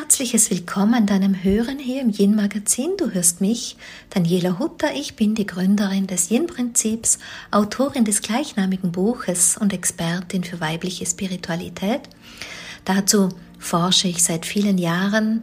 herzliches 0.00 0.48
Willkommen 0.52 0.94
an 0.94 1.06
deinem 1.06 1.42
Hören 1.42 1.80
hier 1.80 2.00
im 2.00 2.10
Yin 2.10 2.36
Magazin. 2.36 2.92
Du 2.96 3.10
hörst 3.10 3.40
mich, 3.40 3.76
Daniela 4.10 4.60
Hutter. 4.60 4.94
Ich 4.94 5.16
bin 5.16 5.34
die 5.34 5.44
Gründerin 5.44 6.06
des 6.06 6.30
Yin 6.30 6.46
Prinzips, 6.46 7.18
Autorin 7.50 8.04
des 8.04 8.22
gleichnamigen 8.22 8.92
Buches 8.92 9.56
und 9.56 9.72
Expertin 9.72 10.44
für 10.44 10.60
weibliche 10.60 11.04
Spiritualität. 11.04 12.02
Dazu 12.84 13.30
forsche 13.58 14.06
ich 14.06 14.22
seit 14.22 14.46
vielen 14.46 14.78
Jahren, 14.78 15.42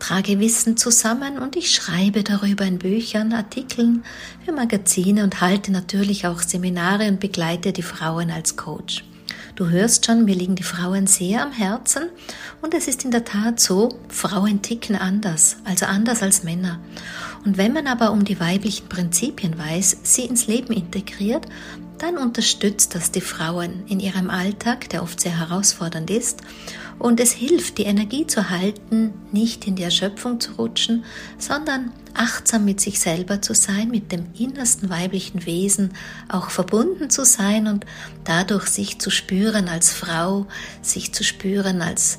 trage 0.00 0.40
Wissen 0.40 0.76
zusammen 0.76 1.38
und 1.38 1.54
ich 1.54 1.70
schreibe 1.70 2.24
darüber 2.24 2.64
in 2.64 2.80
Büchern, 2.80 3.32
Artikeln 3.32 4.02
für 4.44 4.50
Magazine 4.50 5.22
und 5.22 5.40
halte 5.40 5.70
natürlich 5.70 6.26
auch 6.26 6.42
Seminare 6.42 7.06
und 7.06 7.20
begleite 7.20 7.72
die 7.72 7.82
Frauen 7.82 8.32
als 8.32 8.56
Coach. 8.56 9.04
Du 9.56 9.68
hörst 9.70 10.04
schon, 10.04 10.24
mir 10.24 10.34
liegen 10.34 10.56
die 10.56 10.64
Frauen 10.64 11.06
sehr 11.06 11.40
am 11.40 11.52
Herzen 11.52 12.08
und 12.60 12.74
es 12.74 12.88
ist 12.88 13.04
in 13.04 13.12
der 13.12 13.24
Tat 13.24 13.60
so, 13.60 13.88
Frauen 14.08 14.62
ticken 14.62 14.96
anders, 14.96 15.58
also 15.64 15.86
anders 15.86 16.24
als 16.24 16.42
Männer. 16.42 16.80
Und 17.44 17.56
wenn 17.56 17.72
man 17.72 17.86
aber 17.86 18.10
um 18.10 18.24
die 18.24 18.40
weiblichen 18.40 18.88
Prinzipien 18.88 19.56
weiß, 19.56 19.98
sie 20.02 20.24
ins 20.24 20.48
Leben 20.48 20.72
integriert, 20.72 21.46
dann 22.04 22.18
unterstützt 22.18 22.94
das 22.94 23.12
die 23.12 23.22
Frauen 23.22 23.82
in 23.86 23.98
ihrem 23.98 24.28
Alltag, 24.28 24.90
der 24.90 25.02
oft 25.02 25.20
sehr 25.20 25.38
herausfordernd 25.38 26.10
ist, 26.10 26.42
und 26.98 27.18
es 27.18 27.32
hilft, 27.32 27.78
die 27.78 27.84
Energie 27.84 28.26
zu 28.26 28.50
halten, 28.50 29.14
nicht 29.32 29.66
in 29.66 29.74
die 29.74 29.82
Erschöpfung 29.82 30.38
zu 30.38 30.52
rutschen, 30.52 31.04
sondern 31.38 31.92
achtsam 32.12 32.66
mit 32.66 32.80
sich 32.80 33.00
selber 33.00 33.42
zu 33.42 33.54
sein, 33.54 33.88
mit 33.90 34.12
dem 34.12 34.26
innersten 34.38 34.90
weiblichen 34.90 35.44
Wesen 35.46 35.92
auch 36.28 36.50
verbunden 36.50 37.10
zu 37.10 37.24
sein 37.24 37.66
und 37.66 37.84
dadurch 38.22 38.66
sich 38.68 39.00
zu 39.00 39.10
spüren 39.10 39.68
als 39.68 39.92
Frau, 39.92 40.46
sich 40.82 41.12
zu 41.12 41.24
spüren 41.24 41.82
als 41.82 42.18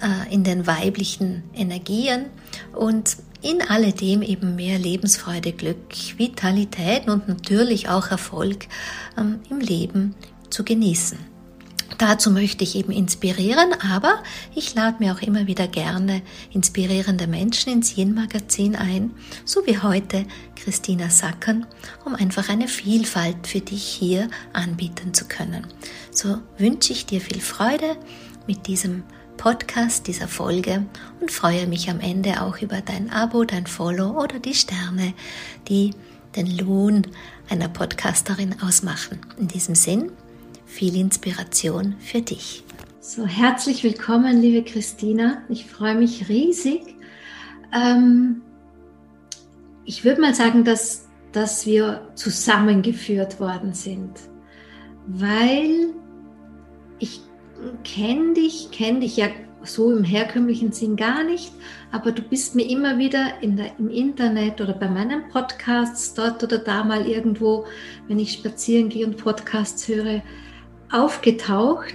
äh, 0.00 0.32
in 0.32 0.44
den 0.44 0.66
weiblichen 0.66 1.42
Energien. 1.52 2.26
Und 2.74 3.16
in 3.46 3.62
alledem 3.62 4.22
eben 4.22 4.56
mehr 4.56 4.76
Lebensfreude, 4.76 5.52
Glück, 5.52 5.78
Vitalität 6.16 7.08
und 7.08 7.28
natürlich 7.28 7.88
auch 7.88 8.10
Erfolg 8.10 8.66
ähm, 9.16 9.38
im 9.48 9.60
Leben 9.60 10.16
zu 10.50 10.64
genießen. 10.64 11.18
Dazu 11.98 12.32
möchte 12.32 12.64
ich 12.64 12.74
eben 12.74 12.90
inspirieren, 12.90 13.72
aber 13.92 14.22
ich 14.54 14.74
lade 14.74 14.96
mir 14.98 15.14
auch 15.14 15.22
immer 15.22 15.46
wieder 15.46 15.68
gerne 15.68 16.22
inspirierende 16.52 17.28
Menschen 17.28 17.72
ins 17.72 17.96
Yin-Magazin 17.96 18.74
ein, 18.74 19.12
so 19.44 19.64
wie 19.64 19.78
heute 19.78 20.26
Christina 20.56 21.08
Sackern, 21.08 21.66
um 22.04 22.16
einfach 22.16 22.48
eine 22.48 22.66
Vielfalt 22.66 23.46
für 23.46 23.60
dich 23.60 23.84
hier 23.84 24.28
anbieten 24.52 25.14
zu 25.14 25.26
können. 25.26 25.68
So 26.10 26.38
wünsche 26.58 26.92
ich 26.92 27.06
dir 27.06 27.20
viel 27.20 27.40
Freude 27.40 27.96
mit 28.48 28.66
diesem 28.66 29.04
Podcast, 29.36 30.06
dieser 30.06 30.28
Folge 30.28 30.86
und 31.20 31.30
freue 31.30 31.66
mich 31.66 31.90
am 31.90 32.00
Ende 32.00 32.42
auch 32.42 32.60
über 32.62 32.80
dein 32.80 33.10
Abo, 33.10 33.44
dein 33.44 33.66
Follow 33.66 34.22
oder 34.22 34.38
die 34.38 34.54
Sterne, 34.54 35.14
die 35.68 35.92
den 36.36 36.56
Lohn 36.58 37.02
einer 37.48 37.68
Podcasterin 37.68 38.56
ausmachen. 38.62 39.20
In 39.38 39.48
diesem 39.48 39.74
Sinn, 39.74 40.10
viel 40.64 40.96
Inspiration 40.96 41.96
für 42.00 42.20
dich. 42.20 42.64
So, 43.00 43.26
herzlich 43.26 43.84
willkommen, 43.84 44.40
liebe 44.40 44.68
Christina. 44.68 45.42
Ich 45.48 45.66
freue 45.66 45.94
mich 45.94 46.28
riesig. 46.28 46.96
Ähm, 47.72 48.42
ich 49.84 50.04
würde 50.04 50.20
mal 50.20 50.34
sagen, 50.34 50.64
dass, 50.64 51.06
dass 51.32 51.66
wir 51.66 52.08
zusammengeführt 52.16 53.38
worden 53.38 53.74
sind, 53.74 54.10
weil 55.06 55.94
kenne 57.84 58.34
dich, 58.34 58.70
kenne 58.70 59.00
dich 59.00 59.16
ja 59.16 59.28
so 59.62 59.90
im 59.92 60.04
herkömmlichen 60.04 60.72
Sinn 60.72 60.96
gar 60.96 61.24
nicht, 61.24 61.52
aber 61.90 62.12
du 62.12 62.22
bist 62.22 62.54
mir 62.54 62.68
immer 62.68 62.98
wieder 62.98 63.32
der, 63.42 63.78
im 63.78 63.90
Internet 63.90 64.60
oder 64.60 64.72
bei 64.72 64.88
meinen 64.88 65.28
Podcasts 65.28 66.14
dort 66.14 66.42
oder 66.42 66.58
da 66.58 66.84
mal 66.84 67.06
irgendwo, 67.06 67.66
wenn 68.08 68.18
ich 68.18 68.32
spazieren 68.32 68.88
gehe 68.88 69.06
und 69.06 69.16
Podcasts 69.16 69.88
höre, 69.88 70.22
aufgetaucht. 70.90 71.94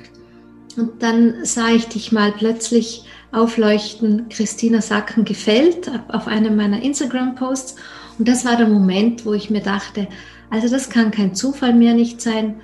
Und 0.78 1.02
dann 1.02 1.44
sah 1.44 1.70
ich 1.70 1.88
dich 1.88 2.12
mal 2.12 2.32
plötzlich 2.32 3.06
aufleuchten, 3.32 4.28
Christina 4.30 4.82
Sacken 4.82 5.26
gefällt, 5.26 5.90
auf 6.10 6.28
einem 6.28 6.56
meiner 6.56 6.82
Instagram-Posts. 6.82 7.76
Und 8.20 8.28
das 8.28 8.46
war 8.46 8.58
der 8.58 8.68
Moment, 8.68 9.26
wo 9.26 9.34
ich 9.34 9.50
mir 9.50 9.62
dachte, 9.62 10.08
also 10.50 10.70
das 10.70 10.90
kann 10.90 11.12
kein 11.12 11.34
Zufall 11.34 11.74
mehr 11.74 11.94
nicht 11.94 12.22
sein. 12.22 12.60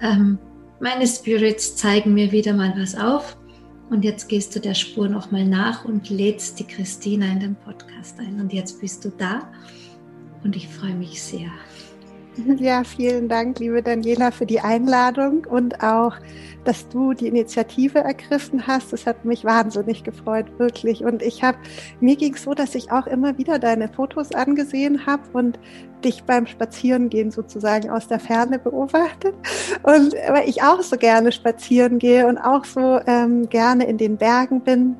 Ähm, 0.00 0.38
meine 0.80 1.06
Spirits 1.06 1.76
zeigen 1.76 2.14
mir 2.14 2.32
wieder 2.32 2.52
mal 2.52 2.74
was 2.76 2.94
auf. 2.96 3.36
Und 3.88 4.04
jetzt 4.04 4.28
gehst 4.28 4.54
du 4.54 4.60
der 4.60 4.74
Spur 4.74 5.08
nochmal 5.08 5.44
nach 5.44 5.84
und 5.84 6.10
lädst 6.10 6.58
die 6.58 6.64
Christina 6.64 7.26
in 7.26 7.40
den 7.40 7.54
Podcast 7.54 8.18
ein. 8.18 8.40
Und 8.40 8.52
jetzt 8.52 8.80
bist 8.80 9.04
du 9.04 9.10
da. 9.10 9.48
Und 10.42 10.56
ich 10.56 10.68
freue 10.68 10.94
mich 10.94 11.22
sehr. 11.22 11.50
Ja, 12.58 12.84
vielen 12.84 13.28
Dank, 13.28 13.58
liebe 13.58 13.82
Daniela, 13.82 14.30
für 14.30 14.46
die 14.46 14.60
Einladung 14.60 15.46
und 15.46 15.82
auch, 15.82 16.14
dass 16.64 16.88
du 16.88 17.12
die 17.12 17.28
Initiative 17.28 18.00
ergriffen 18.00 18.66
hast. 18.66 18.92
Das 18.92 19.06
hat 19.06 19.24
mich 19.24 19.44
wahnsinnig 19.44 20.04
gefreut, 20.04 20.46
wirklich. 20.58 21.04
Und 21.04 21.22
ich 21.22 21.42
habe, 21.42 21.58
mir 22.00 22.16
ging 22.16 22.34
es 22.34 22.42
so, 22.42 22.54
dass 22.54 22.74
ich 22.74 22.90
auch 22.90 23.06
immer 23.06 23.38
wieder 23.38 23.58
deine 23.58 23.88
Fotos 23.88 24.32
angesehen 24.32 25.06
habe 25.06 25.22
und 25.32 25.58
dich 26.04 26.24
beim 26.24 26.46
Spazierengehen 26.46 27.30
sozusagen 27.30 27.90
aus 27.90 28.08
der 28.08 28.20
Ferne 28.20 28.58
beobachtet. 28.58 29.34
Und 29.82 30.14
weil 30.28 30.48
ich 30.48 30.62
auch 30.62 30.82
so 30.82 30.96
gerne 30.96 31.32
spazieren 31.32 31.98
gehe 31.98 32.26
und 32.26 32.38
auch 32.38 32.64
so 32.64 33.00
ähm, 33.06 33.48
gerne 33.48 33.86
in 33.86 33.98
den 33.98 34.16
Bergen 34.16 34.60
bin. 34.60 34.96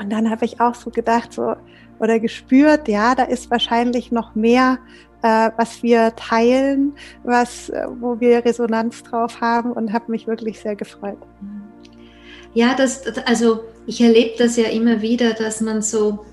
Und 0.00 0.10
dann 0.10 0.30
habe 0.30 0.44
ich 0.44 0.60
auch 0.60 0.74
so 0.74 0.90
gedacht, 0.90 1.32
so, 1.32 1.54
oder 1.98 2.20
gespürt, 2.20 2.88
ja, 2.88 3.14
da 3.14 3.24
ist 3.24 3.50
wahrscheinlich 3.50 4.12
noch 4.12 4.34
mehr 4.34 4.78
äh, 5.22 5.50
was 5.56 5.82
wir 5.82 6.14
teilen, 6.16 6.92
was, 7.24 7.68
äh, 7.70 7.86
wo 8.00 8.20
wir 8.20 8.44
Resonanz 8.44 9.02
drauf 9.02 9.40
haben 9.40 9.72
und 9.72 9.92
habe 9.92 10.10
mich 10.10 10.26
wirklich 10.26 10.60
sehr 10.60 10.76
gefreut. 10.76 11.18
Ja, 12.54 12.74
das, 12.74 13.06
also 13.26 13.64
ich 13.86 14.00
erlebe 14.00 14.34
das 14.38 14.56
ja 14.56 14.68
immer 14.68 15.02
wieder, 15.02 15.32
dass 15.34 15.60
man 15.60 15.82
so 15.82 16.24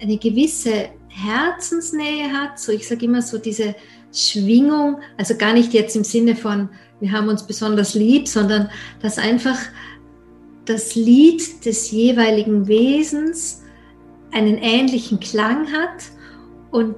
eine 0.00 0.16
gewisse 0.16 0.90
Herzensnähe 1.08 2.32
hat, 2.32 2.58
so 2.58 2.72
ich 2.72 2.86
sage 2.86 3.04
immer 3.04 3.22
so 3.22 3.38
diese 3.38 3.74
Schwingung, 4.12 5.00
also 5.16 5.36
gar 5.36 5.52
nicht 5.52 5.72
jetzt 5.72 5.96
im 5.96 6.04
Sinne 6.04 6.34
von, 6.36 6.68
wir 7.00 7.12
haben 7.12 7.28
uns 7.28 7.46
besonders 7.46 7.94
lieb, 7.94 8.28
sondern 8.28 8.70
dass 9.02 9.18
einfach 9.18 9.58
das 10.64 10.94
Lied 10.94 11.64
des 11.64 11.90
jeweiligen 11.90 12.68
Wesens 12.68 13.62
einen 14.32 14.58
ähnlichen 14.58 15.18
Klang 15.18 15.66
hat 15.72 16.04
und 16.70 16.96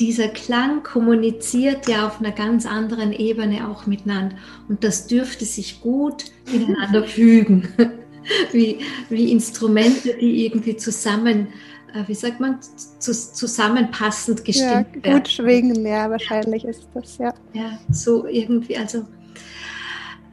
dieser 0.00 0.28
Klang 0.28 0.82
kommuniziert 0.82 1.86
ja 1.86 2.06
auf 2.06 2.20
einer 2.20 2.32
ganz 2.32 2.64
anderen 2.66 3.12
Ebene 3.12 3.68
auch 3.68 3.86
miteinander. 3.86 4.36
Und 4.68 4.82
das 4.82 5.06
dürfte 5.06 5.44
sich 5.44 5.80
gut 5.80 6.24
ineinander 6.52 7.04
fügen. 7.06 7.68
wie, 8.52 8.78
wie 9.08 9.30
Instrumente, 9.30 10.14
die 10.20 10.46
irgendwie 10.46 10.76
zusammen, 10.76 11.48
äh, 11.94 12.06
wie 12.06 12.14
sagt 12.14 12.40
man, 12.40 12.58
zusammenpassend 12.98 14.44
gestimmt 14.44 14.70
ja, 14.70 14.82
gut 14.82 15.04
werden. 15.04 15.18
Gut 15.18 15.28
schwingen, 15.28 15.86
ja, 15.86 16.10
wahrscheinlich 16.10 16.62
ja. 16.64 16.70
ist 16.70 16.88
das, 16.94 17.18
ja. 17.18 17.34
Ja, 17.52 17.78
so 17.90 18.26
irgendwie, 18.26 18.76
also 18.76 19.04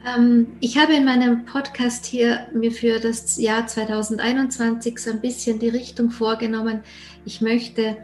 ähm, 0.06 0.48
ich 0.60 0.78
habe 0.78 0.94
in 0.94 1.06
meinem 1.06 1.46
Podcast 1.46 2.06
hier 2.06 2.48
mir 2.54 2.72
für 2.72 3.00
das 3.00 3.38
Jahr 3.38 3.68
2021 3.68 4.98
so 5.00 5.12
ein 5.12 5.22
bisschen 5.22 5.60
die 5.60 5.70
Richtung 5.70 6.12
vorgenommen. 6.12 6.82
Ich 7.26 7.42
möchte 7.42 7.98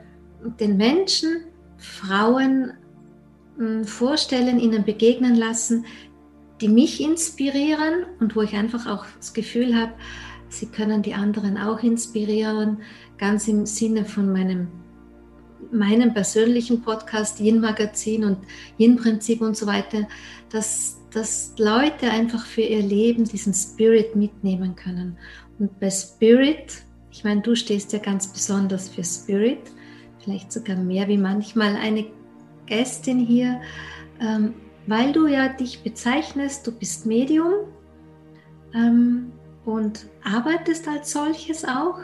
den 0.59 0.77
Menschen 0.77 1.45
Frauen 1.83 2.73
hm, 3.57 3.83
vorstellen, 3.83 4.59
ihnen 4.59 4.85
begegnen 4.85 5.35
lassen, 5.35 5.85
die 6.61 6.69
mich 6.69 7.01
inspirieren 7.01 8.05
und 8.19 8.35
wo 8.35 8.41
ich 8.41 8.53
einfach 8.53 8.87
auch 8.87 9.05
das 9.17 9.33
Gefühl 9.33 9.75
habe, 9.75 9.91
sie 10.47 10.67
können 10.67 11.01
die 11.01 11.13
anderen 11.13 11.57
auch 11.57 11.83
inspirieren, 11.83 12.77
ganz 13.17 13.47
im 13.49 13.65
Sinne 13.65 14.05
von 14.05 14.31
meinem, 14.31 14.69
meinem 15.71 16.13
persönlichen 16.13 16.81
Podcast, 16.81 17.41
Yin 17.41 17.59
Magazin 17.59 18.23
und 18.23 18.37
Yin 18.79 18.95
Prinzip 18.95 19.41
und 19.41 19.57
so 19.57 19.65
weiter, 19.65 20.07
dass, 20.51 21.01
dass 21.11 21.53
Leute 21.57 22.09
einfach 22.09 22.45
für 22.45 22.61
ihr 22.61 22.81
Leben 22.81 23.25
diesen 23.25 23.53
Spirit 23.53 24.15
mitnehmen 24.15 24.75
können. 24.75 25.17
Und 25.59 25.79
bei 25.81 25.89
Spirit, 25.89 26.83
ich 27.11 27.25
meine, 27.25 27.41
du 27.41 27.55
stehst 27.55 27.91
ja 27.91 27.99
ganz 27.99 28.31
besonders 28.31 28.87
für 28.87 29.03
Spirit, 29.03 29.59
vielleicht 30.23 30.51
sogar 30.51 30.75
mehr 30.75 31.07
wie 31.07 31.17
manchmal 31.17 31.75
eine 31.75 32.05
Gästin 32.65 33.19
hier, 33.19 33.61
ähm, 34.19 34.53
weil 34.87 35.11
du 35.11 35.27
ja 35.27 35.49
dich 35.49 35.83
bezeichnest, 35.83 36.65
du 36.67 36.71
bist 36.71 37.05
Medium 37.05 37.53
ähm, 38.73 39.31
und 39.65 40.07
arbeitest 40.23 40.87
als 40.87 41.11
solches 41.11 41.65
auch, 41.65 41.99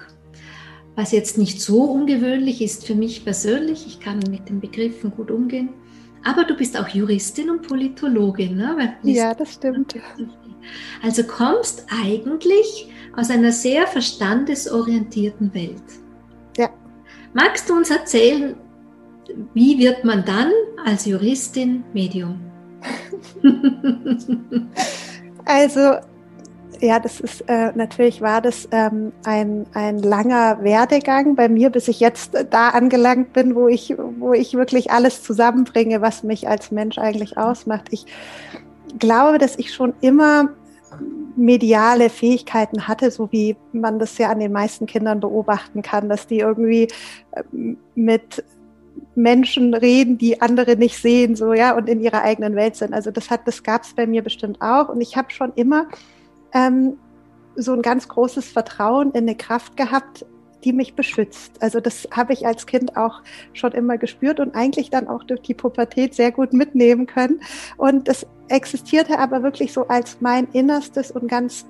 was 0.95 1.11
jetzt 1.11 1.37
nicht 1.37 1.61
so 1.61 1.83
ungewöhnlich 1.83 2.61
ist 2.61 2.85
für 2.85 2.95
mich 2.95 3.23
persönlich. 3.23 3.85
Ich 3.87 3.99
kann 3.99 4.19
mit 4.29 4.49
den 4.49 4.59
Begriffen 4.59 5.11
gut 5.11 5.31
umgehen. 5.31 5.69
Aber 6.25 6.43
du 6.43 6.53
bist 6.53 6.77
auch 6.77 6.89
Juristin 6.89 7.49
und 7.49 7.65
Politologin. 7.65 8.57
Ne? 8.57 8.95
Ja, 9.03 9.33
das 9.33 9.53
stimmt. 9.53 9.95
Also 11.01 11.23
kommst 11.23 11.85
eigentlich 12.03 12.91
aus 13.15 13.29
einer 13.29 13.53
sehr 13.53 13.87
verstandesorientierten 13.87 15.53
Welt. 15.53 15.81
Magst 17.33 17.69
du 17.69 17.75
uns 17.75 17.89
erzählen, 17.89 18.55
wie 19.53 19.77
wird 19.77 20.03
man 20.03 20.25
dann 20.25 20.51
als 20.85 21.05
Juristin 21.05 21.83
Medium? 21.93 22.39
also 25.45 25.97
ja, 26.81 26.99
das 26.99 27.19
ist 27.19 27.41
äh, 27.47 27.71
natürlich 27.75 28.21
war 28.21 28.41
das 28.41 28.67
ähm, 28.71 29.11
ein, 29.25 29.65
ein 29.73 29.99
langer 29.99 30.63
Werdegang 30.63 31.35
bei 31.35 31.49
mir, 31.49 31.69
bis 31.69 31.87
ich 31.87 31.99
jetzt 31.99 32.31
da 32.49 32.69
angelangt 32.69 33.33
bin, 33.33 33.53
wo 33.55 33.67
ich, 33.67 33.95
wo 33.97 34.33
ich 34.33 34.53
wirklich 34.53 34.89
alles 34.91 35.23
zusammenbringe, 35.23 36.01
was 36.01 36.23
mich 36.23 36.47
als 36.47 36.71
Mensch 36.71 36.97
eigentlich 36.97 37.37
ausmacht. 37.37 37.87
Ich 37.91 38.05
glaube, 38.97 39.39
dass 39.39 39.57
ich 39.57 39.73
schon 39.73 39.93
immer 40.01 40.49
mediale 41.39 42.09
Fähigkeiten 42.09 42.87
hatte, 42.87 43.11
so 43.11 43.31
wie 43.31 43.55
man 43.71 43.97
das 43.97 44.17
ja 44.17 44.29
an 44.29 44.39
den 44.39 44.51
meisten 44.51 44.85
Kindern 44.85 45.19
beobachten 45.19 45.81
kann, 45.81 46.09
dass 46.09 46.27
die 46.27 46.39
irgendwie 46.39 46.87
ähm, 47.51 47.77
mit 47.95 48.43
Menschen 49.15 49.73
reden, 49.73 50.17
die 50.17 50.41
andere 50.41 50.75
nicht 50.75 50.97
sehen, 51.01 51.35
so 51.35 51.53
ja, 51.53 51.75
und 51.75 51.87
in 51.89 52.01
ihrer 52.01 52.21
eigenen 52.21 52.55
Welt 52.55 52.75
sind. 52.75 52.93
Also 52.93 53.11
das 53.11 53.29
hat, 53.29 53.47
das 53.47 53.63
gab 53.63 53.83
es 53.83 53.93
bei 53.93 54.05
mir 54.05 54.21
bestimmt 54.21 54.61
auch. 54.61 54.89
Und 54.89 55.01
ich 55.01 55.15
habe 55.15 55.31
schon 55.31 55.53
immer 55.55 55.87
ähm, 56.53 56.97
so 57.55 57.73
ein 57.73 57.81
ganz 57.81 58.07
großes 58.07 58.49
Vertrauen 58.49 59.11
in 59.11 59.23
eine 59.23 59.35
Kraft 59.35 59.77
gehabt, 59.77 60.25
die 60.63 60.73
mich 60.73 60.95
beschützt. 60.95 61.61
Also 61.61 61.79
das 61.79 62.07
habe 62.11 62.33
ich 62.33 62.45
als 62.45 62.65
Kind 62.65 62.97
auch 62.97 63.21
schon 63.53 63.71
immer 63.71 63.97
gespürt 63.97 64.39
und 64.39 64.55
eigentlich 64.55 64.89
dann 64.89 65.07
auch 65.07 65.23
durch 65.23 65.41
die 65.41 65.53
Pubertät 65.53 66.15
sehr 66.15 66.31
gut 66.31 66.53
mitnehmen 66.53 67.07
können. 67.07 67.41
Und 67.77 68.07
das 68.07 68.25
existierte 68.49 69.19
aber 69.19 69.43
wirklich 69.43 69.73
so 69.73 69.87
als 69.87 70.21
mein 70.21 70.47
Innerstes 70.53 71.11
und 71.11 71.27
ganz 71.27 71.65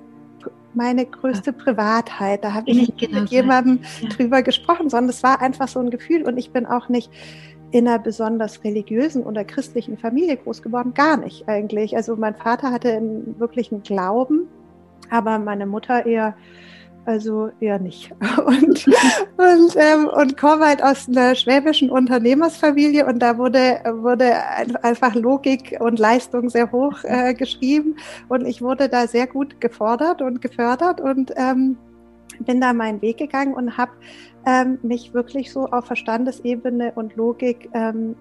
meine 0.72 1.04
größte 1.04 1.52
Privatheit. 1.52 2.44
Da 2.44 2.52
habe 2.52 2.70
ich 2.70 2.76
nicht 2.76 2.98
genau 2.98 3.20
mit 3.20 3.30
jemandem 3.30 3.80
ja. 4.00 4.08
drüber 4.08 4.42
gesprochen, 4.42 4.88
sondern 4.88 5.10
es 5.10 5.22
war 5.22 5.40
einfach 5.40 5.68
so 5.68 5.80
ein 5.80 5.90
Gefühl 5.90 6.22
und 6.22 6.38
ich 6.38 6.52
bin 6.52 6.66
auch 6.66 6.88
nicht 6.88 7.10
in 7.72 7.86
einer 7.86 7.98
besonders 7.98 8.64
religiösen 8.64 9.22
oder 9.22 9.44
christlichen 9.44 9.98
Familie 9.98 10.36
groß 10.36 10.62
geworden, 10.62 10.94
gar 10.94 11.16
nicht 11.16 11.48
eigentlich. 11.48 11.96
Also 11.96 12.16
mein 12.16 12.34
Vater 12.34 12.72
hatte 12.72 12.92
einen 12.92 13.38
wirklichen 13.38 13.82
Glauben 13.82 14.48
aber 15.10 15.38
meine 15.38 15.66
Mutter 15.66 16.06
eher 16.06 16.34
also 17.10 17.50
eher 17.58 17.80
nicht. 17.80 18.12
Und, 18.46 18.86
und, 19.36 19.76
ähm, 19.76 20.08
und 20.08 20.36
komme 20.36 20.66
halt 20.66 20.82
aus 20.82 21.08
einer 21.08 21.34
schwäbischen 21.34 21.90
Unternehmersfamilie 21.90 23.04
und 23.06 23.18
da 23.18 23.36
wurde, 23.36 23.80
wurde 23.84 24.32
einfach 24.82 25.14
Logik 25.14 25.76
und 25.80 25.98
Leistung 25.98 26.48
sehr 26.48 26.70
hoch 26.70 27.04
äh, 27.04 27.34
geschrieben 27.34 27.96
und 28.28 28.46
ich 28.46 28.62
wurde 28.62 28.88
da 28.88 29.06
sehr 29.06 29.26
gut 29.26 29.60
gefordert 29.60 30.22
und 30.22 30.40
gefördert 30.40 31.00
und 31.00 31.32
ähm, 31.36 31.76
bin 32.40 32.60
da 32.60 32.72
meinen 32.72 33.02
Weg 33.02 33.18
gegangen 33.18 33.54
und 33.54 33.76
habe 33.76 33.92
ähm, 34.46 34.78
mich 34.82 35.12
wirklich 35.12 35.52
so 35.52 35.66
auf 35.66 35.86
Verstandesebene 35.86 36.92
und 36.94 37.16
Logik 37.16 37.68
ähm, 37.74 38.14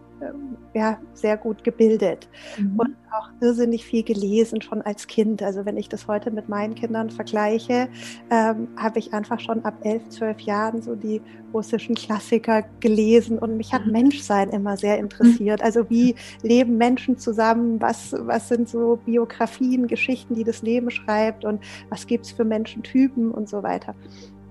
ja, 0.73 0.97
sehr 1.13 1.37
gut 1.37 1.63
gebildet 1.63 2.27
mhm. 2.57 2.79
und 2.79 2.95
auch 3.11 3.29
irrsinnig 3.41 3.85
viel 3.85 4.03
gelesen, 4.03 4.61
schon 4.61 4.81
als 4.81 5.07
Kind. 5.07 5.41
Also 5.41 5.65
wenn 5.65 5.77
ich 5.77 5.89
das 5.89 6.07
heute 6.07 6.31
mit 6.31 6.47
meinen 6.47 6.75
Kindern 6.75 7.09
vergleiche, 7.09 7.89
ähm, 8.29 8.67
habe 8.77 8.99
ich 8.99 9.13
einfach 9.13 9.39
schon 9.39 9.65
ab 9.65 9.75
elf, 9.83 10.07
zwölf 10.09 10.39
Jahren 10.41 10.81
so 10.81 10.95
die 10.95 11.21
russischen 11.53 11.95
Klassiker 11.95 12.63
gelesen 12.79 13.39
und 13.39 13.57
mich 13.57 13.73
hat 13.73 13.85
mhm. 13.85 13.93
Menschsein 13.93 14.49
immer 14.49 14.77
sehr 14.77 14.99
interessiert. 14.99 15.61
Also 15.61 15.89
wie 15.89 16.15
leben 16.43 16.77
Menschen 16.77 17.17
zusammen? 17.17 17.81
Was, 17.81 18.15
was 18.17 18.47
sind 18.47 18.69
so 18.69 18.99
Biografien, 19.05 19.87
Geschichten, 19.87 20.35
die 20.35 20.43
das 20.43 20.61
Leben 20.61 20.91
schreibt 20.91 21.45
und 21.45 21.61
was 21.89 22.05
gibt 22.05 22.25
es 22.25 22.31
für 22.31 22.45
Menschentypen 22.45 23.31
und 23.31 23.49
so 23.49 23.63
weiter. 23.63 23.95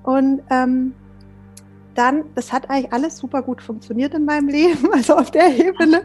Und 0.03 0.43
ähm, 0.51 0.95
dann, 1.99 2.25
das 2.35 2.53
hat 2.53 2.71
eigentlich 2.71 2.93
alles 2.93 3.19
super 3.19 3.43
gut 3.43 3.61
funktioniert 3.61 4.15
in 4.15 4.25
meinem 4.25 4.49
Leben, 4.49 4.89
also 4.93 5.17
auf 5.17 5.31
der 5.31 5.49
Ebene. 5.59 6.03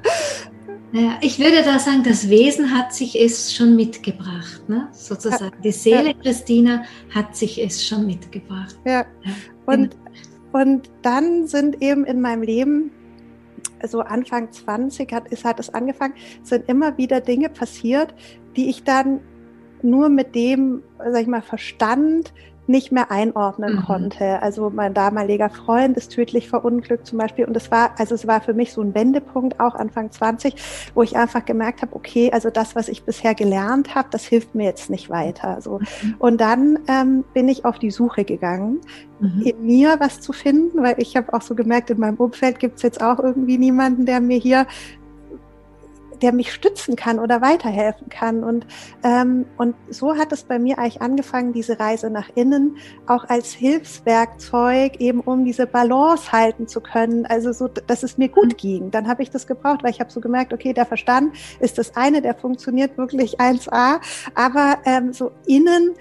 Ja, 0.91 1.17
ich 1.21 1.39
würde 1.39 1.63
da 1.63 1.79
sagen, 1.79 2.03
das 2.03 2.29
Wesen 2.29 2.77
hat 2.77 2.93
sich 2.93 3.19
es 3.19 3.53
schon 3.53 3.75
mitgebracht, 3.75 4.67
ne? 4.67 4.89
sozusagen. 4.91 5.59
Die 5.63 5.71
Seele 5.71 6.09
ja. 6.09 6.13
Christina 6.13 6.83
hat 7.13 7.35
sich 7.35 7.59
es 7.63 7.85
schon 7.85 8.05
mitgebracht. 8.05 8.77
Ja, 8.85 9.05
und, 9.65 9.95
genau. 10.51 10.61
und 10.63 10.91
dann 11.01 11.47
sind 11.47 11.81
eben 11.81 12.05
in 12.05 12.21
meinem 12.21 12.43
Leben, 12.43 12.91
so 13.87 14.01
Anfang 14.01 14.51
20 14.51 15.11
hat, 15.11 15.27
ist, 15.29 15.43
hat 15.45 15.59
es 15.59 15.73
angefangen, 15.73 16.13
sind 16.43 16.69
immer 16.69 16.95
wieder 16.97 17.21
Dinge 17.21 17.49
passiert, 17.49 18.13
die 18.55 18.69
ich 18.69 18.83
dann 18.83 19.19
nur 19.81 20.09
mit 20.09 20.35
dem, 20.35 20.83
sag 20.99 21.23
ich 21.23 21.27
mal, 21.27 21.41
Verstand 21.41 22.33
nicht 22.65 22.91
mehr 22.91 23.11
einordnen 23.11 23.75
mhm. 23.75 23.81
konnte. 23.81 24.41
Also 24.41 24.69
mein 24.69 24.93
damaliger 24.93 25.49
Freund 25.49 25.97
ist 25.97 26.11
tödlich 26.13 26.47
verunglückt 26.47 27.07
zum 27.07 27.17
Beispiel. 27.17 27.45
Und 27.45 27.55
es 27.57 27.71
war, 27.71 27.91
also 27.97 28.15
es 28.15 28.25
war 28.25 28.41
für 28.41 28.53
mich 28.53 28.71
so 28.71 28.81
ein 28.81 28.95
Wendepunkt, 28.95 29.59
auch 29.59 29.75
Anfang 29.75 30.11
20, 30.11 30.55
wo 30.93 31.03
ich 31.03 31.17
einfach 31.17 31.43
gemerkt 31.43 31.81
habe, 31.81 31.95
okay, 31.95 32.31
also 32.31 32.49
das, 32.49 32.75
was 32.75 32.87
ich 32.87 33.03
bisher 33.03 33.35
gelernt 33.35 33.95
habe, 33.95 34.07
das 34.11 34.25
hilft 34.25 34.55
mir 34.55 34.65
jetzt 34.65 34.89
nicht 34.89 35.09
weiter. 35.09 35.59
So. 35.61 35.79
Mhm. 35.79 36.15
Und 36.19 36.41
dann 36.41 36.79
ähm, 36.87 37.25
bin 37.33 37.49
ich 37.49 37.65
auf 37.65 37.79
die 37.79 37.91
Suche 37.91 38.23
gegangen, 38.23 38.79
mhm. 39.19 39.41
in 39.41 39.65
mir 39.65 39.97
was 39.99 40.21
zu 40.21 40.31
finden, 40.31 40.81
weil 40.81 40.95
ich 40.99 41.17
habe 41.17 41.33
auch 41.33 41.41
so 41.41 41.55
gemerkt, 41.55 41.89
in 41.89 41.99
meinem 41.99 42.17
Umfeld 42.17 42.59
gibt 42.59 42.77
es 42.77 42.83
jetzt 42.83 43.01
auch 43.01 43.19
irgendwie 43.19 43.57
niemanden, 43.57 44.05
der 44.05 44.21
mir 44.21 44.37
hier 44.37 44.67
der 46.21 46.33
mich 46.33 46.53
stützen 46.53 46.95
kann 46.95 47.19
oder 47.19 47.41
weiterhelfen 47.41 48.09
kann. 48.09 48.43
Und, 48.43 48.65
ähm, 49.03 49.45
und 49.57 49.75
so 49.89 50.17
hat 50.17 50.31
es 50.31 50.43
bei 50.43 50.59
mir 50.59 50.77
eigentlich 50.79 51.01
angefangen, 51.01 51.53
diese 51.53 51.79
Reise 51.79 52.09
nach 52.09 52.29
innen 52.35 52.77
auch 53.07 53.25
als 53.29 53.53
Hilfswerkzeug, 53.53 54.99
eben 54.99 55.19
um 55.19 55.45
diese 55.45 55.67
Balance 55.67 56.31
halten 56.31 56.67
zu 56.67 56.81
können, 56.81 57.25
also 57.25 57.51
so, 57.51 57.67
dass 57.67 58.03
es 58.03 58.17
mir 58.17 58.29
gut 58.29 58.53
mhm. 58.53 58.57
ging. 58.57 58.91
Dann 58.91 59.07
habe 59.07 59.23
ich 59.23 59.29
das 59.29 59.47
gebraucht, 59.47 59.83
weil 59.83 59.91
ich 59.91 59.99
habe 59.99 60.11
so 60.11 60.21
gemerkt, 60.21 60.53
okay, 60.53 60.73
der 60.73 60.85
Verstand 60.85 61.35
ist 61.59 61.77
das 61.77 61.95
eine, 61.95 62.21
der 62.21 62.35
funktioniert 62.35 62.97
wirklich 62.97 63.39
1a, 63.39 63.99
aber 64.35 64.77
ähm, 64.85 65.13
so 65.13 65.31
innen 65.45 65.93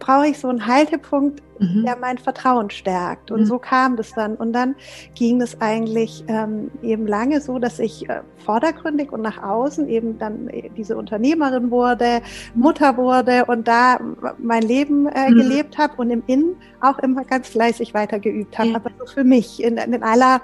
brauche 0.00 0.26
ich 0.26 0.40
so 0.40 0.48
einen 0.48 0.66
Haltepunkt, 0.66 1.40
mhm. 1.60 1.84
der 1.84 1.96
mein 1.96 2.18
Vertrauen 2.18 2.70
stärkt. 2.70 3.30
Und 3.30 3.42
mhm. 3.42 3.44
so 3.46 3.58
kam 3.60 3.96
das 3.96 4.12
dann. 4.12 4.34
Und 4.34 4.52
dann 4.52 4.74
ging 5.14 5.40
es 5.40 5.60
eigentlich 5.60 6.24
ähm, 6.26 6.72
eben 6.82 7.06
lange 7.06 7.40
so, 7.40 7.60
dass 7.60 7.78
ich 7.78 8.08
äh, 8.08 8.22
vordergründig 8.44 9.12
und 9.12 9.22
nach 9.22 9.40
außen 9.40 9.88
eben 9.88 10.18
dann 10.18 10.48
äh, 10.48 10.70
diese 10.76 10.96
Unternehmerin 10.96 11.70
wurde, 11.70 12.22
Mutter 12.54 12.96
wurde 12.96 13.44
und 13.44 13.68
da 13.68 14.00
mein 14.38 14.62
Leben 14.62 15.06
äh, 15.06 15.30
mhm. 15.30 15.36
gelebt 15.36 15.78
habe 15.78 15.94
und 15.98 16.10
im 16.10 16.24
Innen 16.26 16.56
auch 16.80 16.98
immer 16.98 17.24
ganz 17.24 17.48
fleißig 17.48 17.94
weitergeübt 17.94 18.58
habe. 18.58 18.70
Ja. 18.70 18.76
Aber 18.76 18.90
so 18.98 19.06
für 19.06 19.24
mich 19.24 19.62
in, 19.62 19.76
in 19.76 20.02
aller 20.02 20.40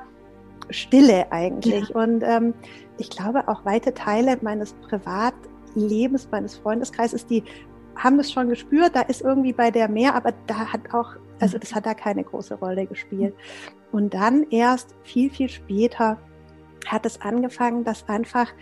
Stille 0.70 1.32
eigentlich. 1.32 1.88
Ja. 1.88 1.96
Und 1.96 2.22
ähm, 2.22 2.54
ich 2.98 3.10
glaube 3.10 3.48
auch 3.48 3.64
weite 3.64 3.94
Teile 3.94 4.38
meines 4.42 4.74
Privatlebens, 4.74 6.28
meines 6.30 6.56
Freundeskreises, 6.56 7.26
die 7.26 7.42
haben 7.96 8.18
das 8.18 8.30
schon 8.30 8.48
gespürt, 8.48 8.94
da 8.94 9.02
ist 9.02 9.22
irgendwie 9.22 9.52
bei 9.52 9.70
der 9.70 9.88
mehr, 9.88 10.14
aber 10.14 10.32
da 10.46 10.72
hat 10.72 10.92
auch, 10.92 11.16
also 11.40 11.58
das 11.58 11.74
hat 11.74 11.86
da 11.86 11.94
keine 11.94 12.24
große 12.24 12.54
Rolle 12.54 12.86
gespielt. 12.86 13.34
Und 13.92 14.14
dann 14.14 14.44
erst 14.50 14.94
viel, 15.02 15.30
viel 15.30 15.48
später 15.48 16.18
hat 16.86 17.06
es 17.06 17.20
angefangen, 17.20 17.84
dass 17.84 18.08
einfach 18.08 18.52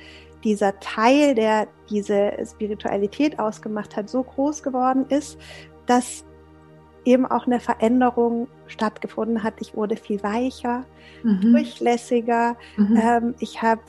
dieser 0.45 0.79
Teil, 0.79 1.35
der 1.35 1.67
diese 1.91 2.33
Spiritualität 2.45 3.39
ausgemacht 3.39 3.97
hat, 3.97 4.09
so 4.09 4.23
groß 4.23 4.63
geworden 4.63 5.07
ist, 5.09 5.39
dass 5.87 6.25
eben 7.05 7.27
auch 7.27 7.47
eine 7.47 7.61
Veränderung 7.61 8.49
stattgefunden 8.67 9.43
hat. 9.43 9.55
Ich 9.61 9.75
wurde 9.75 9.97
viel 9.97 10.23
weicher, 10.23 10.85
mhm. 11.23 11.41
durchlässiger. 11.53 12.57
Mhm. 12.77 13.01
Ähm, 13.03 13.35
ich 13.41 13.63
habe 13.63 13.81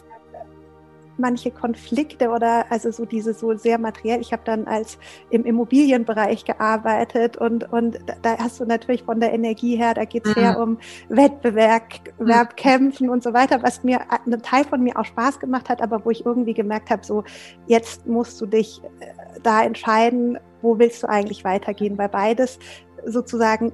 manche 1.17 1.51
Konflikte 1.51 2.29
oder 2.29 2.65
also 2.69 2.91
so 2.91 3.05
diese 3.05 3.33
so 3.33 3.55
sehr 3.55 3.77
materiell. 3.77 4.21
Ich 4.21 4.31
habe 4.33 4.43
dann 4.45 4.67
als 4.67 4.97
im 5.29 5.45
Immobilienbereich 5.45 6.45
gearbeitet 6.45 7.37
und 7.37 7.71
und 7.71 7.99
da 8.21 8.37
hast 8.37 8.59
du 8.59 8.65
natürlich 8.65 9.03
von 9.03 9.19
der 9.19 9.33
Energie 9.33 9.75
her, 9.75 9.93
da 9.93 10.05
geht 10.05 10.25
es 10.25 10.35
mhm. 10.35 10.39
sehr 10.39 10.59
um 10.59 10.77
Wettbewerb, 11.09 11.83
mhm. 12.19 12.55
Kämpfen 12.55 13.09
und 13.09 13.23
so 13.23 13.33
weiter, 13.33 13.61
was 13.63 13.83
mir 13.83 13.99
ein 14.09 14.41
Teil 14.41 14.63
von 14.63 14.81
mir 14.81 14.97
auch 14.97 15.05
Spaß 15.05 15.39
gemacht 15.39 15.69
hat, 15.69 15.81
aber 15.81 16.03
wo 16.05 16.11
ich 16.11 16.25
irgendwie 16.25 16.53
gemerkt 16.53 16.89
habe, 16.89 17.05
so 17.05 17.23
jetzt 17.67 18.05
musst 18.07 18.39
du 18.41 18.45
dich 18.45 18.81
äh, 18.99 19.39
da 19.43 19.63
entscheiden, 19.63 20.37
wo 20.61 20.79
willst 20.79 21.03
du 21.03 21.09
eigentlich 21.09 21.43
weitergehen, 21.43 21.97
weil 21.97 22.09
beides 22.09 22.59
sozusagen 23.05 23.71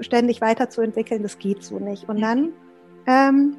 ständig 0.00 0.40
weiterzuentwickeln, 0.40 1.22
das 1.22 1.38
geht 1.38 1.62
so 1.62 1.78
nicht. 1.78 2.08
Und 2.08 2.20
dann 2.20 2.52
ähm, 3.06 3.56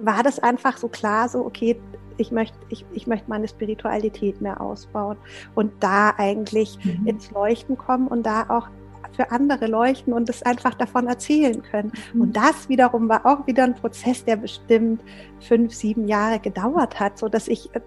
war 0.00 0.22
das 0.22 0.38
einfach 0.38 0.76
so 0.76 0.88
klar, 0.88 1.28
so, 1.28 1.44
okay, 1.44 1.80
ich 2.18 2.30
möchte, 2.32 2.56
ich, 2.68 2.84
ich 2.92 3.06
möchte 3.06 3.28
meine 3.28 3.48
Spiritualität 3.48 4.40
mehr 4.40 4.60
ausbauen 4.60 5.18
und 5.54 5.72
da 5.80 6.14
eigentlich 6.16 6.78
mhm. 6.82 7.06
ins 7.06 7.30
Leuchten 7.30 7.76
kommen 7.76 8.08
und 8.08 8.24
da 8.24 8.46
auch 8.48 8.68
für 9.12 9.30
andere 9.30 9.66
leuchten 9.66 10.12
und 10.12 10.28
es 10.28 10.42
einfach 10.42 10.74
davon 10.74 11.06
erzählen 11.06 11.62
können. 11.62 11.92
Mhm. 12.12 12.20
Und 12.20 12.36
das 12.36 12.68
wiederum 12.68 13.08
war 13.08 13.24
auch 13.24 13.46
wieder 13.46 13.64
ein 13.64 13.74
Prozess, 13.74 14.24
der 14.24 14.36
bestimmt 14.36 15.02
fünf, 15.40 15.72
sieben 15.72 16.06
Jahre 16.06 16.38
gedauert 16.38 17.00
hat, 17.00 17.18
so 17.18 17.28
dass 17.28 17.48
ich 17.48 17.74
äh, 17.74 17.80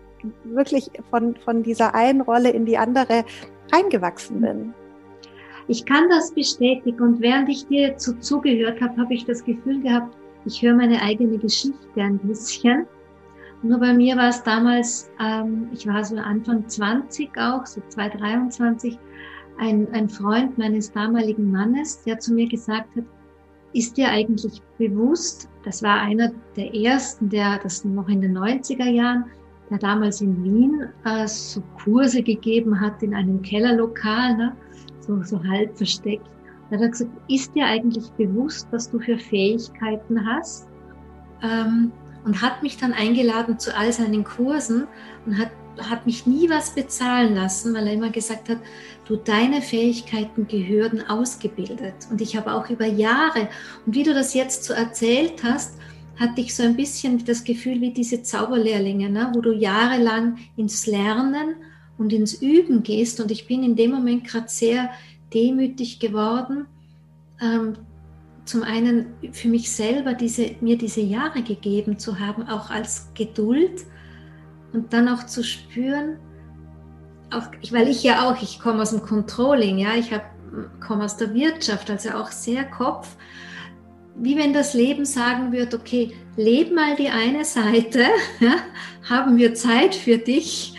wirklich 0.43 0.89
von, 1.09 1.35
von 1.35 1.63
dieser 1.63 1.95
einen 1.95 2.21
Rolle 2.21 2.49
in 2.49 2.65
die 2.65 2.77
andere 2.77 3.23
reingewachsen 3.71 4.41
bin. 4.41 4.73
Ich 5.67 5.85
kann 5.85 6.09
das 6.09 6.31
bestätigen 6.31 6.99
und 6.99 7.21
während 7.21 7.47
ich 7.47 7.67
dir 7.67 7.95
zu, 7.95 8.19
zugehört 8.19 8.81
habe, 8.81 8.97
habe 8.97 9.13
ich 9.13 9.25
das 9.25 9.43
Gefühl 9.43 9.81
gehabt, 9.81 10.15
ich 10.45 10.61
höre 10.61 10.75
meine 10.75 11.01
eigene 11.01 11.37
Geschichte 11.37 11.77
ein 11.97 12.17
bisschen. 12.19 12.85
Nur 13.61 13.79
bei 13.79 13.93
mir 13.93 14.15
war 14.15 14.29
es 14.29 14.41
damals, 14.43 15.11
ähm, 15.19 15.67
ich 15.73 15.85
war 15.85 16.03
so 16.03 16.15
Anfang 16.15 16.67
20 16.67 17.37
auch, 17.37 17.65
so 17.65 17.81
223, 17.89 18.97
ein, 19.59 19.87
ein 19.93 20.07
Freund 20.07 20.57
meines 20.57 20.91
damaligen 20.91 21.51
Mannes, 21.51 22.01
der 22.03 22.19
zu 22.19 22.33
mir 22.33 22.47
gesagt 22.47 22.95
hat, 22.95 23.03
ist 23.73 23.97
dir 23.97 24.09
eigentlich 24.09 24.61
bewusst, 24.77 25.49
das 25.63 25.83
war 25.83 25.99
einer 26.01 26.31
der 26.55 26.73
ersten, 26.73 27.29
der 27.29 27.59
das 27.61 27.83
noch 27.83 28.07
in 28.07 28.21
den 28.21 28.37
90er 28.37 28.89
Jahren, 28.89 29.25
der 29.69 29.77
damals 29.77 30.21
in 30.21 30.43
Wien 30.43 30.87
äh, 31.05 31.27
so 31.27 31.61
Kurse 31.83 32.23
gegeben 32.23 32.79
hat 32.79 33.03
in 33.03 33.13
einem 33.13 33.41
Kellerlokal, 33.41 34.37
ne, 34.37 34.55
so, 35.01 35.21
so 35.23 35.43
halb 35.43 35.77
versteckt. 35.77 36.25
Da 36.69 36.75
hat 36.75 36.81
er 36.81 36.89
gesagt, 36.89 37.11
ist 37.27 37.55
dir 37.55 37.65
eigentlich 37.65 38.09
bewusst, 38.11 38.67
was 38.71 38.89
du 38.89 38.99
für 38.99 39.17
Fähigkeiten 39.17 40.25
hast? 40.25 40.67
Ähm, 41.41 41.91
und 42.25 42.41
hat 42.41 42.61
mich 42.63 42.77
dann 42.77 42.93
eingeladen 42.93 43.59
zu 43.59 43.75
all 43.75 43.91
seinen 43.91 44.23
Kursen 44.23 44.87
und 45.25 45.37
hat, 45.37 45.51
hat 45.89 46.05
mich 46.05 46.27
nie 46.27 46.49
was 46.49 46.75
bezahlen 46.75 47.33
lassen, 47.35 47.73
weil 47.73 47.87
er 47.87 47.93
immer 47.93 48.09
gesagt 48.09 48.49
hat, 48.49 48.57
du, 49.07 49.15
deine 49.15 49.61
Fähigkeiten 49.61 50.47
gehören 50.47 51.07
ausgebildet. 51.07 51.95
Und 52.11 52.21
ich 52.21 52.35
habe 52.35 52.53
auch 52.53 52.69
über 52.69 52.85
Jahre, 52.85 53.47
und 53.85 53.95
wie 53.95 54.03
du 54.03 54.13
das 54.13 54.33
jetzt 54.33 54.65
so 54.65 54.73
erzählt 54.73 55.43
hast, 55.43 55.77
hatte 56.19 56.41
ich 56.41 56.53
so 56.53 56.63
ein 56.63 56.75
bisschen 56.75 57.23
das 57.23 57.43
Gefühl 57.45 57.79
wie 57.79 57.93
diese 57.93 58.21
Zauberlehrlinge, 58.21 59.09
ne, 59.09 59.31
wo 59.33 59.39
du 59.39 59.53
jahrelang 59.53 60.37
ins 60.57 60.85
Lernen 60.85 61.55
und 61.97 62.11
ins 62.11 62.41
Üben 62.41 62.83
gehst. 62.83 63.21
Und 63.21 63.31
ich 63.31 63.47
bin 63.47 63.63
in 63.63 63.77
dem 63.77 63.91
Moment 63.91 64.25
gerade 64.25 64.49
sehr 64.49 64.89
demütig 65.33 65.99
geworden, 65.99 66.65
ähm, 67.41 67.73
zum 68.45 68.63
einen 68.63 69.13
für 69.31 69.47
mich 69.47 69.71
selber 69.71 70.13
diese, 70.13 70.55
mir 70.61 70.77
diese 70.77 71.01
Jahre 71.01 71.43
gegeben 71.43 71.99
zu 71.99 72.19
haben, 72.19 72.47
auch 72.47 72.69
als 72.69 73.11
Geduld 73.13 73.85
und 74.73 74.91
dann 74.91 75.07
auch 75.07 75.25
zu 75.25 75.43
spüren, 75.43 76.17
auch, 77.31 77.43
weil 77.71 77.87
ich 77.87 78.03
ja 78.03 78.27
auch, 78.27 78.41
ich 78.41 78.59
komme 78.59 78.81
aus 78.81 78.89
dem 78.89 79.01
Controlling, 79.01 79.77
ja, 79.77 79.95
ich 79.95 80.09
komme 80.79 81.03
aus 81.03 81.17
der 81.17 81.33
Wirtschaft, 81.33 81.89
also 81.91 82.09
auch 82.11 82.31
sehr 82.31 82.63
Kopf, 82.63 83.15
wie 84.15 84.37
wenn 84.37 84.53
das 84.53 84.73
Leben 84.73 85.05
sagen 85.05 85.51
würde, 85.51 85.77
okay, 85.77 86.13
leb 86.35 86.73
mal 86.73 86.95
die 86.95 87.09
eine 87.09 87.45
Seite, 87.45 88.05
ja, 88.39 88.55
haben 89.07 89.37
wir 89.37 89.53
Zeit 89.53 89.95
für 89.95 90.17
dich, 90.17 90.75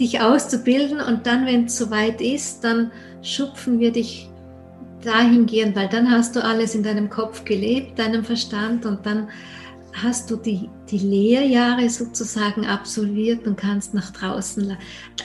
dich 0.00 0.20
auszubilden 0.20 1.00
und 1.00 1.26
dann, 1.26 1.46
wenn 1.46 1.66
es 1.66 1.76
soweit 1.76 2.20
ist, 2.20 2.64
dann 2.64 2.90
schupfen 3.22 3.78
wir 3.78 3.92
dich 3.92 4.30
dahingehend, 5.04 5.76
weil 5.76 5.88
dann 5.88 6.10
hast 6.10 6.36
du 6.36 6.42
alles 6.42 6.74
in 6.74 6.82
deinem 6.82 7.08
Kopf 7.08 7.44
gelebt, 7.44 7.98
deinem 7.98 8.24
Verstand 8.24 8.86
und 8.86 9.04
dann 9.04 9.28
hast 9.92 10.30
du 10.30 10.36
die, 10.36 10.68
die 10.90 10.98
Lehrjahre 10.98 11.88
sozusagen 11.90 12.66
absolviert 12.66 13.46
und 13.46 13.56
kannst 13.56 13.94
nach 13.94 14.10
draußen. 14.10 14.76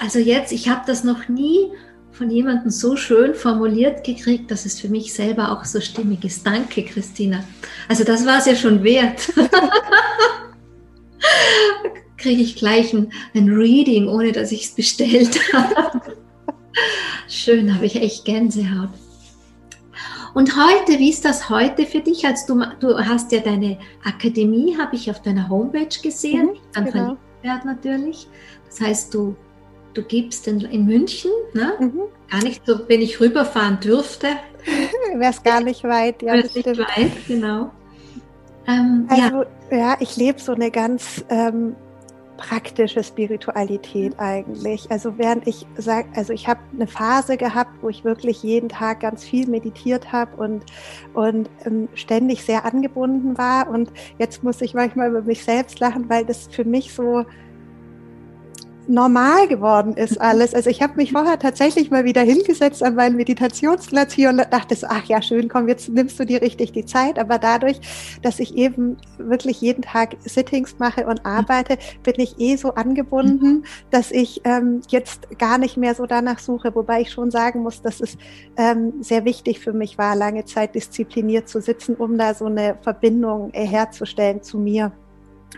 Also 0.01 0.19
jetzt, 0.19 0.51
ich 0.51 0.69
habe 0.69 0.81
das 0.87 1.03
noch 1.03 1.27
nie 1.27 1.71
von 2.11 2.29
jemandem 2.29 2.71
so 2.71 2.95
schön 2.95 3.35
formuliert 3.35 4.05
gekriegt, 4.05 4.49
dass 4.49 4.65
es 4.65 4.79
für 4.79 4.87
mich 4.87 5.13
selber 5.13 5.51
auch 5.51 5.65
so 5.65 5.81
stimmig 5.81 6.23
ist. 6.23 6.45
Danke, 6.47 6.83
Christina. 6.83 7.43
Also 7.89 8.03
das 8.03 8.25
war 8.25 8.39
es 8.39 8.45
ja 8.45 8.55
schon 8.55 8.83
wert. 8.83 9.31
Kriege 12.25 12.41
ich 12.41 12.55
gleich 12.55 12.91
ein, 12.91 13.11
ein 13.35 13.49
Reading, 13.49 14.07
ohne 14.07 14.31
dass 14.31 14.51
ich 14.51 14.63
es 14.63 14.71
bestellt 14.71 15.39
habe. 15.53 16.01
Schön, 17.27 17.75
habe 17.75 17.85
ich 17.85 17.97
echt 17.97 18.25
Gänsehaut. 18.25 18.89
Und 20.33 20.55
heute, 20.55 20.97
wie 20.97 21.11
ist 21.11 21.23
das 21.23 21.51
heute 21.51 21.85
für 21.85 21.99
dich? 21.99 22.25
Als 22.25 22.47
du, 22.47 22.63
du 22.79 22.97
hast 22.97 23.31
ja 23.31 23.41
deine 23.41 23.77
Akademie, 24.03 24.75
habe 24.75 24.95
ich 24.95 25.11
auf 25.11 25.21
deiner 25.21 25.49
Homepage 25.49 25.99
gesehen, 26.01 26.47
mhm, 26.47 26.57
dann 26.73 26.85
genau. 26.85 27.17
verliebt 27.43 27.65
natürlich. 27.65 28.27
Das 28.69 28.81
heißt, 28.81 29.13
du, 29.13 29.35
du 29.93 30.01
gibst 30.01 30.47
in, 30.47 30.61
in 30.61 30.87
München, 30.87 31.29
ne? 31.53 31.73
Mhm. 31.79 32.01
gar 32.31 32.41
nicht 32.41 32.65
so, 32.65 32.79
wenn 32.87 33.01
ich 33.01 33.19
rüberfahren 33.19 33.79
dürfte. 33.79 34.29
Wäre 35.13 35.31
es 35.31 35.43
gar 35.43 35.61
nicht 35.61 35.83
weit, 35.83 36.23
ja. 36.23 36.33
Wäre 36.33 36.47
nicht 36.51 36.79
weit, 36.79 37.27
genau. 37.27 37.69
Ähm, 38.67 39.05
also, 39.09 39.43
ja. 39.69 39.77
ja, 39.77 39.97
ich 39.99 40.17
lebe 40.17 40.39
so 40.39 40.53
eine 40.53 40.71
ganz 40.71 41.23
ähm, 41.29 41.75
praktische 42.37 43.03
Spiritualität 43.03 44.19
eigentlich. 44.19 44.89
Also 44.91 45.17
während 45.17 45.47
ich 45.47 45.65
sage, 45.77 46.07
also 46.15 46.33
ich 46.33 46.47
habe 46.47 46.59
eine 46.73 46.87
Phase 46.87 47.37
gehabt, 47.37 47.71
wo 47.81 47.89
ich 47.89 48.03
wirklich 48.03 48.43
jeden 48.43 48.69
Tag 48.69 48.99
ganz 49.01 49.23
viel 49.23 49.47
meditiert 49.47 50.11
habe 50.11 50.35
und, 50.37 50.65
und 51.13 51.49
ähm, 51.65 51.87
ständig 51.93 52.43
sehr 52.43 52.65
angebunden 52.65 53.37
war. 53.37 53.69
Und 53.69 53.91
jetzt 54.17 54.43
muss 54.43 54.61
ich 54.61 54.73
manchmal 54.73 55.09
über 55.09 55.21
mich 55.21 55.43
selbst 55.43 55.79
lachen, 55.79 56.09
weil 56.09 56.25
das 56.25 56.47
für 56.47 56.65
mich 56.65 56.93
so 56.93 57.25
normal 58.87 59.47
geworden 59.47 59.93
ist 59.93 60.19
alles. 60.19 60.53
Also 60.53 60.69
ich 60.69 60.81
habe 60.81 60.95
mich 60.95 61.11
vorher 61.11 61.39
tatsächlich 61.39 61.91
mal 61.91 62.05
wieder 62.05 62.21
hingesetzt 62.21 62.83
an 62.83 62.95
meinen 62.95 63.15
Meditationsplatz 63.15 64.13
hier 64.13 64.29
und 64.29 64.37
dachte 64.37 64.75
so, 64.75 64.87
ach 64.89 65.05
ja, 65.05 65.21
schön, 65.21 65.47
komm, 65.47 65.67
jetzt 65.67 65.89
nimmst 65.89 66.19
du 66.19 66.25
dir 66.25 66.41
richtig 66.41 66.71
die 66.71 66.85
Zeit. 66.85 67.19
Aber 67.19 67.37
dadurch, 67.37 67.79
dass 68.21 68.39
ich 68.39 68.55
eben 68.55 68.97
wirklich 69.17 69.61
jeden 69.61 69.81
Tag 69.81 70.15
Sittings 70.23 70.77
mache 70.79 71.05
und 71.07 71.25
arbeite, 71.25 71.77
bin 72.03 72.15
ich 72.17 72.39
eh 72.39 72.55
so 72.55 72.73
angebunden, 72.73 73.65
dass 73.91 74.11
ich 74.11 74.41
ähm, 74.43 74.81
jetzt 74.89 75.37
gar 75.37 75.57
nicht 75.57 75.77
mehr 75.77 75.95
so 75.95 76.05
danach 76.05 76.39
suche. 76.39 76.73
Wobei 76.75 77.01
ich 77.01 77.11
schon 77.11 77.31
sagen 77.31 77.61
muss, 77.61 77.81
dass 77.81 77.99
es 77.99 78.17
ähm, 78.57 78.93
sehr 79.01 79.25
wichtig 79.25 79.59
für 79.59 79.73
mich 79.73 79.97
war, 79.97 80.15
lange 80.15 80.45
Zeit 80.45 80.75
diszipliniert 80.75 81.49
zu 81.49 81.61
sitzen, 81.61 81.95
um 81.95 82.17
da 82.17 82.33
so 82.33 82.45
eine 82.45 82.77
Verbindung 82.81 83.51
herzustellen 83.53 84.43
zu 84.43 84.57
mir. 84.57 84.91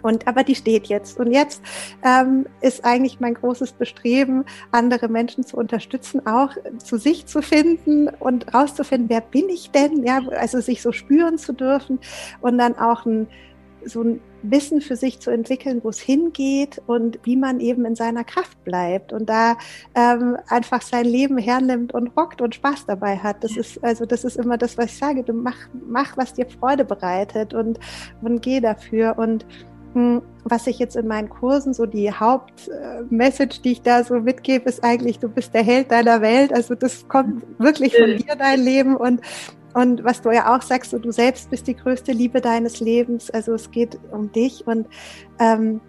Und 0.01 0.27
aber 0.27 0.43
die 0.43 0.55
steht 0.55 0.87
jetzt. 0.87 1.19
Und 1.19 1.31
jetzt 1.31 1.61
ähm, 2.03 2.45
ist 2.61 2.85
eigentlich 2.85 3.19
mein 3.19 3.33
großes 3.33 3.73
Bestreben, 3.73 4.45
andere 4.71 5.07
Menschen 5.07 5.45
zu 5.45 5.57
unterstützen, 5.57 6.25
auch 6.25 6.51
zu 6.77 6.97
sich 6.97 7.25
zu 7.25 7.41
finden 7.41 8.09
und 8.19 8.53
rauszufinden, 8.53 9.09
wer 9.09 9.21
bin 9.21 9.49
ich 9.49 9.71
denn? 9.71 10.03
Ja, 10.03 10.21
also 10.29 10.59
sich 10.61 10.81
so 10.81 10.91
spüren 10.91 11.37
zu 11.37 11.53
dürfen 11.53 11.99
und 12.41 12.57
dann 12.57 12.77
auch 12.77 13.05
ein 13.05 13.27
so 13.85 14.03
ein 14.03 14.21
Wissen 14.43 14.81
für 14.81 14.95
sich 14.95 15.19
zu 15.19 15.31
entwickeln, 15.31 15.81
wo 15.83 15.89
es 15.89 15.99
hingeht 15.99 16.81
und 16.87 17.19
wie 17.23 17.35
man 17.35 17.59
eben 17.59 17.85
in 17.85 17.95
seiner 17.95 18.23
Kraft 18.23 18.63
bleibt 18.63 19.11
und 19.11 19.27
da 19.27 19.57
ähm, 19.95 20.37
einfach 20.47 20.81
sein 20.81 21.05
Leben 21.05 21.37
hernimmt 21.37 21.93
und 21.93 22.09
rockt 22.17 22.41
und 22.41 22.55
Spaß 22.55 22.85
dabei 22.85 23.17
hat. 23.17 23.43
Das 23.43 23.57
ist 23.57 23.83
also 23.83 24.05
das 24.05 24.23
ist 24.23 24.37
immer 24.37 24.57
das, 24.57 24.77
was 24.77 24.85
ich 24.85 24.97
sage. 24.97 25.23
Du 25.23 25.33
mach 25.33 25.57
mach, 25.87 26.17
was 26.17 26.33
dir 26.33 26.47
Freude 26.47 26.85
bereitet 26.85 27.53
und 27.53 27.79
und 28.21 28.41
geh 28.41 28.59
dafür 28.59 29.17
und 29.17 29.45
was 30.43 30.67
ich 30.67 30.79
jetzt 30.79 30.95
in 30.95 31.07
meinen 31.07 31.29
Kursen, 31.29 31.73
so 31.73 31.85
die 31.85 32.11
Hauptmessage, 32.11 33.61
die 33.61 33.73
ich 33.73 33.81
da 33.81 34.03
so 34.03 34.15
mitgebe, 34.19 34.69
ist 34.69 34.83
eigentlich, 34.83 35.19
du 35.19 35.29
bist 35.29 35.53
der 35.53 35.63
Held 35.63 35.91
deiner 35.91 36.21
Welt. 36.21 36.53
Also 36.53 36.75
das 36.75 37.07
kommt 37.07 37.43
wirklich 37.59 37.95
von 37.95 38.17
dir, 38.17 38.35
dein 38.37 38.61
Leben. 38.61 38.95
Und, 38.95 39.21
und 39.73 40.03
was 40.03 40.21
du 40.21 40.31
ja 40.31 40.55
auch 40.55 40.61
sagst, 40.61 40.91
so, 40.91 40.99
du 40.99 41.11
selbst 41.11 41.49
bist 41.49 41.67
die 41.67 41.75
größte 41.75 42.11
Liebe 42.11 42.41
deines 42.41 42.79
Lebens. 42.79 43.29
Also 43.29 43.53
es 43.53 43.71
geht 43.71 43.99
um 44.11 44.31
dich. 44.31 44.65
Und 44.65 44.87
ähm, 45.39 45.81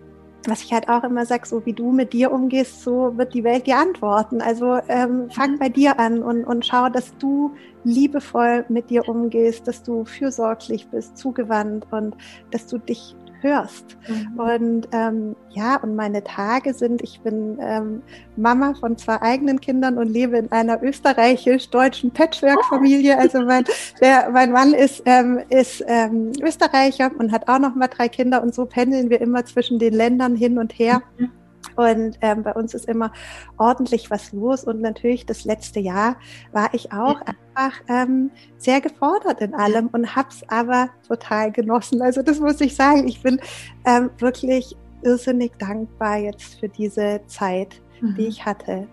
was 0.46 0.62
ich 0.62 0.72
halt 0.72 0.88
auch 0.88 1.04
immer 1.04 1.26
sage, 1.26 1.46
so 1.46 1.64
wie 1.66 1.72
du 1.72 1.92
mit 1.92 2.12
dir 2.12 2.32
umgehst, 2.32 2.82
so 2.82 3.16
wird 3.16 3.34
die 3.34 3.44
Welt 3.44 3.66
dir 3.66 3.76
antworten. 3.76 4.40
Also 4.40 4.78
ähm, 4.88 5.30
fang 5.30 5.58
bei 5.58 5.68
dir 5.68 5.98
an 5.98 6.22
und, 6.22 6.44
und 6.44 6.64
schau, 6.64 6.88
dass 6.88 7.16
du 7.18 7.52
liebevoll 7.84 8.64
mit 8.68 8.90
dir 8.90 9.08
umgehst, 9.08 9.66
dass 9.68 9.82
du 9.82 10.04
fürsorglich 10.04 10.88
bist, 10.88 11.16
zugewandt 11.16 11.86
und 11.90 12.16
dass 12.50 12.66
du 12.66 12.78
dich 12.78 13.14
hörst. 13.40 13.96
Mhm. 14.08 14.40
Und 14.40 14.88
ähm, 14.92 15.36
ja, 15.50 15.76
und 15.76 15.96
meine 15.96 16.22
Tage 16.24 16.74
sind, 16.74 17.02
ich 17.02 17.20
bin 17.20 17.58
ähm, 17.60 18.02
Mama 18.36 18.74
von 18.74 18.96
zwei 18.96 19.20
eigenen 19.20 19.60
Kindern 19.60 19.98
und 19.98 20.08
lebe 20.08 20.38
in 20.38 20.52
einer 20.52 20.82
österreichisch-deutschen 20.82 22.10
Patchwork-Familie. 22.10 23.18
Also 23.18 23.42
mein, 23.42 23.64
der, 24.00 24.30
mein 24.30 24.52
Mann 24.52 24.72
ist, 24.72 25.02
ähm, 25.04 25.40
ist 25.48 25.84
ähm, 25.86 26.32
Österreicher 26.42 27.10
und 27.18 27.32
hat 27.32 27.48
auch 27.48 27.58
noch 27.58 27.74
mal 27.74 27.88
drei 27.88 28.08
Kinder 28.08 28.42
und 28.42 28.54
so 28.54 28.66
pendeln 28.66 29.10
wir 29.10 29.20
immer 29.20 29.44
zwischen 29.44 29.78
den 29.78 29.94
Ländern 29.94 30.36
hin 30.36 30.58
und 30.58 30.78
her. 30.78 31.02
Mhm. 31.18 31.30
Und 31.78 32.18
ähm, 32.22 32.42
bei 32.42 32.52
uns 32.54 32.74
ist 32.74 32.86
immer 32.86 33.12
ordentlich 33.56 34.10
was 34.10 34.32
los. 34.32 34.64
Und 34.64 34.80
natürlich 34.80 35.26
das 35.26 35.44
letzte 35.44 35.78
Jahr 35.78 36.16
war 36.50 36.74
ich 36.74 36.90
auch 36.92 37.20
einfach 37.20 37.80
ähm, 37.88 38.32
sehr 38.56 38.80
gefordert 38.80 39.40
in 39.40 39.54
allem 39.54 39.86
und 39.92 40.16
habe 40.16 40.28
es 40.28 40.42
aber 40.48 40.90
total 41.06 41.52
genossen. 41.52 42.02
Also 42.02 42.22
das 42.22 42.40
muss 42.40 42.60
ich 42.60 42.74
sagen. 42.74 43.06
Ich 43.06 43.22
bin 43.22 43.40
ähm, 43.84 44.10
wirklich 44.18 44.76
irrsinnig 45.02 45.52
dankbar 45.60 46.18
jetzt 46.18 46.58
für 46.58 46.68
diese 46.68 47.20
Zeit, 47.28 47.80
mhm. 48.00 48.16
die 48.16 48.26
ich 48.26 48.44
hatte. 48.44 48.88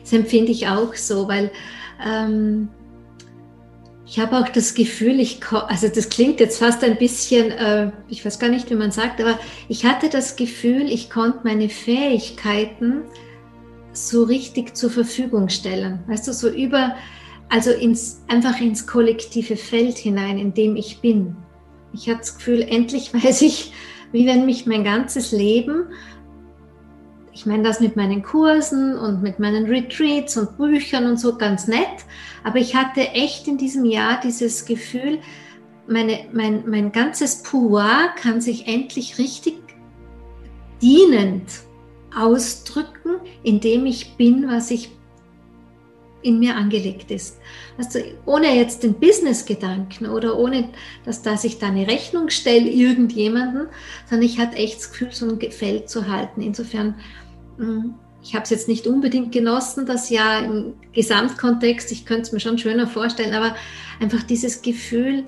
Das 0.00 0.12
empfinde 0.14 0.52
ich 0.52 0.66
auch 0.68 0.94
so, 0.94 1.28
weil 1.28 1.50
ähm, 2.02 2.70
ich 4.12 4.18
habe 4.18 4.36
auch 4.36 4.50
das 4.50 4.74
Gefühl, 4.74 5.20
ich, 5.20 5.40
also 5.50 5.88
das 5.88 6.10
klingt 6.10 6.38
jetzt 6.38 6.58
fast 6.58 6.84
ein 6.84 6.98
bisschen, 6.98 7.50
äh, 7.50 7.90
ich 8.10 8.22
weiß 8.22 8.38
gar 8.38 8.50
nicht, 8.50 8.68
wie 8.68 8.74
man 8.74 8.90
sagt, 8.90 9.22
aber 9.22 9.38
ich 9.70 9.86
hatte 9.86 10.10
das 10.10 10.36
Gefühl, 10.36 10.82
ich 10.82 11.08
konnte 11.08 11.38
meine 11.44 11.70
Fähigkeiten 11.70 13.04
so 13.94 14.24
richtig 14.24 14.76
zur 14.76 14.90
Verfügung 14.90 15.48
stellen. 15.48 16.00
Weißt 16.08 16.28
du, 16.28 16.34
so 16.34 16.50
über, 16.50 16.94
also 17.48 17.70
ins, 17.70 18.20
einfach 18.28 18.60
ins 18.60 18.86
kollektive 18.86 19.56
Feld 19.56 19.96
hinein, 19.96 20.36
in 20.36 20.52
dem 20.52 20.76
ich 20.76 21.00
bin. 21.00 21.34
Ich 21.94 22.10
habe 22.10 22.18
das 22.18 22.36
Gefühl, 22.36 22.60
endlich 22.60 23.14
weiß 23.24 23.40
ich, 23.40 23.72
wie 24.12 24.26
wenn 24.26 24.44
mich 24.44 24.66
mein 24.66 24.84
ganzes 24.84 25.32
Leben, 25.32 25.86
ich 27.32 27.46
meine 27.46 27.62
das 27.62 27.80
mit 27.80 27.96
meinen 27.96 28.22
Kursen 28.22 28.96
und 28.96 29.22
mit 29.22 29.38
meinen 29.38 29.66
Retreats 29.66 30.36
und 30.36 30.56
Büchern 30.58 31.06
und 31.06 31.18
so 31.18 31.36
ganz 31.36 31.66
nett, 31.66 32.04
aber 32.44 32.58
ich 32.58 32.74
hatte 32.74 33.00
echt 33.08 33.48
in 33.48 33.58
diesem 33.58 33.84
Jahr 33.84 34.20
dieses 34.20 34.64
Gefühl, 34.64 35.18
meine, 35.86 36.26
mein, 36.32 36.68
mein 36.68 36.92
ganzes 36.92 37.42
Pouvoir 37.42 38.14
kann 38.16 38.40
sich 38.40 38.68
endlich 38.68 39.18
richtig 39.18 39.54
dienend 40.80 41.48
ausdrücken, 42.14 43.16
indem 43.42 43.86
ich 43.86 44.16
bin, 44.16 44.48
was 44.48 44.70
ich 44.70 44.90
in 46.22 46.38
mir 46.38 46.56
angelegt 46.56 47.10
ist. 47.10 47.38
Also 47.76 47.98
ohne 48.26 48.54
jetzt 48.56 48.82
den 48.82 48.94
Business-Gedanken 48.94 50.06
oder 50.06 50.38
ohne, 50.38 50.68
dass, 51.04 51.22
dass 51.22 51.44
ich 51.44 51.58
da 51.58 51.66
eine 51.66 51.88
Rechnung 51.88 52.30
stelle 52.30 52.68
irgendjemanden, 52.68 53.66
sondern 54.08 54.26
ich 54.26 54.38
hatte 54.38 54.56
echt 54.56 54.76
das 54.76 54.92
Gefühl, 54.92 55.12
so 55.12 55.28
ein 55.28 55.50
Feld 55.50 55.90
zu 55.90 56.08
halten. 56.08 56.42
Insofern, 56.42 56.94
ich 58.22 58.34
habe 58.34 58.44
es 58.44 58.50
jetzt 58.50 58.68
nicht 58.68 58.86
unbedingt 58.86 59.32
genossen, 59.32 59.86
das 59.86 60.10
Jahr 60.10 60.44
im 60.44 60.74
Gesamtkontext, 60.92 61.90
ich 61.92 62.06
könnte 62.06 62.22
es 62.22 62.32
mir 62.32 62.40
schon 62.40 62.58
schöner 62.58 62.86
vorstellen, 62.86 63.34
aber 63.34 63.56
einfach 64.00 64.22
dieses 64.22 64.62
Gefühl, 64.62 65.24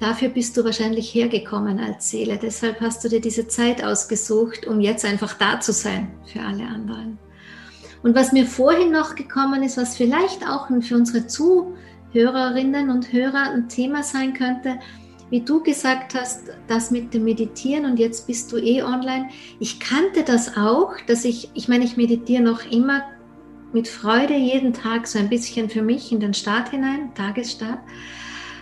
Dafür 0.00 0.30
bist 0.30 0.56
du 0.56 0.64
wahrscheinlich 0.64 1.14
hergekommen 1.14 1.78
als 1.78 2.08
Seele. 2.08 2.38
Deshalb 2.38 2.80
hast 2.80 3.04
du 3.04 3.10
dir 3.10 3.20
diese 3.20 3.48
Zeit 3.48 3.84
ausgesucht, 3.84 4.66
um 4.66 4.80
jetzt 4.80 5.04
einfach 5.04 5.34
da 5.34 5.60
zu 5.60 5.72
sein 5.72 6.10
für 6.24 6.40
alle 6.40 6.66
anderen. 6.66 7.18
Und 8.02 8.14
was 8.14 8.32
mir 8.32 8.46
vorhin 8.46 8.92
noch 8.92 9.14
gekommen 9.14 9.62
ist, 9.62 9.76
was 9.76 9.98
vielleicht 9.98 10.48
auch 10.48 10.68
für 10.80 10.96
unsere 10.96 11.26
Zuhörerinnen 11.26 12.88
und 12.88 13.12
Hörer 13.12 13.50
ein 13.52 13.68
Thema 13.68 14.02
sein 14.02 14.32
könnte, 14.32 14.78
wie 15.30 15.40
du 15.40 15.62
gesagt 15.62 16.14
hast, 16.14 16.42
das 16.66 16.90
mit 16.90 17.14
dem 17.14 17.24
Meditieren 17.24 17.84
und 17.84 17.98
jetzt 17.98 18.26
bist 18.26 18.50
du 18.50 18.56
eh 18.56 18.82
online. 18.82 19.28
Ich 19.60 19.78
kannte 19.78 20.24
das 20.24 20.56
auch, 20.56 20.94
dass 21.06 21.24
ich, 21.24 21.50
ich 21.54 21.68
meine, 21.68 21.84
ich 21.84 21.96
meditiere 21.96 22.42
noch 22.42 22.68
immer 22.70 23.02
mit 23.72 23.86
Freude 23.86 24.34
jeden 24.34 24.72
Tag 24.72 25.06
so 25.06 25.18
ein 25.18 25.28
bisschen 25.28 25.70
für 25.70 25.82
mich 25.82 26.10
in 26.10 26.18
den 26.18 26.34
Start 26.34 26.70
hinein, 26.70 27.14
Tagesstart. 27.14 27.78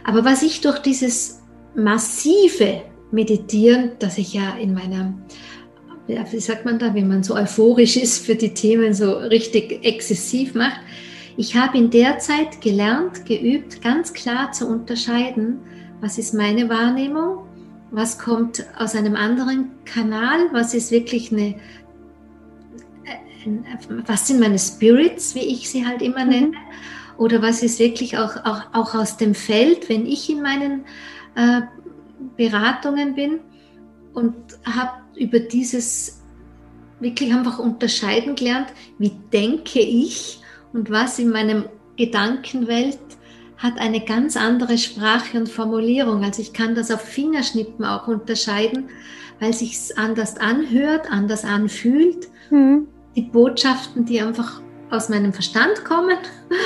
Aber 0.05 0.25
was 0.25 0.43
ich 0.43 0.61
durch 0.61 0.79
dieses 0.79 1.43
massive 1.75 2.83
Meditieren, 3.11 3.93
das 3.99 4.19
ich 4.19 4.35
ja 4.35 4.57
in 4.57 4.75
meiner, 4.75 5.15
wie 6.07 6.41
sagt 6.41 6.67
man 6.67 6.79
da, 6.79 6.95
wenn 6.95 7.09
man 7.09 7.23
so 7.23 7.35
euphorisch 7.35 7.97
ist 7.97 8.27
für 8.27 8.35
die 8.35 8.53
Themen, 8.53 8.93
so 8.93 9.15
richtig 9.15 9.83
exzessiv 9.85 10.55
macht, 10.55 10.81
ich 11.39 11.57
habe 11.57 11.79
in 11.79 11.91
der 11.91 12.19
Zeit 12.19 12.61
gelernt, 12.61 13.25
geübt, 13.25 13.81
ganz 13.81 14.13
klar 14.13 14.53
zu 14.53 14.67
unterscheiden, 14.67 15.61
was 16.01 16.19
ist 16.19 16.35
meine 16.35 16.69
Wahrnehmung, 16.69 17.47
was 17.91 18.19
kommt 18.19 18.65
aus 18.79 18.95
einem 18.95 19.17
anderen 19.17 19.71
Kanal, 19.85 20.49
was 20.53 20.75
ist 20.75 20.91
wirklich 20.91 21.33
eine, 21.33 21.55
was 24.07 24.27
sind 24.27 24.41
meine 24.41 24.59
Spirits, 24.59 25.35
wie 25.35 25.41
ich 25.41 25.71
sie 25.71 25.87
halt 25.87 26.03
immer 26.03 26.25
nenne, 26.25 26.49
mhm 26.49 26.57
oder 27.19 27.43
was 27.43 27.63
ist 27.63 27.79
wirklich 27.81 28.17
auch, 28.17 28.37
auch, 28.45 28.63
auch 28.73 28.95
aus 28.95 29.17
dem 29.17 29.35
Feld, 29.35 29.89
wenn 29.89 30.07
ich 30.07 30.31
in 30.31 30.41
meinen 30.41 30.85
äh, 31.35 31.63
Beratungen 32.37 33.15
bin 33.15 33.41
und 34.15 34.35
habe 34.65 34.93
über 35.17 35.41
dieses 35.41 36.23
wirklich 37.01 37.35
einfach 37.35 37.59
unterscheiden 37.59 38.37
gelernt, 38.37 38.69
wie 38.99 39.13
denke 39.33 39.81
ich 39.81 40.41
und 40.73 40.91
was 40.91 41.19
in 41.19 41.31
meinem 41.31 41.65
Gedankenwelt 41.97 42.99
hat 43.59 43.79
eine 43.79 44.01
ganz 44.01 44.37
andere 44.37 44.79
Sprache 44.79 45.37
und 45.37 45.49
Formulierung. 45.49 46.25
Also 46.25 46.41
ich 46.41 46.53
kann 46.53 46.75
das 46.75 46.91
auf 46.91 47.01
Fingerschnippen 47.01 47.85
auch 47.85 48.09
unterscheiden, 48.09 48.89
weil 49.41 49.53
sich 49.53 49.77
anders 49.97 50.37
anhört, 50.39 51.11
anders 51.11 51.45
anfühlt. 51.45 52.29
Mhm. 52.51 52.87
Die 53.17 53.23
Botschaften, 53.23 54.05
die 54.05 54.21
einfach 54.21 54.63
aus 54.91 55.09
meinem 55.09 55.33
Verstand 55.33 55.85
kommen 55.85 56.17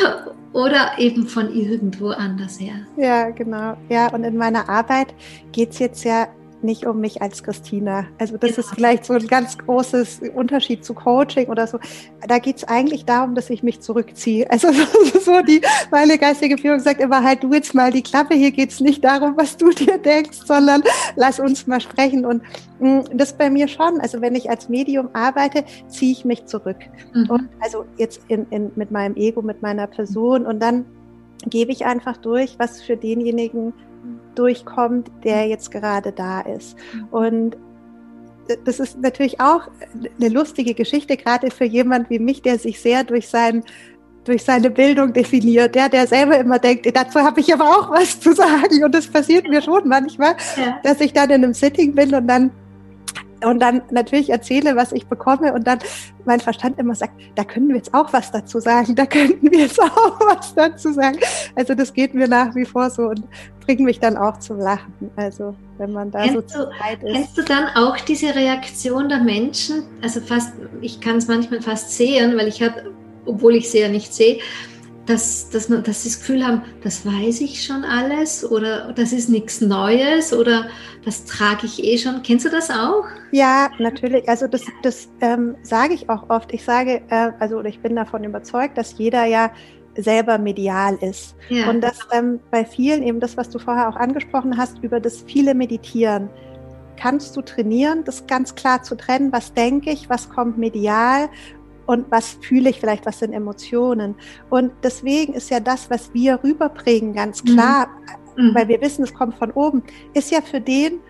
oder 0.53 0.93
eben 0.99 1.27
von 1.27 1.53
irgendwo 1.53 2.09
anders 2.09 2.61
her. 2.61 2.75
Ja, 2.97 3.31
genau. 3.31 3.77
Ja, 3.89 4.13
und 4.13 4.25
in 4.25 4.37
meiner 4.37 4.69
Arbeit 4.69 5.15
geht 5.51 5.71
es 5.71 5.79
jetzt 5.79 6.05
ja 6.05 6.29
nicht 6.65 6.87
um 6.87 7.01
mich 7.01 7.23
als 7.23 7.43
Christina. 7.43 8.07
Also 8.19 8.37
das 8.37 8.57
genau. 8.57 8.61
ist 8.61 8.75
vielleicht 8.75 9.05
so 9.05 9.15
ein 9.15 9.27
ganz 9.27 9.59
großes 9.59 10.21
Unterschied 10.35 10.85
zu 10.85 10.95
Coaching 10.95 11.49
oder 11.49 11.67
so. 11.67 11.79
Da 12.27 12.39
geht 12.39 12.57
es 12.59 12.65
eigentlich 12.65 13.05
darum, 13.05 13.35
dass 13.35 13.51
ich 13.51 13.63
mich 13.63 13.81
zurückziehe. 13.81 14.51
Also 14.51 14.69
so 15.21 15.41
die, 15.43 15.61
meine 15.91 16.19
geistige 16.19 16.59
Führung 16.59 16.81
sagt 16.81 17.01
immer 17.01 17.23
halt, 17.23 17.43
du 17.43 17.53
jetzt 17.53 17.75
mal 17.75 17.91
die 17.91 18.03
Klappe, 18.03 18.35
hier 18.35 18.51
geht 18.51 18.71
es 18.71 18.81
nicht 18.81 19.05
darum, 19.05 19.37
was 19.37 19.57
du 19.57 19.71
dir 19.71 19.99
denkst, 19.99 20.41
sondern 20.45 20.83
lass 21.17 21.41
uns 21.41 21.67
mal 21.67 21.81
sprechen. 21.81 22.25
Und 22.25 22.43
mh, 22.81 23.01
mm, 23.01 23.05
das 23.15 23.33
bei 23.33 23.51
mir 23.51 23.69
schon. 23.69 24.01
Also 24.01 24.21
wenn 24.21 24.35
ich 24.35 24.51
als 24.51 24.69
Medium 24.69 25.09
arbeite, 25.13 25.65
ziehe 25.89 26.13
ich 26.13 26.25
mich 26.25 26.47
zurück. 26.47 26.79
Mhm. 27.15 27.31
Und 27.31 27.49
also 27.61 27.85
jetzt 27.97 28.23
in, 28.29 28.47
in, 28.51 28.73
mit 28.77 28.91
meinem 28.91 29.17
Ego, 29.17 29.43
mit 29.43 29.63
meiner 29.63 29.87
Person 29.87 30.47
und 30.47 30.61
dann 30.61 30.85
gebe 31.49 31.73
ich 31.73 31.85
einfach 31.85 32.17
durch, 32.17 32.57
was 32.59 32.81
für 32.83 32.97
denjenigen 32.97 33.73
durchkommt, 34.35 35.11
der 35.25 35.47
jetzt 35.47 35.71
gerade 35.71 36.13
da 36.13 36.41
ist. 36.41 36.77
Mhm. 36.95 37.09
Und 37.11 37.57
das 38.65 38.81
ist 38.81 39.01
natürlich 39.01 39.41
auch 39.41 39.69
eine 40.19 40.29
lustige 40.29 40.75
Geschichte, 40.75 41.17
gerade 41.17 41.51
für 41.51 41.65
jemand 41.65 42.11
wie 42.11 42.19
mich, 42.19 42.43
der 42.43 42.59
sich 42.59 42.81
sehr 42.81 43.05
durch 43.05 43.29
sein 43.29 43.65
durch 44.25 44.45
seine 44.45 44.71
Bildung 44.71 45.13
definiert, 45.13 45.75
der, 45.75 45.89
der 45.89 46.07
selber 46.07 46.39
immer 46.39 46.61
denkt, 46.61 46.87
dazu 46.95 47.19
habe 47.19 47.41
ich 47.41 47.53
aber 47.53 47.65
auch 47.65 47.91
was 47.91 48.21
zu 48.21 48.33
sagen. 48.33 48.85
Und 48.85 48.95
das 48.95 49.09
passiert 49.09 49.49
mir 49.49 49.61
schon 49.61 49.89
manchmal, 49.89 50.37
ja. 50.57 50.79
dass 50.85 51.01
ich 51.01 51.13
dann 51.13 51.31
in 51.31 51.43
einem 51.43 51.55
Sitting 51.55 51.95
bin 51.95 52.15
und 52.15 52.29
dann 52.29 52.53
und 53.45 53.59
dann 53.61 53.83
natürlich 53.91 54.31
erzähle, 54.31 54.77
was 54.77 54.93
ich 54.93 55.07
bekomme 55.07 55.53
und 55.53 55.67
dann 55.67 55.81
mein 56.25 56.39
Verstand 56.39 56.79
immer 56.79 56.95
sagt, 56.95 57.15
da 57.35 57.43
können 57.43 57.69
wir 57.69 57.77
jetzt 57.77 57.93
auch 57.93 58.13
was 58.13 58.31
dazu 58.31 58.61
sagen, 58.61 58.95
da 58.95 59.05
könnten 59.07 59.51
wir 59.51 59.59
jetzt 59.59 59.81
auch 59.81 60.21
was 60.21 60.55
dazu 60.55 60.93
sagen. 60.93 61.19
Also 61.57 61.75
das 61.75 61.93
geht 61.93 62.15
mir 62.15 62.29
nach 62.29 62.55
wie 62.55 62.65
vor 62.65 62.89
so 62.91 63.09
und 63.09 63.25
bringt 63.65 63.81
mich 63.81 64.01
dann 64.01 64.17
auch 64.17 64.39
zum 64.39 64.59
Lachen. 64.59 65.11
Also 65.17 65.55
wenn 65.79 65.93
man 65.93 66.11
da 66.11 66.25
kennst 66.25 66.51
so 66.51 66.65
Zeit 66.67 67.03
ist. 67.03 67.13
Kennst 67.13 67.39
du 67.39 67.43
dann 67.43 67.69
auch 67.75 67.99
diese 68.01 68.35
Reaktion 68.35 69.09
der 69.09 69.21
Menschen? 69.21 69.85
Also 70.03 70.21
fast, 70.21 70.53
ich 70.81 71.01
kann 71.01 71.17
es 71.17 71.29
manchmal 71.29 71.61
fast 71.61 71.91
sehen, 71.93 72.37
weil 72.37 72.49
ich 72.49 72.63
habe, 72.63 72.93
obwohl 73.27 73.57
ich 73.57 73.71
sie 73.71 73.81
ja 73.81 73.89
nicht 73.89 74.13
sehe, 74.13 74.39
dass, 75.07 75.51
dass, 75.51 75.69
man, 75.69 75.83
dass 75.83 76.03
sie 76.03 76.11
das 76.11 76.21
Gefühl 76.21 76.47
haben, 76.47 76.63
das 76.83 77.05
weiß 77.05 77.41
ich 77.41 77.65
schon 77.65 77.85
alles 77.85 78.49
oder 78.49 78.93
das 78.93 79.13
ist 79.13 79.29
nichts 79.29 79.61
Neues 79.61 80.33
oder 80.33 80.69
das 81.05 81.25
trage 81.25 81.67
ich 81.67 81.83
eh 81.83 81.99
schon. 81.99 82.23
Kennst 82.23 82.47
du 82.47 82.51
das 82.51 82.71
auch? 82.71 83.05
Ja, 83.33 83.69
natürlich. 83.79 84.29
Also 84.29 84.47
das, 84.47 84.63
das 84.83 85.09
ähm, 85.21 85.57
sage 85.63 85.95
ich 85.95 86.09
auch 86.09 86.31
oft. 86.31 86.55
Ich 86.55 86.65
sage, 86.65 87.03
äh, 87.09 87.33
also 87.41 87.57
oder 87.57 87.69
ich 87.69 87.81
bin 87.81 87.97
davon 87.97 88.23
überzeugt, 88.23 88.79
dass 88.79 88.97
jeder 88.97 89.25
ja 89.25 89.51
selber 89.97 90.39
medial 90.39 90.97
ist. 91.01 91.35
Ja. 91.49 91.69
Und 91.69 91.81
dass 91.83 91.99
ähm, 92.13 92.41
bei 92.51 92.65
vielen 92.65 93.03
eben 93.03 93.21
das, 93.21 93.37
was 93.37 93.51
du 93.51 93.59
vorher 93.59 93.89
auch 93.89 93.97
angesprochen 93.97 94.57
hast, 94.57 94.79
über 94.83 95.01
das 95.01 95.23
viele 95.23 95.55
Meditieren, 95.55 96.29
kannst 96.97 97.37
du 97.37 97.43
trainieren, 97.43 98.05
das 98.05 98.27
ganz 98.27 98.55
klar 98.55 98.83
zu 98.83 98.97
trennen, 98.97 99.33
was 99.33 99.53
denke 99.55 99.91
ich, 99.91 100.09
was 100.09 100.29
kommt 100.29 100.59
medial 100.59 101.29
und 101.87 102.11
was 102.11 102.39
fühle 102.43 102.71
ich 102.71 102.81
vielleicht, 102.81 103.07
was 103.07 103.19
sind 103.19 103.33
Emotionen. 103.33 104.15
Und 104.51 104.73
deswegen 104.83 105.35
ist 105.35 105.51
ja 105.51 105.61
das, 105.61 105.91
was 105.91 106.15
wir 106.15 106.43
rüberbringen, 106.43 107.13
ganz 107.13 107.43
mhm. 107.43 107.49
klar, 107.49 107.89
mhm. 108.37 108.55
weil 108.55 108.69
wir 108.69 108.81
wissen, 108.81 109.03
es 109.03 109.13
kommt 109.13 109.35
von 109.35 109.51
oben, 109.53 109.83
ist 110.15 110.31
ja 110.31 110.41
für 110.41 110.61
den 110.61 111.01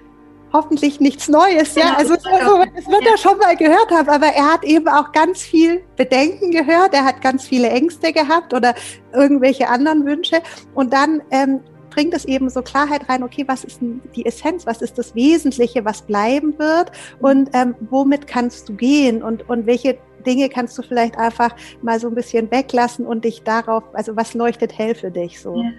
hoffentlich 0.52 1.00
nichts 1.00 1.28
Neues. 1.28 1.74
Ja, 1.74 1.96
genau, 1.96 1.98
also 1.98 2.14
so, 2.14 2.30
so, 2.30 2.64
es 2.74 2.86
wird 2.86 3.06
er 3.06 3.16
schon 3.16 3.38
mal 3.38 3.56
gehört 3.56 3.90
haben, 3.90 4.08
aber 4.08 4.26
er 4.26 4.52
hat 4.52 4.64
eben 4.64 4.88
auch 4.88 5.12
ganz 5.12 5.42
viel 5.42 5.82
Bedenken 5.96 6.50
gehört, 6.50 6.94
er 6.94 7.04
hat 7.04 7.20
ganz 7.20 7.44
viele 7.44 7.70
Ängste 7.70 8.12
gehabt 8.12 8.54
oder 8.54 8.74
irgendwelche 9.12 9.68
anderen 9.68 10.04
Wünsche. 10.04 10.42
Und 10.74 10.92
dann 10.92 11.22
ähm, 11.30 11.60
bringt 11.90 12.14
es 12.14 12.24
eben 12.24 12.48
so 12.48 12.62
Klarheit 12.62 13.08
rein, 13.08 13.22
okay, 13.22 13.44
was 13.46 13.64
ist 13.64 13.80
die 13.80 14.24
Essenz, 14.24 14.66
was 14.66 14.82
ist 14.82 14.98
das 14.98 15.14
Wesentliche, 15.14 15.84
was 15.84 16.02
bleiben 16.02 16.58
wird 16.58 16.90
mhm. 16.90 17.24
und 17.24 17.50
ähm, 17.52 17.74
womit 17.90 18.26
kannst 18.26 18.68
du 18.68 18.74
gehen 18.74 19.22
und, 19.22 19.48
und 19.48 19.66
welche 19.66 19.98
Dinge 20.24 20.48
kannst 20.48 20.78
du 20.78 20.82
vielleicht 20.82 21.18
einfach 21.18 21.54
mal 21.82 21.98
so 22.00 22.08
ein 22.08 22.14
bisschen 22.14 22.50
weglassen 22.50 23.06
und 23.06 23.24
dich 23.24 23.42
darauf, 23.42 23.82
also 23.92 24.16
was 24.16 24.34
leuchtet 24.34 24.76
hell 24.78 24.94
für 24.94 25.10
dich 25.10 25.40
so? 25.40 25.56
Ja. 25.56 25.70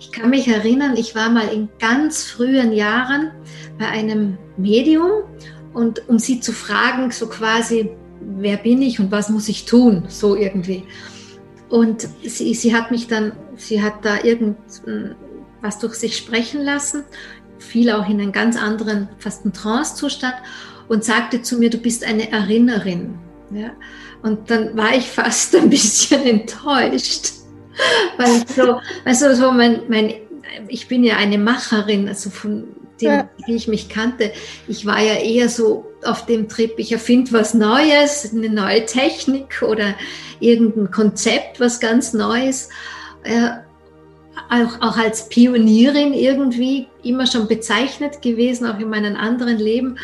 Ich 0.00 0.12
kann 0.12 0.30
mich 0.30 0.48
erinnern, 0.48 0.96
ich 0.96 1.14
war 1.14 1.30
mal 1.30 1.48
in 1.48 1.68
ganz 1.78 2.24
frühen 2.24 2.72
Jahren 2.72 3.30
bei 3.78 3.86
einem 3.88 4.38
Medium 4.56 5.24
und 5.72 6.08
um 6.08 6.18
sie 6.18 6.40
zu 6.40 6.52
fragen, 6.52 7.10
so 7.10 7.28
quasi, 7.28 7.90
wer 8.20 8.56
bin 8.56 8.82
ich 8.82 9.00
und 9.00 9.10
was 9.10 9.28
muss 9.28 9.48
ich 9.48 9.64
tun, 9.64 10.04
so 10.08 10.36
irgendwie. 10.36 10.84
Und 11.68 12.06
sie, 12.22 12.54
sie 12.54 12.74
hat 12.74 12.90
mich 12.90 13.06
dann, 13.06 13.32
sie 13.56 13.82
hat 13.82 14.04
da 14.04 14.22
irgendwas 14.22 15.78
durch 15.80 15.94
sich 15.94 16.16
sprechen 16.16 16.62
lassen, 16.62 17.04
fiel 17.58 17.90
auch 17.90 18.08
in 18.08 18.20
einen 18.20 18.32
ganz 18.32 18.56
anderen, 18.56 19.08
fast 19.18 19.44
einen 19.44 19.54
Trance-Zustand 19.54 20.34
und 20.88 21.04
sagte 21.04 21.42
zu 21.42 21.58
mir, 21.58 21.70
du 21.70 21.78
bist 21.78 22.04
eine 22.04 22.30
Erinnerin. 22.30 23.18
Ja. 23.50 23.70
Und 24.22 24.50
dann 24.50 24.76
war 24.76 24.94
ich 24.94 25.08
fast 25.10 25.56
ein 25.56 25.70
bisschen 25.70 26.22
enttäuscht, 26.26 27.32
weil 28.16 28.46
so, 28.46 28.80
also 29.04 29.34
so 29.34 29.52
mein, 29.52 29.82
mein, 29.88 30.14
ich 30.68 30.88
bin 30.88 31.04
ja 31.04 31.16
eine 31.16 31.38
Macherin, 31.38 32.08
also 32.08 32.30
von 32.30 32.64
dem, 33.00 33.10
ja. 33.10 33.28
wie 33.46 33.54
ich 33.54 33.68
mich 33.68 33.88
kannte. 33.88 34.32
Ich 34.68 34.86
war 34.86 35.00
ja 35.00 35.14
eher 35.14 35.48
so 35.48 35.86
auf 36.04 36.26
dem 36.26 36.48
Trip, 36.48 36.72
ich 36.76 36.92
erfinde 36.92 37.32
was 37.32 37.54
Neues, 37.54 38.32
eine 38.32 38.48
neue 38.48 38.86
Technik 38.86 39.62
oder 39.62 39.94
irgendein 40.40 40.90
Konzept, 40.90 41.60
was 41.60 41.80
ganz 41.80 42.12
Neues. 42.12 42.68
Äh, 43.24 43.50
auch, 44.50 44.80
auch 44.80 44.96
als 44.96 45.28
Pionierin 45.28 46.12
irgendwie 46.12 46.88
immer 47.02 47.26
schon 47.26 47.48
bezeichnet 47.48 48.22
gewesen, 48.22 48.66
auch 48.66 48.78
in 48.78 48.90
meinem 48.90 49.16
anderen 49.16 49.58
Leben, 49.58 49.98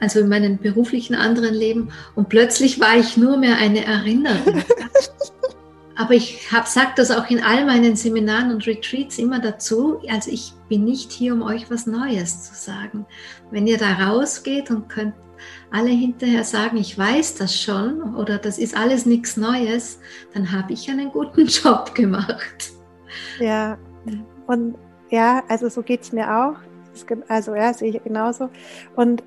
also 0.00 0.20
in 0.20 0.28
meinem 0.28 0.58
beruflichen 0.58 1.14
anderen 1.14 1.54
Leben. 1.54 1.90
Und 2.14 2.28
plötzlich 2.28 2.80
war 2.80 2.96
ich 2.96 3.16
nur 3.16 3.36
mehr 3.36 3.56
eine 3.56 3.84
Erinnerung. 3.84 4.62
Aber 5.96 6.12
ich 6.12 6.46
sage 6.66 6.92
das 6.96 7.10
auch 7.10 7.28
in 7.30 7.42
all 7.42 7.64
meinen 7.64 7.96
Seminaren 7.96 8.52
und 8.52 8.66
Retreats 8.66 9.18
immer 9.18 9.40
dazu. 9.40 9.98
Also 10.08 10.30
ich 10.30 10.52
bin 10.68 10.84
nicht 10.84 11.10
hier, 11.10 11.32
um 11.32 11.42
euch 11.42 11.70
was 11.70 11.86
Neues 11.86 12.44
zu 12.44 12.54
sagen. 12.54 13.06
Wenn 13.50 13.66
ihr 13.66 13.78
da 13.78 13.94
rausgeht 13.94 14.70
und 14.70 14.88
könnt 14.88 15.14
alle 15.70 15.90
hinterher 15.90 16.44
sagen, 16.44 16.76
ich 16.76 16.96
weiß 16.98 17.36
das 17.36 17.58
schon 17.58 18.14
oder 18.14 18.38
das 18.38 18.58
ist 18.58 18.76
alles 18.76 19.06
nichts 19.06 19.36
Neues, 19.36 19.98
dann 20.34 20.52
habe 20.52 20.72
ich 20.72 20.90
einen 20.90 21.10
guten 21.10 21.46
Job 21.46 21.94
gemacht. 21.94 22.72
Ja, 23.38 23.78
und 24.46 24.76
ja, 25.10 25.42
also 25.48 25.68
so 25.68 25.82
geht 25.82 26.02
es 26.02 26.12
mir 26.12 26.30
auch. 26.30 26.56
Also 27.28 27.54
ja, 27.54 27.72
sehe 27.72 27.90
ich 27.90 28.04
genauso. 28.04 28.48
Und 28.96 29.22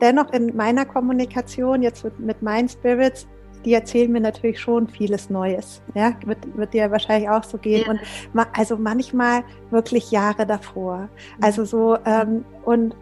dennoch 0.00 0.32
in 0.32 0.56
meiner 0.56 0.84
Kommunikation 0.84 1.82
jetzt 1.82 2.04
mit, 2.04 2.18
mit 2.18 2.42
meinen 2.42 2.68
Spirits, 2.68 3.26
die 3.68 3.74
erzählen 3.74 4.10
mir 4.10 4.22
natürlich 4.22 4.58
schon 4.58 4.88
vieles 4.88 5.28
Neues. 5.28 5.82
Ja, 5.94 6.14
wird, 6.24 6.38
wird 6.56 6.72
dir 6.72 6.90
wahrscheinlich 6.90 7.28
auch 7.28 7.44
so 7.44 7.58
gehen. 7.58 7.82
Ja. 7.84 7.90
Und 7.90 8.00
ma, 8.32 8.46
also 8.54 8.78
manchmal 8.78 9.44
wirklich 9.70 10.10
Jahre 10.10 10.46
davor. 10.46 11.10
Also 11.42 11.66
so, 11.66 11.98
ähm, 12.06 12.46
und 12.64 12.96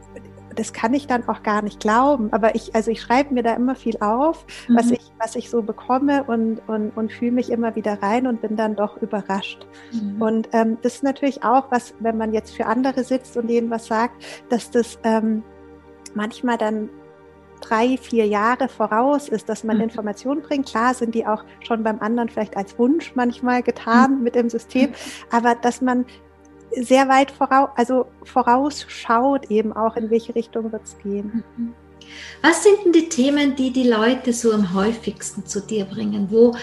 das 0.56 0.72
kann 0.72 0.92
ich 0.92 1.06
dann 1.06 1.28
auch 1.28 1.44
gar 1.44 1.62
nicht 1.62 1.78
glauben. 1.78 2.32
Aber 2.32 2.56
ich, 2.56 2.74
also 2.74 2.90
ich 2.90 3.00
schreibe 3.00 3.32
mir 3.32 3.44
da 3.44 3.54
immer 3.54 3.76
viel 3.76 3.96
auf, 4.00 4.44
mhm. 4.66 4.76
was 4.76 4.90
ich, 4.90 5.12
was 5.20 5.36
ich 5.36 5.50
so 5.50 5.62
bekomme 5.62 6.24
und, 6.24 6.60
und, 6.66 6.90
und 6.96 7.12
fühle 7.12 7.30
mich 7.30 7.50
immer 7.50 7.76
wieder 7.76 8.02
rein 8.02 8.26
und 8.26 8.40
bin 8.40 8.56
dann 8.56 8.74
doch 8.74 9.00
überrascht. 9.00 9.68
Mhm. 9.92 10.20
Und 10.20 10.48
ähm, 10.52 10.78
das 10.82 10.96
ist 10.96 11.04
natürlich 11.04 11.44
auch 11.44 11.70
was, 11.70 11.94
wenn 12.00 12.16
man 12.16 12.32
jetzt 12.32 12.56
für 12.56 12.66
andere 12.66 13.04
sitzt 13.04 13.36
und 13.36 13.46
denen 13.48 13.70
was 13.70 13.86
sagt, 13.86 14.20
dass 14.48 14.68
das 14.72 14.98
ähm, 15.04 15.44
manchmal 16.14 16.58
dann 16.58 16.88
drei, 17.68 17.96
vier 17.96 18.26
Jahre 18.26 18.68
voraus 18.68 19.28
ist, 19.28 19.48
dass 19.48 19.64
man 19.64 19.76
mhm. 19.76 19.84
Informationen 19.84 20.42
bringt. 20.42 20.66
Klar 20.66 20.94
sind 20.94 21.14
die 21.14 21.26
auch 21.26 21.44
schon 21.60 21.82
beim 21.82 22.00
anderen 22.00 22.28
vielleicht 22.28 22.56
als 22.56 22.78
Wunsch 22.78 23.12
manchmal 23.14 23.62
getan 23.62 24.18
mhm. 24.18 24.22
mit 24.22 24.34
dem 24.34 24.48
System, 24.48 24.90
aber 25.30 25.54
dass 25.54 25.80
man 25.80 26.04
sehr 26.72 27.08
weit 27.08 27.30
voraus, 27.30 27.70
also 27.76 28.06
vorausschaut 28.24 29.50
eben 29.50 29.72
auch, 29.72 29.96
in 29.96 30.10
welche 30.10 30.34
Richtung 30.34 30.72
wird 30.72 30.82
es 30.84 30.98
gehen. 30.98 31.44
Mhm. 31.56 31.74
Was 32.42 32.62
sind 32.62 32.76
denn 32.84 32.92
die 32.92 33.08
Themen, 33.08 33.56
die 33.56 33.72
die 33.72 33.88
Leute 33.88 34.32
so 34.32 34.52
am 34.52 34.74
häufigsten 34.74 35.44
zu 35.44 35.60
dir 35.60 35.84
bringen? 35.84 36.28
Wo 36.30 36.54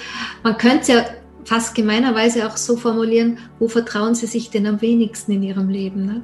man 0.44 0.58
könnte 0.58 0.80
es 0.82 0.88
ja 0.88 1.06
fast 1.46 1.76
gemeinerweise 1.76 2.48
auch 2.48 2.56
so 2.56 2.78
formulieren, 2.78 3.40
wo 3.60 3.68
vertrauen 3.68 4.16
sie 4.16 4.28
sich 4.28 4.50
denn 4.50 4.66
am 4.68 4.82
wenigsten 4.82 5.34
in 5.34 5.44
ihrem 5.44 5.70
Leben? 5.70 6.06
Ne? 6.06 6.24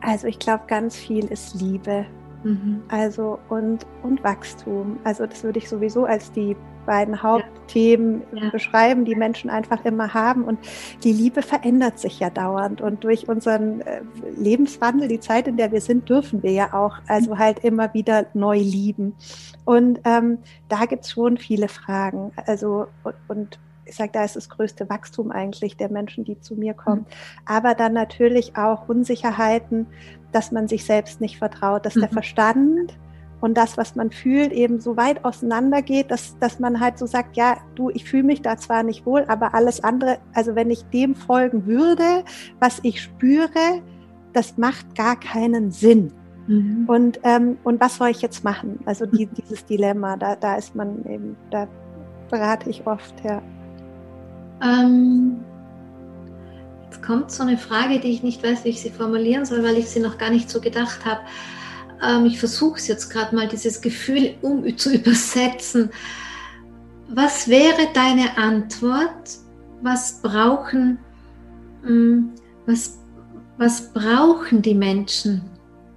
Also 0.00 0.26
ich 0.26 0.38
glaube, 0.38 0.64
ganz 0.66 0.96
viel 0.96 1.24
ist 1.26 1.54
Liebe. 1.54 2.06
Mhm. 2.44 2.82
Also 2.88 3.38
und, 3.48 3.86
und 4.02 4.22
Wachstum. 4.22 4.98
Also 5.02 5.26
das 5.26 5.42
würde 5.42 5.58
ich 5.58 5.68
sowieso 5.68 6.04
als 6.04 6.30
die 6.32 6.56
beiden 6.86 7.22
Hauptthemen 7.22 8.22
ja. 8.32 8.50
beschreiben, 8.50 9.04
die 9.04 9.14
Menschen 9.14 9.50
einfach 9.50 9.84
immer 9.84 10.14
haben. 10.14 10.44
Und 10.44 10.58
die 11.02 11.12
Liebe 11.12 11.42
verändert 11.42 11.98
sich 11.98 12.20
ja 12.20 12.30
dauernd. 12.30 12.80
Und 12.80 13.04
durch 13.04 13.28
unseren 13.28 13.80
äh, 13.80 14.02
Lebenswandel, 14.36 15.08
die 15.08 15.20
Zeit, 15.20 15.48
in 15.48 15.56
der 15.56 15.72
wir 15.72 15.80
sind, 15.80 16.08
dürfen 16.08 16.42
wir 16.42 16.52
ja 16.52 16.74
auch 16.74 16.98
also 17.08 17.38
halt 17.38 17.60
immer 17.60 17.94
wieder 17.94 18.26
neu 18.34 18.58
lieben. 18.58 19.14
Und 19.64 20.00
ähm, 20.04 20.38
da 20.68 20.84
gibt 20.84 21.04
es 21.04 21.12
schon 21.12 21.38
viele 21.38 21.68
Fragen. 21.68 22.32
Also 22.46 22.86
und, 23.02 23.14
und 23.28 23.58
ich 23.86 23.96
sage, 23.96 24.12
da 24.12 24.24
ist 24.24 24.36
das 24.36 24.48
größte 24.48 24.88
Wachstum 24.88 25.30
eigentlich 25.30 25.76
der 25.76 25.90
Menschen, 25.90 26.24
die 26.24 26.40
zu 26.40 26.54
mir 26.54 26.74
kommen. 26.74 27.02
Mhm. 27.02 27.44
Aber 27.44 27.74
dann 27.74 27.92
natürlich 27.92 28.56
auch 28.56 28.88
Unsicherheiten, 28.88 29.86
dass 30.34 30.52
man 30.52 30.68
sich 30.68 30.84
selbst 30.84 31.20
nicht 31.20 31.38
vertraut, 31.38 31.86
dass 31.86 31.94
mhm. 31.94 32.00
der 32.00 32.08
Verstand 32.10 32.98
und 33.40 33.58
das, 33.58 33.76
was 33.76 33.94
man 33.94 34.10
fühlt, 34.10 34.52
eben 34.52 34.80
so 34.80 34.96
weit 34.96 35.24
auseinander 35.24 35.82
geht, 35.82 36.10
dass, 36.10 36.38
dass 36.38 36.60
man 36.60 36.80
halt 36.80 36.98
so 36.98 37.06
sagt, 37.06 37.36
ja, 37.36 37.58
du, 37.74 37.90
ich 37.90 38.04
fühle 38.04 38.22
mich 38.22 38.40
da 38.40 38.56
zwar 38.56 38.82
nicht 38.82 39.04
wohl, 39.04 39.24
aber 39.28 39.54
alles 39.54 39.84
andere, 39.84 40.18
also 40.32 40.54
wenn 40.54 40.70
ich 40.70 40.84
dem 40.86 41.14
folgen 41.14 41.66
würde, 41.66 42.24
was 42.58 42.80
ich 42.82 43.02
spüre, 43.02 43.82
das 44.32 44.56
macht 44.56 44.94
gar 44.94 45.20
keinen 45.20 45.70
Sinn. 45.70 46.10
Mhm. 46.46 46.84
Und, 46.86 47.20
ähm, 47.22 47.58
und 47.64 47.80
was 47.80 47.96
soll 47.96 48.08
ich 48.08 48.22
jetzt 48.22 48.44
machen? 48.44 48.78
Also 48.86 49.06
die, 49.06 49.26
dieses 49.26 49.64
Dilemma, 49.66 50.16
da, 50.16 50.36
da 50.36 50.56
ist 50.56 50.74
man 50.74 51.04
eben, 51.04 51.36
da 51.50 51.68
berate 52.30 52.70
ich 52.70 52.86
oft, 52.86 53.14
ja. 53.24 53.42
Ähm, 54.62 55.44
kommt 57.04 57.30
so 57.30 57.42
eine 57.42 57.58
Frage, 57.58 58.00
die 58.00 58.12
ich 58.12 58.22
nicht 58.22 58.42
weiß, 58.42 58.64
wie 58.64 58.70
ich 58.70 58.80
sie 58.80 58.90
formulieren 58.90 59.44
soll, 59.44 59.62
weil 59.62 59.76
ich 59.76 59.88
sie 59.88 60.00
noch 60.00 60.18
gar 60.18 60.30
nicht 60.30 60.50
so 60.50 60.60
gedacht 60.60 61.04
habe 61.04 61.20
ähm, 62.02 62.26
ich 62.26 62.38
versuche 62.38 62.78
es 62.78 62.86
jetzt 62.86 63.10
gerade 63.10 63.34
mal, 63.34 63.48
dieses 63.48 63.80
Gefühl 63.80 64.34
um 64.42 64.76
zu 64.76 64.92
übersetzen. 64.94 65.90
Was 67.08 67.48
wäre 67.48 67.88
deine 67.92 68.36
Antwort? 68.36 69.38
Was 69.82 70.20
brauchen, 70.22 70.98
hm, 71.82 72.32
was, 72.66 72.98
was 73.58 73.92
brauchen 73.92 74.62
die 74.62 74.74
Menschen 74.74 75.42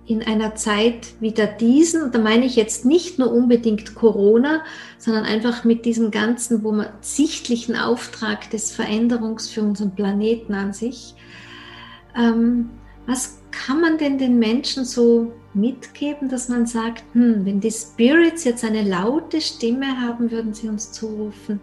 in 0.08 0.24
einer 0.24 0.56
Zeit 0.56 1.13
wie 1.20 1.32
der 1.32 1.48
diesen? 1.48 2.02
Und 2.02 2.15
da 2.15 2.20
meine 2.20 2.46
ich 2.46 2.56
jetzt 2.56 2.86
nicht 2.86 3.20
nur 3.20 3.32
unbedingt 3.32 3.93
Corona, 3.93 4.63
sondern 4.98 5.26
einfach 5.26 5.65
mit 5.65 5.86
diesem 5.86 6.12
ganzen, 6.12 6.63
wo 6.63 6.72
man 6.72 6.88
sichtlichen 7.02 7.76
Auftrag 7.76 8.50
des 8.50 8.72
Veränderungs 8.72 9.50
für 9.50 9.62
unseren 9.62 9.93
Planeten 9.93 10.54
an 10.54 10.74
sich. 10.74 11.13
Ähm, 12.15 12.70
was 13.06 13.41
kann 13.52 13.82
man 13.82 13.98
denn 13.98 14.17
den 14.17 14.39
Menschen 14.39 14.86
so 14.86 15.34
mitgeben, 15.54 16.30
dass 16.30 16.48
man 16.50 16.65
sagt, 16.65 17.04
hm, 17.13 17.46
wenn 17.46 17.60
die 17.60 17.72
Spirits 17.72 18.46
jetzt 18.46 18.63
eine 18.63 18.84
laute 18.84 19.41
Stimme 19.41 20.02
haben, 20.02 20.32
würden 20.32 20.54
sie 20.54 20.70
uns 20.70 20.91
zurufen, 20.91 21.60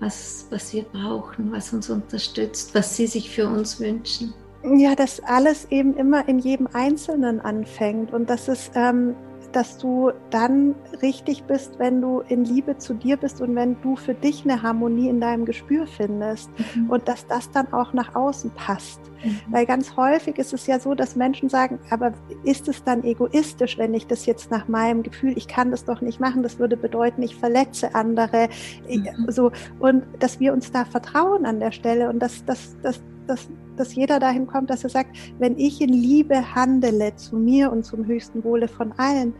was, 0.00 0.46
was 0.50 0.72
wir 0.72 0.82
brauchen, 0.82 1.52
was 1.52 1.72
uns 1.72 1.88
unterstützt, 1.88 2.74
was 2.74 2.96
sie 2.96 3.06
sich 3.06 3.30
für 3.30 3.48
uns 3.48 3.80
wünschen? 3.80 4.34
Ja, 4.62 4.94
dass 4.94 5.20
alles 5.20 5.66
eben 5.70 5.96
immer 5.96 6.28
in 6.28 6.38
jedem 6.38 6.68
Einzelnen 6.72 7.40
anfängt 7.40 8.12
und 8.12 8.28
dass 8.28 8.48
es 8.48 8.70
ähm, 8.74 9.14
dass 9.52 9.78
du 9.78 10.12
dann 10.30 10.74
richtig 11.02 11.44
bist, 11.44 11.78
wenn 11.78 12.00
du 12.00 12.20
in 12.20 12.44
Liebe 12.44 12.78
zu 12.78 12.94
dir 12.94 13.16
bist 13.16 13.40
und 13.40 13.54
wenn 13.54 13.80
du 13.82 13.96
für 13.96 14.14
dich 14.14 14.44
eine 14.44 14.62
Harmonie 14.62 15.08
in 15.08 15.20
deinem 15.20 15.44
Gespür 15.44 15.86
findest 15.86 16.50
mhm. 16.74 16.90
und 16.90 17.08
dass 17.08 17.26
das 17.26 17.50
dann 17.50 17.72
auch 17.72 17.92
nach 17.92 18.14
außen 18.14 18.50
passt. 18.52 19.00
Mhm. 19.24 19.40
Weil 19.50 19.66
ganz 19.66 19.96
häufig 19.96 20.38
ist 20.38 20.52
es 20.52 20.66
ja 20.66 20.78
so, 20.78 20.94
dass 20.94 21.16
Menschen 21.16 21.48
sagen, 21.48 21.78
aber 21.90 22.12
ist 22.44 22.68
es 22.68 22.84
dann 22.84 23.02
egoistisch, 23.02 23.78
wenn 23.78 23.94
ich 23.94 24.06
das 24.06 24.26
jetzt 24.26 24.50
nach 24.50 24.68
meinem 24.68 25.02
Gefühl, 25.02 25.36
ich 25.36 25.48
kann 25.48 25.70
das 25.70 25.84
doch 25.84 26.00
nicht 26.00 26.20
machen, 26.20 26.42
das 26.42 26.58
würde 26.58 26.76
bedeuten, 26.76 27.22
ich 27.22 27.36
verletze 27.36 27.94
andere. 27.94 28.48
Mhm. 28.88 29.30
So, 29.30 29.50
und 29.78 30.04
dass 30.18 30.38
wir 30.40 30.52
uns 30.52 30.70
da 30.70 30.84
vertrauen 30.84 31.44
an 31.44 31.60
der 31.60 31.72
Stelle 31.72 32.08
und 32.08 32.20
dass, 32.20 32.44
dass, 32.44 32.76
dass, 32.82 33.00
dass 33.30 33.48
dass 33.80 33.94
jeder 33.94 34.20
dahin 34.20 34.46
kommt, 34.46 34.68
dass 34.68 34.84
er 34.84 34.90
sagt, 34.90 35.16
wenn 35.38 35.58
ich 35.58 35.80
in 35.80 35.88
Liebe 35.88 36.54
handele 36.54 37.16
zu 37.16 37.36
mir 37.36 37.72
und 37.72 37.84
zum 37.84 38.04
höchsten 38.04 38.44
Wohle 38.44 38.68
von 38.68 38.92
allen, 38.98 39.34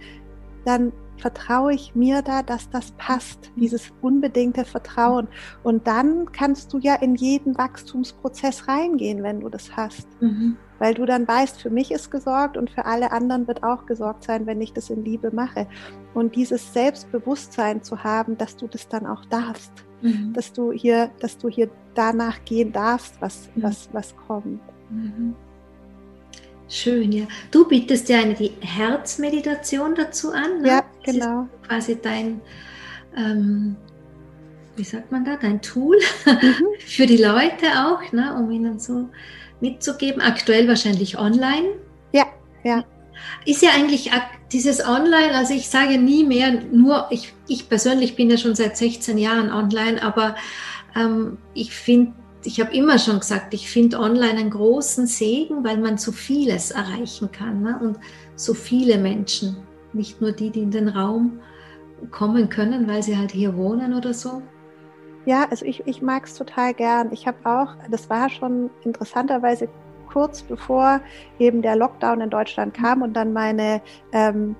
dann 0.65 0.93
vertraue 1.19 1.75
ich 1.75 1.95
mir 1.95 2.23
da, 2.23 2.43
dass 2.43 2.71
das 2.71 2.93
passt, 2.93 3.53
dieses 3.57 3.93
unbedingte 4.01 4.65
Vertrauen. 4.65 5.29
Und 5.63 5.87
dann 5.87 6.33
kannst 6.33 6.73
du 6.73 6.79
ja 6.79 6.95
in 6.95 7.15
jeden 7.15 7.59
Wachstumsprozess 7.59 8.67
reingehen, 8.67 9.23
wenn 9.23 9.41
du 9.41 9.51
das 9.51 9.77
hast. 9.77 10.09
Mhm. 10.23 10.57
Weil 10.79 10.95
du 10.95 11.05
dann 11.05 11.29
weißt, 11.29 11.61
für 11.61 11.69
mich 11.69 11.93
ist 11.93 12.11
gesorgt 12.11 12.57
und 12.57 12.71
für 12.71 12.87
alle 12.87 13.13
anderen 13.13 13.47
wird 13.47 13.63
auch 13.63 13.85
gesorgt 13.85 14.25
sein, 14.25 14.47
wenn 14.47 14.63
ich 14.63 14.73
das 14.73 14.89
in 14.89 15.05
Liebe 15.05 15.31
mache. 15.31 15.67
Und 16.15 16.35
dieses 16.35 16.73
Selbstbewusstsein 16.73 17.83
zu 17.83 18.03
haben, 18.03 18.39
dass 18.39 18.57
du 18.57 18.67
das 18.67 18.89
dann 18.89 19.07
auch 19.07 19.27
darfst 19.27 19.85
mhm. 20.03 20.33
dass 20.33 20.53
du 20.53 20.73
hier, 20.73 21.11
dass 21.21 21.39
du 21.39 21.49
hier 21.49 21.71
danach 21.95 22.45
gehen 22.45 22.73
darfst, 22.73 23.15
was, 23.21 23.49
mhm. 23.55 23.63
was, 23.63 23.89
was 23.93 24.15
kommt. 24.17 24.61
Mhm. 24.91 25.35
Schön, 26.69 27.11
ja. 27.11 27.27
Du 27.51 27.67
bietest 27.67 28.09
ja 28.09 28.21
eine 28.21 28.35
die 28.35 28.53
Herzmeditation 28.61 29.95
dazu 29.97 30.31
an. 30.33 30.63
Ne? 30.63 30.69
Ja, 30.69 30.85
genau. 31.03 31.49
quasi 31.67 31.99
dein, 32.01 32.41
ähm, 33.17 33.77
wie 34.77 34.85
sagt 34.85 35.11
man 35.11 35.25
da, 35.25 35.37
dein 35.37 35.61
Tool 35.61 35.99
mhm. 36.27 36.67
für 36.87 37.07
die 37.07 37.17
Leute 37.17 37.67
auch, 37.87 38.13
ne? 38.13 38.35
um 38.37 38.51
ihnen 38.53 38.79
so 38.79 39.09
mitzugeben. 39.61 40.23
Aktuell 40.23 40.69
wahrscheinlich 40.69 41.19
online. 41.19 41.71
Ja, 42.13 42.27
ja. 42.63 42.85
Ist 43.45 43.63
ja 43.63 43.71
eigentlich 43.75 44.11
dieses 44.53 44.85
Online, 44.85 45.35
also 45.35 45.55
ich 45.55 45.69
sage 45.69 45.99
nie 45.99 46.25
mehr, 46.25 46.63
nur 46.73 47.07
ich, 47.11 47.33
ich 47.49 47.69
persönlich 47.69 48.17
bin 48.17 48.31
ja 48.31 48.37
schon 48.37 48.55
seit 48.55 48.77
16 48.77 49.19
Jahren 49.19 49.51
online, 49.51 50.03
aber 50.03 50.35
ähm, 50.97 51.39
ich 51.55 51.75
finde, 51.75 52.13
ich 52.45 52.61
habe 52.61 52.75
immer 52.75 52.99
schon 52.99 53.21
gesagt, 53.21 53.55
ich 53.55 53.71
finde 53.71 53.99
online 53.99 54.39
einen 54.39 54.51
großen 54.51 55.07
Segen, 55.07 55.63
weil 55.65 55.79
man 55.79 55.99
so 55.99 56.11
vieles 56.13 56.71
erreichen 56.71 57.31
kann 57.31 57.63
ne? 57.63 57.79
und 57.81 57.99
so 58.35 58.55
viele 58.55 58.99
Menschen, 58.99 59.57
nicht 59.93 60.21
nur 60.21 60.33
die, 60.33 60.51
die 60.51 60.61
in 60.61 60.71
den 60.71 60.89
Raum 60.89 61.41
kommen 62.11 62.49
können, 62.49 62.89
weil 62.89 63.03
sie 63.03 63.17
halt 63.17 63.31
hier 63.33 63.57
wohnen 63.57 63.95
oder 63.95 64.15
so. 64.15 64.43
Ja, 65.27 65.47
also 65.51 65.67
ich, 65.67 65.87
ich 65.87 66.01
mag 66.01 66.25
es 66.25 66.35
total 66.35 66.73
gern. 66.73 67.13
Ich 67.13 67.27
habe 67.27 67.39
auch, 67.45 67.75
das 67.91 68.09
war 68.09 68.31
schon 68.31 68.71
interessanterweise 68.85 69.69
kurz 70.13 70.43
bevor 70.43 71.01
eben 71.39 71.63
der 71.63 71.77
Lockdown 71.77 72.21
in 72.21 72.31
Deutschland 72.31 72.75
kam 72.75 73.03
und 73.03 73.15
dann 73.15 73.33
meine 73.33 73.81
ähm, 74.13 74.57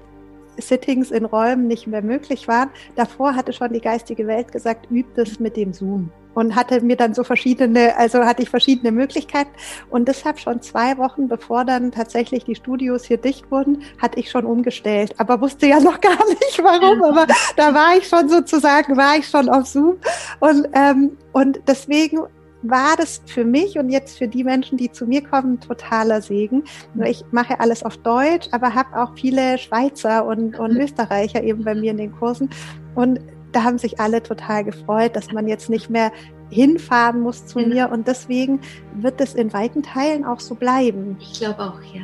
Sittings 0.59 1.11
in 1.11 1.25
Räumen 1.25 1.67
nicht 1.67 1.87
mehr 1.87 2.03
möglich 2.03 2.49
waren. 2.49 2.71
Davor 2.97 3.35
hatte 3.35 3.53
schon 3.53 3.73
die 3.73 3.81
geistige 3.81 4.27
Welt 4.27 4.53
gesagt, 4.53 4.91
übt 4.91 5.21
es 5.21 5.41
mit 5.41 5.57
dem 5.57 5.73
Zoom. 5.73 6.11
Und 6.33 6.55
hatte 6.55 6.81
mir 6.81 6.97
dann 6.97 7.13
so 7.13 7.25
verschiedene, 7.25 7.97
also 7.97 8.25
hatte 8.25 8.43
ich 8.43 8.51
verschiedene 8.51 8.93
Möglichkeiten. 8.93 9.51
Und 9.91 10.07
deshalb 10.07 10.39
schon 10.39 10.63
zwei 10.63 10.97
Wochen 10.97 11.27
bevor 11.27 11.65
dann 11.65 11.91
tatsächlich 11.91 12.45
die 12.45 12.55
Studios 12.55 13.05
hier 13.05 13.17
dicht 13.17 13.51
wurden, 13.51 13.83
hatte 14.01 14.21
ich 14.21 14.31
schon 14.31 14.47
umgestellt, 14.47 15.15
aber 15.19 15.41
wusste 15.41 15.67
ja 15.67 15.81
noch 15.81 16.01
gar 16.01 16.25
nicht 16.29 16.63
warum, 16.63 17.03
aber 17.03 17.27
da 17.57 17.75
war 17.75 17.97
ich 17.97 18.07
schon 18.07 18.29
sozusagen, 18.29 18.97
war 18.97 19.17
ich 19.19 19.27
schon 19.27 19.49
auf 19.49 19.67
Zoom. 19.67 19.97
Und, 20.39 20.69
ähm, 20.73 21.17
und 21.33 21.61
deswegen 21.67 22.21
war 22.63 22.97
das 22.97 23.23
für 23.27 23.45
mich 23.45 23.79
und 23.79 23.91
jetzt 23.91 24.19
für 24.19 24.29
die 24.29 24.45
Menschen, 24.45 24.77
die 24.77 24.93
zu 24.93 25.07
mir 25.07 25.23
kommen, 25.23 25.61
totaler 25.61 26.21
Segen. 26.21 26.65
Ich 27.05 27.25
mache 27.31 27.59
alles 27.61 27.83
auf 27.83 27.97
Deutsch, 27.99 28.49
aber 28.53 28.75
habe 28.75 29.01
auch 29.03 29.15
viele 29.15 29.59
Schweizer 29.59 30.27
und, 30.27 30.59
und 30.59 30.75
mhm. 30.75 30.81
Österreicher 30.81 31.43
eben 31.43 31.65
bei 31.65 31.75
mir 31.75 31.93
in 31.93 31.97
den 31.97 32.13
Kursen. 32.13 32.51
Und 32.95 33.21
da 33.53 33.65
haben 33.65 33.79
sich 33.79 33.99
alle 33.99 34.23
total 34.23 34.65
gefreut, 34.65 35.17
dass 35.17 35.33
man 35.33 35.49
jetzt 35.49 35.71
nicht 35.71 35.91
mehr 35.91 36.13
hinfahren 36.51 37.21
muss 37.21 37.47
zu 37.47 37.61
mir. 37.61 37.91
Und 37.91 38.07
deswegen 38.07 38.61
wird 38.95 39.21
es 39.21 39.35
in 39.35 39.53
weiten 39.53 39.83
Teilen 39.83 40.25
auch 40.25 40.41
so 40.41 40.55
bleiben. 40.55 41.17
Ich 41.21 41.41
glaube 41.41 41.61
auch, 41.61 41.83
ja. 41.95 42.03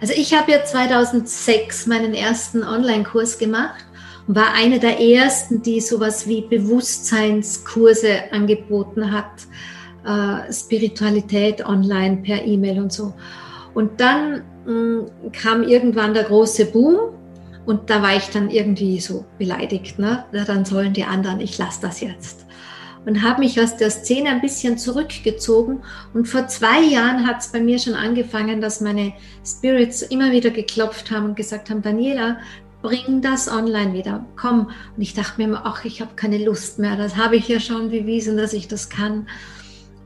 Also 0.00 0.14
ich 0.16 0.34
habe 0.34 0.52
ja 0.52 0.64
2006 0.64 1.86
meinen 1.86 2.14
ersten 2.14 2.62
Online-Kurs 2.62 3.38
gemacht 3.38 3.84
und 4.26 4.36
war 4.36 4.54
eine 4.54 4.78
der 4.78 5.00
ersten, 5.00 5.62
die 5.62 5.80
sowas 5.80 6.26
wie 6.26 6.42
Bewusstseinskurse 6.42 8.32
angeboten 8.32 9.12
hat 9.12 9.46
äh, 10.06 10.52
Spiritualität 10.52 11.66
online 11.66 12.18
per 12.18 12.44
E-Mail 12.44 12.78
und 12.78 12.92
so. 12.92 13.12
Und 13.74 14.00
dann 14.00 14.42
mh, 14.64 14.72
mm, 14.72 15.32
kam 15.32 15.62
irgendwann 15.62 16.14
der 16.14 16.24
große 16.24 16.66
Boom 16.66 16.96
und 17.66 17.90
da 17.90 18.00
war 18.00 18.16
ich 18.16 18.30
dann 18.30 18.50
irgendwie 18.50 19.00
so 19.00 19.24
beleidigt. 19.38 19.98
Ne? 19.98 20.24
Ja, 20.32 20.44
dann 20.44 20.64
sollen 20.64 20.92
die 20.92 21.04
anderen, 21.04 21.40
ich 21.40 21.58
lasse 21.58 21.80
das 21.82 22.00
jetzt. 22.00 22.46
Und 23.04 23.22
habe 23.22 23.40
mich 23.40 23.60
aus 23.60 23.76
der 23.76 23.90
Szene 23.90 24.30
ein 24.30 24.40
bisschen 24.40 24.78
zurückgezogen. 24.78 25.82
Und 26.12 26.26
vor 26.26 26.48
zwei 26.48 26.80
Jahren 26.80 27.26
hat 27.26 27.40
es 27.40 27.48
bei 27.48 27.60
mir 27.60 27.78
schon 27.78 27.94
angefangen, 27.94 28.60
dass 28.60 28.80
meine 28.80 29.12
Spirits 29.44 30.02
immer 30.02 30.32
wieder 30.32 30.50
geklopft 30.50 31.10
haben 31.10 31.26
und 31.26 31.36
gesagt 31.36 31.70
haben, 31.70 31.82
Daniela, 31.82 32.38
bring 32.82 33.20
das 33.20 33.48
online 33.48 33.94
wieder, 33.94 34.24
komm. 34.36 34.70
Und 34.96 35.02
ich 35.02 35.14
dachte 35.14 35.40
mir 35.40 35.48
immer, 35.48 35.62
ach, 35.64 35.84
ich 35.84 36.00
habe 36.00 36.14
keine 36.16 36.38
Lust 36.44 36.78
mehr. 36.78 36.96
Das 36.96 37.16
habe 37.16 37.36
ich 37.36 37.48
ja 37.48 37.60
schon 37.60 37.90
bewiesen, 37.90 38.36
dass 38.36 38.52
ich 38.52 38.68
das 38.68 38.88
kann. 38.88 39.28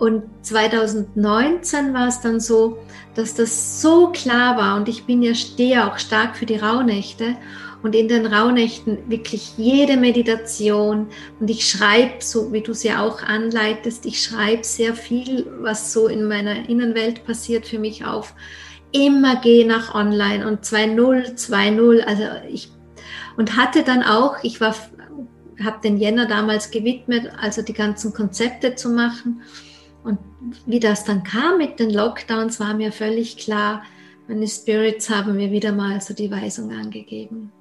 Und 0.00 0.22
2019 0.40 1.92
war 1.92 2.08
es 2.08 2.22
dann 2.22 2.40
so, 2.40 2.78
dass 3.14 3.34
das 3.34 3.82
so 3.82 4.08
klar 4.08 4.56
war. 4.56 4.78
Und 4.78 4.88
ich 4.88 5.04
bin 5.04 5.22
ja 5.22 5.34
stehe 5.34 5.86
auch 5.86 5.98
stark 5.98 6.38
für 6.38 6.46
die 6.46 6.56
Rauhnächte. 6.56 7.36
Und 7.82 7.94
in 7.94 8.08
den 8.08 8.24
Rauhnächten 8.24 9.10
wirklich 9.10 9.58
jede 9.58 9.98
Meditation. 9.98 11.08
Und 11.38 11.50
ich 11.50 11.68
schreibe, 11.68 12.14
so 12.20 12.50
wie 12.50 12.62
du 12.62 12.72
es 12.72 12.82
ja 12.82 13.04
auch 13.04 13.22
anleitest, 13.22 14.06
ich 14.06 14.22
schreibe 14.22 14.64
sehr 14.64 14.94
viel, 14.94 15.46
was 15.60 15.92
so 15.92 16.08
in 16.08 16.26
meiner 16.26 16.66
Innenwelt 16.66 17.26
passiert 17.26 17.66
für 17.66 17.78
mich 17.78 18.06
auf. 18.06 18.34
Immer 18.92 19.36
gehe 19.36 19.66
nach 19.66 19.94
online 19.94 20.48
und 20.48 20.64
2.0, 20.64 21.34
2.0, 21.36 22.00
also 22.00 22.22
ich 22.50 22.70
und 23.36 23.56
hatte 23.56 23.82
dann 23.82 24.02
auch, 24.02 24.42
ich 24.42 24.60
war, 24.60 24.74
habe 25.62 25.80
den 25.82 25.98
Jänner 25.98 26.26
damals 26.26 26.70
gewidmet, 26.70 27.30
also 27.40 27.62
die 27.62 27.74
ganzen 27.74 28.12
Konzepte 28.12 28.74
zu 28.74 28.88
machen 28.88 29.42
und 30.04 30.18
wie 30.66 30.80
das 30.80 31.04
dann 31.04 31.22
kam 31.22 31.58
mit 31.58 31.78
den 31.78 31.90
Lockdowns, 31.90 32.60
war 32.60 32.74
mir 32.74 32.92
völlig 32.92 33.36
klar, 33.36 33.82
meine 34.28 34.46
Spirits 34.46 35.10
haben 35.10 35.36
mir 35.36 35.50
wieder 35.50 35.72
mal 35.72 36.00
so 36.00 36.14
die 36.14 36.30
Weisung 36.30 36.70
angegeben. 36.72 37.52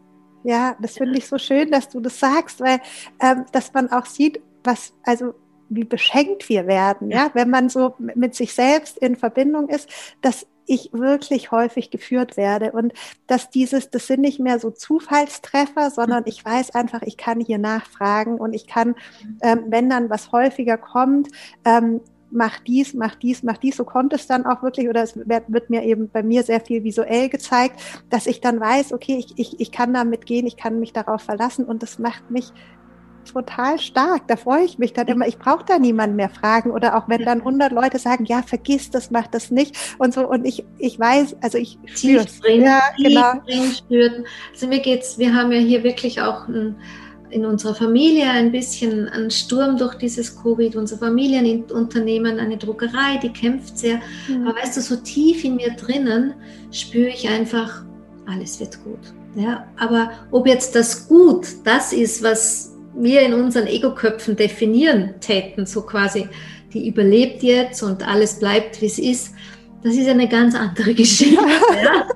Ja, 0.44 0.76
das 0.80 0.98
finde 0.98 1.18
ich 1.18 1.28
so 1.28 1.38
schön, 1.38 1.72
dass 1.72 1.90
du 1.90 2.00
das 2.00 2.20
sagst, 2.20 2.62
weil 2.62 2.80
ähm, 3.20 3.46
dass 3.52 3.74
man 3.74 3.92
auch 3.92 4.06
sieht, 4.06 4.40
was, 4.64 4.94
also 5.04 5.34
wie 5.70 5.84
beschenkt 5.84 6.48
wir 6.50 6.68
werden, 6.68 7.12
ja, 7.12 7.30
wenn 7.34 7.50
man 7.50 7.70
so 7.70 7.96
mit 7.98 8.36
sich 8.36 8.54
selbst 8.54 8.98
in 8.98 9.16
Verbindung 9.16 9.70
ist, 9.70 9.90
dass 10.22 10.48
ich 10.70 10.92
wirklich 10.94 11.52
häufig 11.52 11.90
geführt 11.90 12.38
werde. 12.38 12.72
Und 12.72 12.94
dass 13.26 13.50
dieses, 13.50 13.90
das 13.90 14.06
sind 14.06 14.22
nicht 14.22 14.40
mehr 14.40 14.60
so 14.60 14.70
Zufallstreffer, 14.70 15.90
sondern 15.90 16.24
ich 16.28 16.46
weiß 16.46 16.76
einfach, 16.76 17.02
ich 17.02 17.18
kann 17.18 17.40
hier 17.40 17.58
nachfragen 17.58 18.40
und 18.40 18.54
ich 18.54 18.68
kann, 18.68 18.96
ähm, 19.42 19.66
wenn 19.68 19.90
dann 19.90 20.12
was 20.12 20.32
häufiger 20.32 20.78
kommt, 20.78 21.30
ähm, 21.66 22.02
mach 22.32 22.60
dies, 22.60 22.94
mach 22.94 23.16
dies, 23.16 23.44
mach 23.44 23.58
dies. 23.58 23.78
So 23.78 23.84
kommt 23.84 24.14
es 24.14 24.28
dann 24.28 24.46
auch 24.46 24.64
wirklich, 24.64 24.90
oder 24.90 25.04
es 25.04 25.16
wird, 25.16 25.70
mir 25.70 25.84
eben 25.84 26.10
bei 26.10 26.24
mir 26.24 26.44
sehr 26.44 26.62
viel 26.62 26.84
visuell 26.84 27.30
gezeigt, 27.30 27.80
dass 28.10 28.28
ich 28.28 28.42
dann 28.42 28.60
weiß, 28.60 28.94
okay, 28.94 29.18
ich, 29.18 29.38
ich, 29.38 29.60
ich 29.60 29.72
kann 29.72 29.94
damit 29.94 30.26
gehen, 30.26 30.48
ich 30.48 30.58
kann 30.58 30.80
mich 30.80 30.94
darauf 30.94 31.22
verlassen 31.22 31.66
und 31.66 31.84
das 31.84 32.00
macht 32.00 32.30
mich 32.32 32.52
total 33.26 33.80
stark. 33.80 34.28
Da 34.28 34.36
freue 34.36 34.64
ich 34.64 34.80
mich 34.80 34.94
dann 34.94 35.08
immer. 35.08 35.28
Ich 35.28 35.38
brauche 35.38 35.66
da 35.66 35.78
niemanden 35.78 36.16
mehr 36.16 36.30
fragen 36.30 36.72
oder 36.72 36.98
auch 36.98 37.08
wenn 37.08 37.24
dann 37.26 37.40
100 37.40 37.72
Leute 37.72 38.00
sagen, 38.00 38.26
ja, 38.26 38.42
vergiss 38.42 38.90
das, 38.90 39.12
mach 39.12 39.28
das 39.28 39.52
nicht 39.52 39.76
und 39.98 40.14
so. 40.14 40.28
Und 40.28 40.46
ich, 40.46 40.66
ich 40.78 41.00
weiß, 41.00 41.38
also 41.42 41.58
ich 41.58 41.78
spüre 41.86 42.24
es. 42.24 42.40
Ja, 42.48 42.82
genau. 42.98 43.34
Spürt. 43.72 44.26
Also 44.52 44.68
mir 44.68 44.80
geht's, 44.80 45.18
wir 45.18 45.34
haben 45.34 45.52
ja 45.52 45.60
hier 45.60 45.84
wirklich 45.84 46.22
auch 46.22 46.48
ein 46.48 46.76
in 47.32 47.46
unserer 47.46 47.76
Familie 47.76 48.30
ein 48.30 48.52
bisschen 48.52 49.08
ein 49.10 49.30
Sturm 49.30 49.78
durch 49.78 49.96
dieses 49.96 50.42
Covid. 50.42 50.76
Unser 50.76 50.98
Familienunternehmen, 50.98 52.40
eine 52.40 52.58
Druckerei, 52.58 53.18
die 53.22 53.30
kämpft 53.30 53.78
sehr. 53.78 54.02
Mhm. 54.28 54.48
Aber 54.48 54.60
weißt 54.60 54.78
du, 54.78 54.82
so 54.82 54.96
tief 54.98 55.44
in 55.44 55.56
mir 55.56 55.72
drinnen 55.72 56.34
spüre 56.72 57.10
ich 57.10 57.28
einfach, 57.30 57.84
alles 58.28 58.60
wird 58.60 58.84
gut. 58.84 59.00
Ja, 59.36 59.68
aber 59.78 60.12
ob 60.32 60.48
jetzt 60.48 60.76
das 60.76 61.08
Gut 61.08 61.48
das 61.64 61.94
ist, 61.94 62.24
was 62.24 62.76
wir 62.96 63.22
in 63.22 63.34
unseren 63.34 63.68
Ego-Köpfen 63.68 64.36
definieren 64.36 65.16
täten, 65.22 65.66
so 65.66 65.82
quasi, 65.82 66.28
die 66.74 66.88
überlebt 66.88 67.44
jetzt 67.44 67.84
und 67.84 68.08
alles 68.08 68.40
bleibt, 68.40 68.82
wie 68.82 68.88
es 68.88 69.00
ist, 69.00 69.34
das 69.82 69.96
ist 69.96 70.08
eine 70.08 70.28
ganz 70.28 70.56
andere 70.56 70.94
Geschichte. 70.96 71.42
ja. 71.84 72.08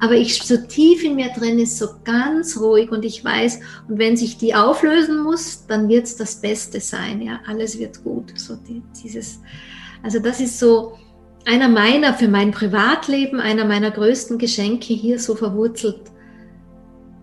Aber 0.00 0.14
ich 0.14 0.42
so 0.42 0.56
tief 0.56 1.02
in 1.04 1.16
mir 1.16 1.30
drin 1.30 1.58
ist 1.58 1.78
so 1.78 1.88
ganz 2.04 2.58
ruhig 2.58 2.90
und 2.90 3.04
ich 3.04 3.24
weiß, 3.24 3.60
und 3.88 3.98
wenn 3.98 4.16
sich 4.16 4.36
die 4.36 4.54
auflösen 4.54 5.22
muss, 5.22 5.66
dann 5.66 5.88
wird 5.88 6.04
es 6.04 6.16
das 6.16 6.36
Beste 6.36 6.80
sein. 6.80 7.22
Ja, 7.22 7.40
alles 7.46 7.78
wird 7.78 8.02
gut. 8.04 8.32
So 8.36 8.56
die, 8.56 8.82
dieses, 9.02 9.40
also 10.02 10.18
das 10.18 10.40
ist 10.40 10.58
so 10.58 10.98
einer 11.46 11.68
meiner 11.68 12.14
für 12.14 12.28
mein 12.28 12.50
Privatleben, 12.50 13.40
einer 13.40 13.64
meiner 13.64 13.90
größten 13.90 14.38
Geschenke 14.38 14.94
hier 14.94 15.18
so 15.18 15.34
verwurzelt, 15.34 16.00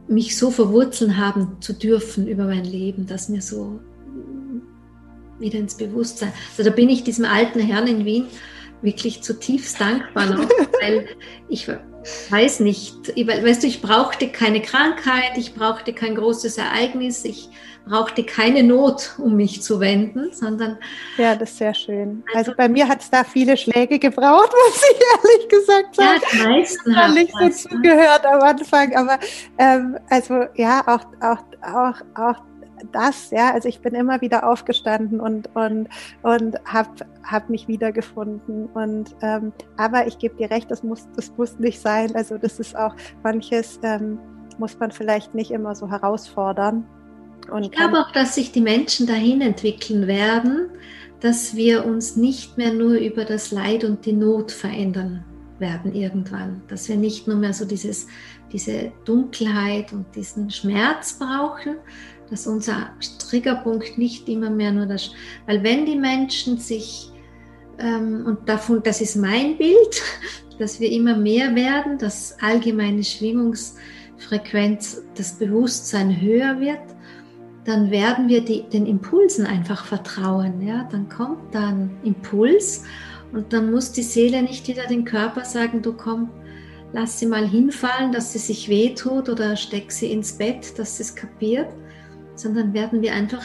mich 0.07 0.37
so 0.37 0.51
verwurzeln 0.51 1.17
haben 1.17 1.57
zu 1.61 1.73
dürfen 1.73 2.27
über 2.27 2.45
mein 2.45 2.65
Leben, 2.65 3.07
dass 3.07 3.29
mir 3.29 3.41
so 3.41 3.79
wieder 5.39 5.57
ins 5.57 5.75
Bewusstsein. 5.75 6.33
Also 6.51 6.69
da 6.69 6.75
bin 6.75 6.89
ich 6.89 7.03
diesem 7.03 7.25
alten 7.25 7.59
Herrn 7.59 7.87
in 7.87 8.05
Wien 8.05 8.25
wirklich 8.81 9.21
zutiefst 9.21 9.79
dankbar 9.79 10.25
noch, 10.25 10.49
weil 10.81 11.07
ich 11.49 11.67
weiß 12.29 12.61
nicht, 12.61 13.15
weißt 13.15 13.63
du, 13.63 13.67
ich 13.67 13.81
brauchte 13.81 14.29
keine 14.29 14.61
Krankheit, 14.61 15.37
ich 15.37 15.53
brauchte 15.53 15.93
kein 15.93 16.15
großes 16.15 16.57
Ereignis, 16.57 17.25
ich 17.25 17.49
brauchte 17.85 18.23
keine 18.23 18.63
Not, 18.63 19.15
um 19.17 19.35
mich 19.35 19.61
zu 19.61 19.79
wenden, 19.79 20.31
sondern. 20.33 20.77
Ja, 21.17 21.35
das 21.35 21.51
ist 21.51 21.57
sehr 21.57 21.73
schön. 21.73 22.23
Also, 22.27 22.51
also 22.51 22.53
bei 22.57 22.69
mir 22.69 22.87
hat 22.87 23.01
es 23.01 23.09
da 23.09 23.23
viele 23.23 23.57
Schläge 23.57 23.99
gebraucht, 23.99 24.51
muss 24.67 24.83
ich 24.91 25.01
ehrlich 25.13 25.49
gesagt 25.49 25.95
sagen. 25.95 26.21
Ja, 26.21 26.29
die 26.31 26.47
meisten 26.47 26.95
haben 26.95 27.13
nicht 27.13 27.31
so 27.33 27.45
ne? 27.45 27.51
zugehört 27.51 28.25
am 28.25 28.41
Anfang, 28.41 28.95
aber 28.95 29.19
ähm, 29.57 29.97
also 30.09 30.45
ja, 30.55 30.81
auch, 30.87 31.05
auch, 31.21 31.43
auch, 31.61 32.01
auch 32.15 32.50
das, 32.91 33.31
ja, 33.31 33.53
also 33.53 33.67
ich 33.67 33.79
bin 33.81 33.95
immer 33.95 34.21
wieder 34.21 34.47
aufgestanden 34.47 35.19
und, 35.19 35.49
und, 35.55 35.89
und 36.21 36.55
habe 36.65 36.89
hab 37.23 37.49
mich 37.49 37.67
wiedergefunden. 37.67 38.67
Und 38.67 39.15
ähm, 39.21 39.53
aber 39.77 40.07
ich 40.07 40.17
gebe 40.17 40.35
dir 40.35 40.49
recht, 40.51 40.69
das 40.71 40.83
muss, 40.83 41.07
das 41.15 41.31
muss 41.37 41.59
nicht 41.59 41.79
sein. 41.79 42.15
Also 42.15 42.37
das 42.37 42.59
ist 42.59 42.75
auch 42.75 42.95
manches 43.23 43.79
ähm, 43.83 44.19
muss 44.57 44.79
man 44.79 44.91
vielleicht 44.91 45.33
nicht 45.35 45.51
immer 45.51 45.75
so 45.75 45.89
herausfordern. 45.89 46.85
Und 47.51 47.63
ich 47.63 47.71
glaube 47.71 47.99
auch, 47.99 48.11
dass 48.11 48.35
sich 48.35 48.51
die 48.51 48.61
Menschen 48.61 49.07
dahin 49.07 49.41
entwickeln 49.41 50.07
werden, 50.07 50.69
dass 51.19 51.55
wir 51.55 51.85
uns 51.85 52.15
nicht 52.15 52.57
mehr 52.57 52.73
nur 52.73 52.93
über 52.93 53.25
das 53.25 53.51
Leid 53.51 53.83
und 53.83 54.05
die 54.05 54.13
Not 54.13 54.51
verändern 54.51 55.25
werden 55.59 55.93
irgendwann, 55.93 56.61
dass 56.67 56.89
wir 56.89 56.97
nicht 56.97 57.27
nur 57.27 57.37
mehr 57.37 57.53
so 57.53 57.65
dieses, 57.65 58.07
diese 58.51 58.91
Dunkelheit 59.05 59.93
und 59.93 60.05
diesen 60.15 60.49
Schmerz 60.49 61.17
brauchen, 61.19 61.77
dass 62.31 62.47
unser 62.47 62.89
Triggerpunkt 63.29 63.99
nicht 63.99 64.27
immer 64.29 64.49
mehr 64.49 64.71
nur 64.71 64.87
das, 64.87 65.11
weil 65.45 65.61
wenn 65.63 65.85
die 65.85 65.97
Menschen 65.97 66.57
sich, 66.57 67.11
ähm, 67.77 68.23
und 68.25 68.47
davon, 68.47 68.81
das 68.81 69.01
ist 69.01 69.17
mein 69.17 69.57
Bild, 69.57 70.01
dass 70.57 70.79
wir 70.79 70.89
immer 70.89 71.17
mehr 71.17 71.53
werden, 71.53 71.97
dass 71.97 72.37
allgemeine 72.41 73.03
Schwingungsfrequenz, 73.03 75.03
das 75.15 75.37
Bewusstsein 75.37 76.21
höher 76.21 76.57
wird, 76.59 76.79
dann 77.65 77.91
werden 77.91 78.29
wir 78.29 78.41
die, 78.41 78.63
den 78.63 78.85
Impulsen 78.85 79.45
einfach 79.45 79.85
vertrauen. 79.85 80.65
Ja? 80.65 80.87
Dann 80.89 81.09
kommt 81.09 81.53
dann 81.53 81.91
Impuls 82.03 82.85
und 83.33 83.51
dann 83.53 83.71
muss 83.71 83.91
die 83.91 84.03
Seele 84.03 84.41
nicht 84.41 84.67
wieder 84.67 84.87
den 84.87 85.05
Körper 85.05 85.43
sagen, 85.43 85.81
du 85.81 85.93
komm, 85.93 86.29
lass 86.93 87.19
sie 87.19 87.25
mal 87.25 87.47
hinfallen, 87.47 88.11
dass 88.11 88.33
sie 88.33 88.39
sich 88.39 88.69
wehtut 88.69 89.29
oder 89.29 89.55
steck 89.57 89.91
sie 89.91 90.11
ins 90.11 90.33
Bett, 90.33 90.77
dass 90.79 90.97
sie 90.97 91.03
es 91.03 91.15
kapiert, 91.15 91.67
sondern 92.41 92.73
werden 92.73 93.01
wir 93.01 93.13
einfach 93.13 93.43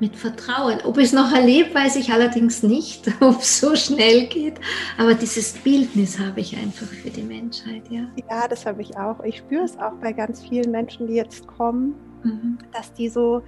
mit 0.00 0.16
Vertrauen. 0.16 0.78
Ob 0.84 0.98
es 0.98 1.12
noch 1.12 1.32
erlebt, 1.32 1.74
weiß 1.74 1.96
ich 1.96 2.12
allerdings 2.12 2.62
nicht, 2.62 3.06
ob 3.20 3.40
es 3.40 3.60
so 3.60 3.76
schnell 3.76 4.26
geht. 4.26 4.54
Aber 4.98 5.14
dieses 5.14 5.52
Bildnis 5.52 6.18
habe 6.18 6.40
ich 6.40 6.56
einfach 6.56 6.86
für 6.86 7.10
die 7.10 7.22
Menschheit, 7.22 7.82
ja. 7.90 8.08
Ja, 8.30 8.48
das 8.48 8.66
habe 8.66 8.82
ich 8.82 8.96
auch. 8.96 9.22
Ich 9.24 9.38
spüre 9.38 9.64
es 9.64 9.78
auch 9.78 9.92
bei 10.00 10.12
ganz 10.12 10.42
vielen 10.42 10.70
Menschen, 10.70 11.06
die 11.06 11.14
jetzt 11.14 11.46
kommen, 11.46 11.94
mhm. 12.24 12.58
dass 12.72 12.92
die 12.94 13.08
so 13.08 13.42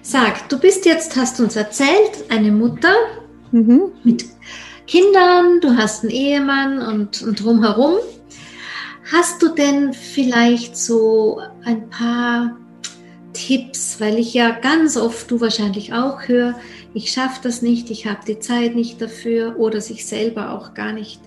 Sag, 0.00 0.48
du 0.48 0.58
bist 0.58 0.86
jetzt, 0.86 1.16
hast 1.16 1.40
uns 1.40 1.56
erzählt, 1.56 2.30
eine 2.30 2.52
Mutter 2.52 2.94
mhm. 3.50 3.92
mit 4.04 4.24
Kindern, 4.86 5.60
du 5.60 5.76
hast 5.76 6.02
einen 6.02 6.12
Ehemann 6.12 6.80
und, 6.80 7.22
und 7.22 7.44
drumherum. 7.44 7.96
Hast 9.12 9.42
du 9.42 9.48
denn 9.48 9.92
vielleicht 9.92 10.76
so 10.76 11.40
ein 11.64 11.90
paar 11.90 12.56
Tipps, 13.38 14.00
weil 14.00 14.18
ich 14.18 14.34
ja 14.34 14.50
ganz 14.50 14.96
oft, 14.96 15.30
du 15.30 15.40
wahrscheinlich 15.40 15.92
auch 15.92 16.26
höre, 16.26 16.58
ich 16.92 17.12
schaffe 17.12 17.38
das 17.44 17.62
nicht, 17.62 17.88
ich 17.88 18.06
habe 18.06 18.18
die 18.26 18.40
Zeit 18.40 18.74
nicht 18.74 19.00
dafür 19.00 19.56
oder 19.58 19.80
sich 19.80 20.06
selber 20.06 20.50
auch 20.52 20.74
gar 20.74 20.92
nicht 20.92 21.20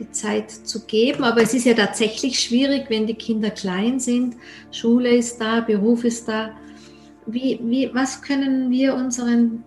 die 0.00 0.10
Zeit 0.10 0.50
zu 0.50 0.84
geben. 0.86 1.22
Aber 1.22 1.40
es 1.40 1.54
ist 1.54 1.64
ja 1.64 1.74
tatsächlich 1.74 2.40
schwierig, 2.40 2.86
wenn 2.88 3.06
die 3.06 3.14
Kinder 3.14 3.50
klein 3.50 4.00
sind, 4.00 4.34
Schule 4.72 5.14
ist 5.14 5.40
da, 5.40 5.60
Beruf 5.60 6.02
ist 6.02 6.26
da. 6.26 6.50
Wie, 7.26 7.60
wie, 7.62 7.90
was 7.94 8.22
können 8.22 8.68
wir 8.72 8.96
unseren 8.96 9.62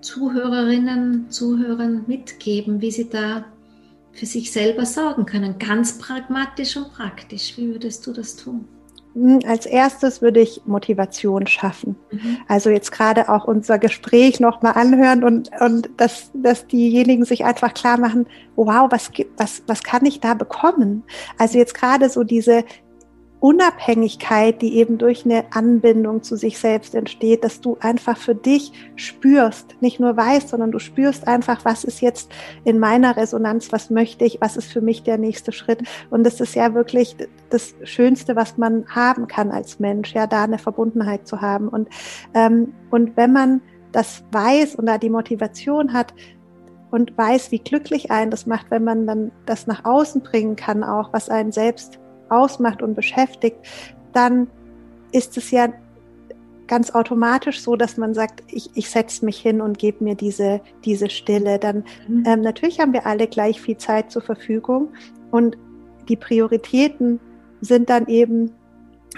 Zuhörerinnen, 0.00 1.28
Zuhörern 1.28 2.04
mitgeben, 2.06 2.80
wie 2.80 2.92
sie 2.92 3.08
da 3.08 3.46
für 4.12 4.26
sich 4.26 4.52
selber 4.52 4.86
sorgen 4.86 5.26
können? 5.26 5.58
Ganz 5.58 5.98
pragmatisch 5.98 6.76
und 6.76 6.92
praktisch. 6.92 7.58
Wie 7.58 7.72
würdest 7.72 8.06
du 8.06 8.12
das 8.12 8.36
tun? 8.36 8.68
Hm, 9.18 9.40
als 9.46 9.66
erstes 9.66 10.22
würde 10.22 10.40
ich 10.40 10.62
Motivation 10.64 11.46
schaffen. 11.48 11.96
Mhm. 12.12 12.38
Also 12.46 12.70
jetzt 12.70 12.92
gerade 12.92 13.28
auch 13.28 13.46
unser 13.46 13.78
Gespräch 13.78 14.38
nochmal 14.38 14.74
anhören 14.74 15.24
und, 15.24 15.50
und 15.60 15.90
dass, 15.96 16.30
dass 16.34 16.68
diejenigen 16.68 17.24
sich 17.24 17.44
einfach 17.44 17.74
klar 17.74 17.98
machen, 17.98 18.26
wow, 18.54 18.86
was, 18.90 19.10
was, 19.36 19.62
was 19.66 19.82
kann 19.82 20.06
ich 20.06 20.20
da 20.20 20.34
bekommen? 20.34 21.02
Also 21.36 21.58
jetzt 21.58 21.74
gerade 21.74 22.08
so 22.08 22.22
diese, 22.22 22.64
Unabhängigkeit, 23.40 24.60
die 24.62 24.78
eben 24.78 24.98
durch 24.98 25.24
eine 25.24 25.44
Anbindung 25.52 26.24
zu 26.24 26.36
sich 26.36 26.58
selbst 26.58 26.94
entsteht, 26.94 27.44
dass 27.44 27.60
du 27.60 27.76
einfach 27.80 28.16
für 28.16 28.34
dich 28.34 28.72
spürst, 28.96 29.76
nicht 29.80 30.00
nur 30.00 30.16
weißt, 30.16 30.48
sondern 30.48 30.72
du 30.72 30.80
spürst 30.80 31.28
einfach, 31.28 31.64
was 31.64 31.84
ist 31.84 32.00
jetzt 32.00 32.32
in 32.64 32.80
meiner 32.80 33.16
Resonanz, 33.16 33.70
was 33.70 33.90
möchte 33.90 34.24
ich, 34.24 34.40
was 34.40 34.56
ist 34.56 34.72
für 34.72 34.80
mich 34.80 35.04
der 35.04 35.18
nächste 35.18 35.52
Schritt. 35.52 35.82
Und 36.10 36.24
das 36.24 36.40
ist 36.40 36.56
ja 36.56 36.74
wirklich 36.74 37.16
das 37.50 37.74
Schönste, 37.84 38.36
was 38.36 38.58
man 38.58 38.86
haben 38.88 39.26
kann 39.26 39.50
als 39.50 39.78
Mensch, 39.78 40.14
ja, 40.14 40.26
da 40.26 40.44
eine 40.44 40.58
Verbundenheit 40.58 41.26
zu 41.26 41.40
haben. 41.40 41.68
Und, 41.68 41.88
ähm, 42.34 42.74
und 42.90 43.16
wenn 43.16 43.32
man 43.32 43.60
das 43.92 44.24
weiß 44.32 44.74
und 44.74 44.86
da 44.86 44.98
die 44.98 45.10
Motivation 45.10 45.92
hat, 45.92 46.12
und 46.90 47.16
weiß, 47.16 47.50
wie 47.50 47.58
glücklich 47.58 48.10
einen 48.10 48.30
das 48.30 48.46
macht, 48.46 48.70
wenn 48.70 48.84
man 48.84 49.06
dann 49.06 49.30
das 49.46 49.66
nach 49.66 49.84
außen 49.84 50.22
bringen 50.22 50.56
kann, 50.56 50.82
auch 50.82 51.12
was 51.12 51.28
einen 51.28 51.52
selbst 51.52 51.98
ausmacht 52.28 52.82
und 52.82 52.94
beschäftigt, 52.94 53.58
dann 54.12 54.48
ist 55.12 55.36
es 55.36 55.50
ja 55.50 55.68
ganz 56.66 56.90
automatisch 56.90 57.62
so, 57.62 57.76
dass 57.76 57.96
man 57.96 58.14
sagt, 58.14 58.42
ich, 58.48 58.70
ich 58.74 58.90
setze 58.90 59.24
mich 59.24 59.38
hin 59.38 59.60
und 59.60 59.78
gebe 59.78 60.04
mir 60.04 60.14
diese, 60.14 60.60
diese 60.84 61.08
Stille. 61.08 61.58
Dann 61.58 61.84
mhm. 62.06 62.24
ähm, 62.26 62.40
natürlich 62.42 62.80
haben 62.80 62.92
wir 62.92 63.06
alle 63.06 63.26
gleich 63.26 63.60
viel 63.60 63.78
Zeit 63.78 64.10
zur 64.10 64.22
Verfügung 64.22 64.90
und 65.30 65.56
die 66.08 66.16
Prioritäten 66.16 67.20
sind 67.60 67.90
dann 67.90 68.06
eben 68.06 68.52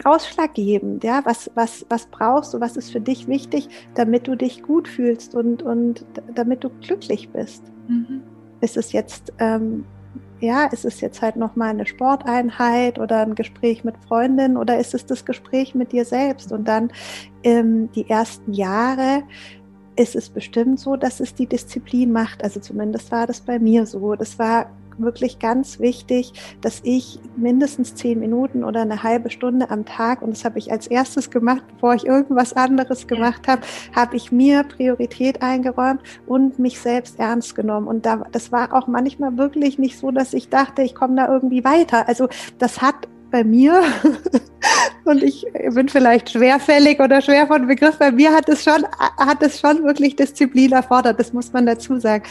ausschlaggebend. 0.05 1.05
Ja, 1.05 1.23
was, 1.25 1.51
was, 1.55 1.85
was 1.89 2.07
brauchst 2.07 2.55
du, 2.55 2.61
was 2.61 2.77
ist 2.77 2.93
für 2.93 3.01
dich 3.01 3.29
wichtig, 3.29 3.69
damit 3.95 4.27
du 4.27 4.37
dich 4.37 4.63
gut 4.63 4.89
fühlst 4.89 5.35
und, 5.35 5.63
und 5.63 6.05
damit 6.35 6.65
du 6.65 6.71
glücklich 6.81 7.29
bist. 7.31 7.63
Mhm. 7.89 8.23
Ist 8.61 8.77
es 8.77 8.93
jetzt 8.93 9.33
ähm, 9.39 9.85
ja, 10.41 10.65
ist 10.67 10.85
es 10.85 11.01
jetzt 11.01 11.21
halt 11.23 11.37
nochmal 11.37 11.71
eine 11.71 11.87
Sporteinheit 11.87 12.99
oder 12.99 13.21
ein 13.21 13.35
Gespräch 13.35 13.85
mit 13.85 13.95
Freundinnen 14.09 14.57
oder 14.57 14.79
ist 14.79 14.95
es 14.95 15.05
das 15.07 15.25
Gespräch 15.25 15.75
mit 15.75 15.93
dir 15.93 16.05
selbst? 16.05 16.51
Und 16.51 16.67
dann 16.67 16.91
ähm, 17.43 17.91
die 17.93 18.09
ersten 18.09 18.53
Jahre 18.53 19.23
ist 19.97 20.17
es 20.17 20.31
bestimmt 20.31 20.81
so, 20.81 20.97
dass 20.97 21.21
es 21.21 21.35
die 21.35 21.47
Disziplin 21.47 22.11
macht. 22.11 22.43
Also 22.43 22.59
zumindest 22.59 23.13
war 23.13 23.27
das 23.27 23.43
bei 23.43 23.59
mir 23.59 23.85
so. 23.85 24.15
Das 24.15 24.39
war 24.39 24.71
wirklich 24.99 25.39
ganz 25.39 25.81
wichtig, 25.81 26.33
dass 26.61 26.81
ich 26.83 27.19
mindestens 27.37 27.95
zehn 27.95 28.21
Minuten 28.21 28.65
oder 28.65 28.83
eine 28.83 29.03
halbe 29.03 29.31
Stunde 29.31 29.71
am 29.71 29.85
Tag, 29.85 30.23
und 30.23 30.31
das 30.31 30.45
habe 30.45 30.59
ich 30.59 30.71
als 30.71 30.87
erstes 30.87 31.31
gemacht, 31.31 31.63
bevor 31.75 31.95
ich 31.95 32.07
irgendwas 32.07 32.53
anderes 32.53 33.07
gemacht 33.07 33.49
habe, 33.49 33.63
habe 33.95 34.17
ich 34.17 34.33
mir 34.33 34.65
Priorität 34.65 35.43
eingeräumt 35.43 36.01
und 36.27 36.59
mich 36.59 36.81
selbst 36.81 37.19
ernst 37.19 37.55
genommen. 37.55 37.87
Und 37.87 38.07
da, 38.07 38.25
das 38.33 38.53
war 38.53 38.73
auch 38.73 38.87
manchmal 38.87 39.37
wirklich 39.37 39.79
nicht 39.79 39.99
so, 39.99 40.11
dass 40.11 40.33
ich 40.33 40.49
dachte, 40.49 40.83
ich 40.83 40.95
komme 40.95 41.17
da 41.17 41.33
irgendwie 41.33 41.65
weiter. 41.65 42.09
Also 42.09 42.29
das 42.59 42.83
hat 42.83 43.09
bei 43.31 43.45
mir, 43.45 43.83
und 45.05 45.23
ich 45.23 45.47
bin 45.75 45.89
vielleicht 45.89 46.31
schwerfällig 46.31 47.01
oder 47.01 47.21
schwer 47.21 47.47
von 47.47 47.67
Begriff, 47.67 47.99
bei 47.99 48.11
mir 48.11 48.33
hat 48.33 48.49
es 48.49 48.65
schon, 48.65 48.85
hat 49.19 49.43
es 49.43 49.61
schon 49.61 49.85
wirklich 49.85 50.17
Disziplin 50.17 50.73
erfordert, 50.73 51.19
das 51.19 51.33
muss 51.33 51.53
man 51.53 51.67
dazu 51.67 51.99
sagen. 51.99 52.25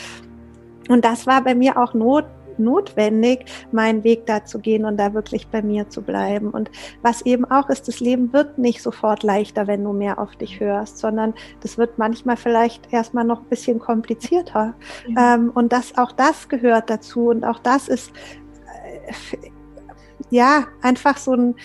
Und 0.89 1.05
das 1.05 1.28
war 1.28 1.43
bei 1.43 1.55
mir 1.55 1.78
auch 1.78 1.93
not, 1.93 2.26
notwendig, 2.60 3.45
meinen 3.72 4.03
Weg 4.03 4.26
da 4.26 4.45
zu 4.45 4.60
gehen 4.60 4.86
und 4.86 4.97
da 4.97 5.14
wirklich 5.14 5.47
bei 5.47 5.62
mir 5.62 5.89
zu 5.89 6.01
bleiben. 6.01 6.49
Und 6.49 6.70
was 7.01 7.22
eben 7.24 7.45
auch 7.45 7.70
ist, 7.70 7.88
das 7.88 7.99
Leben 7.99 8.34
wird 8.34 8.57
nicht 8.57 8.82
sofort 8.82 9.24
leichter, 9.24 9.68
wenn 9.68 9.84
du 9.84 9.93
mehr 9.93 10.20
auf 10.20 10.36
dich 10.36 10.60
hörst, 10.60 10.97
sondern 10.97 11.34
das 11.62 11.78
wird 11.78 11.97
manchmal 11.97 12.38
vielleicht 12.38 12.91
erstmal 12.91 13.24
noch 13.24 13.41
ein 13.41 13.49
bisschen 13.49 13.80
komplizierter. 13.80 14.74
Ja. 15.07 15.36
Ähm, 15.36 15.51
und 15.53 15.72
das, 15.72 15.97
auch 15.97 16.12
das 16.12 16.49
gehört 16.49 16.89
dazu 16.89 17.30
und 17.30 17.43
auch 17.43 17.60
das 17.60 17.88
ist, 17.88 18.12
äh, 18.66 19.38
ja, 20.30 20.68
einfach 20.82 21.18
so, 21.18 21.34
ein, 21.34 21.55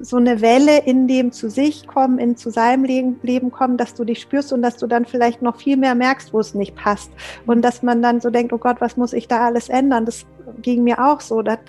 so 0.00 0.16
eine 0.16 0.40
Welle 0.40 0.78
in 0.78 1.06
dem 1.06 1.32
zu 1.32 1.50
sich 1.50 1.86
kommen, 1.86 2.18
in 2.18 2.36
zu 2.36 2.50
seinem 2.50 2.84
Leben, 2.84 3.50
kommen, 3.50 3.76
dass 3.76 3.94
du 3.94 4.04
dich 4.04 4.20
spürst 4.20 4.52
und 4.52 4.62
dass 4.62 4.76
du 4.76 4.86
dann 4.86 5.04
vielleicht 5.04 5.42
noch 5.42 5.56
viel 5.56 5.76
mehr 5.76 5.94
merkst, 5.94 6.32
wo 6.32 6.40
es 6.40 6.54
nicht 6.54 6.74
passt. 6.74 7.10
Und 7.46 7.62
dass 7.62 7.82
man 7.82 8.02
dann 8.02 8.20
so 8.20 8.30
denkt, 8.30 8.52
oh 8.52 8.58
Gott, 8.58 8.80
was 8.80 8.96
muss 8.96 9.12
ich 9.12 9.28
da 9.28 9.46
alles 9.46 9.68
ändern? 9.68 10.06
Das 10.06 10.26
ging 10.60 10.84
mir 10.84 11.04
auch 11.04 11.20
so. 11.20 11.42
Da 11.42 11.52
hat 11.52 11.60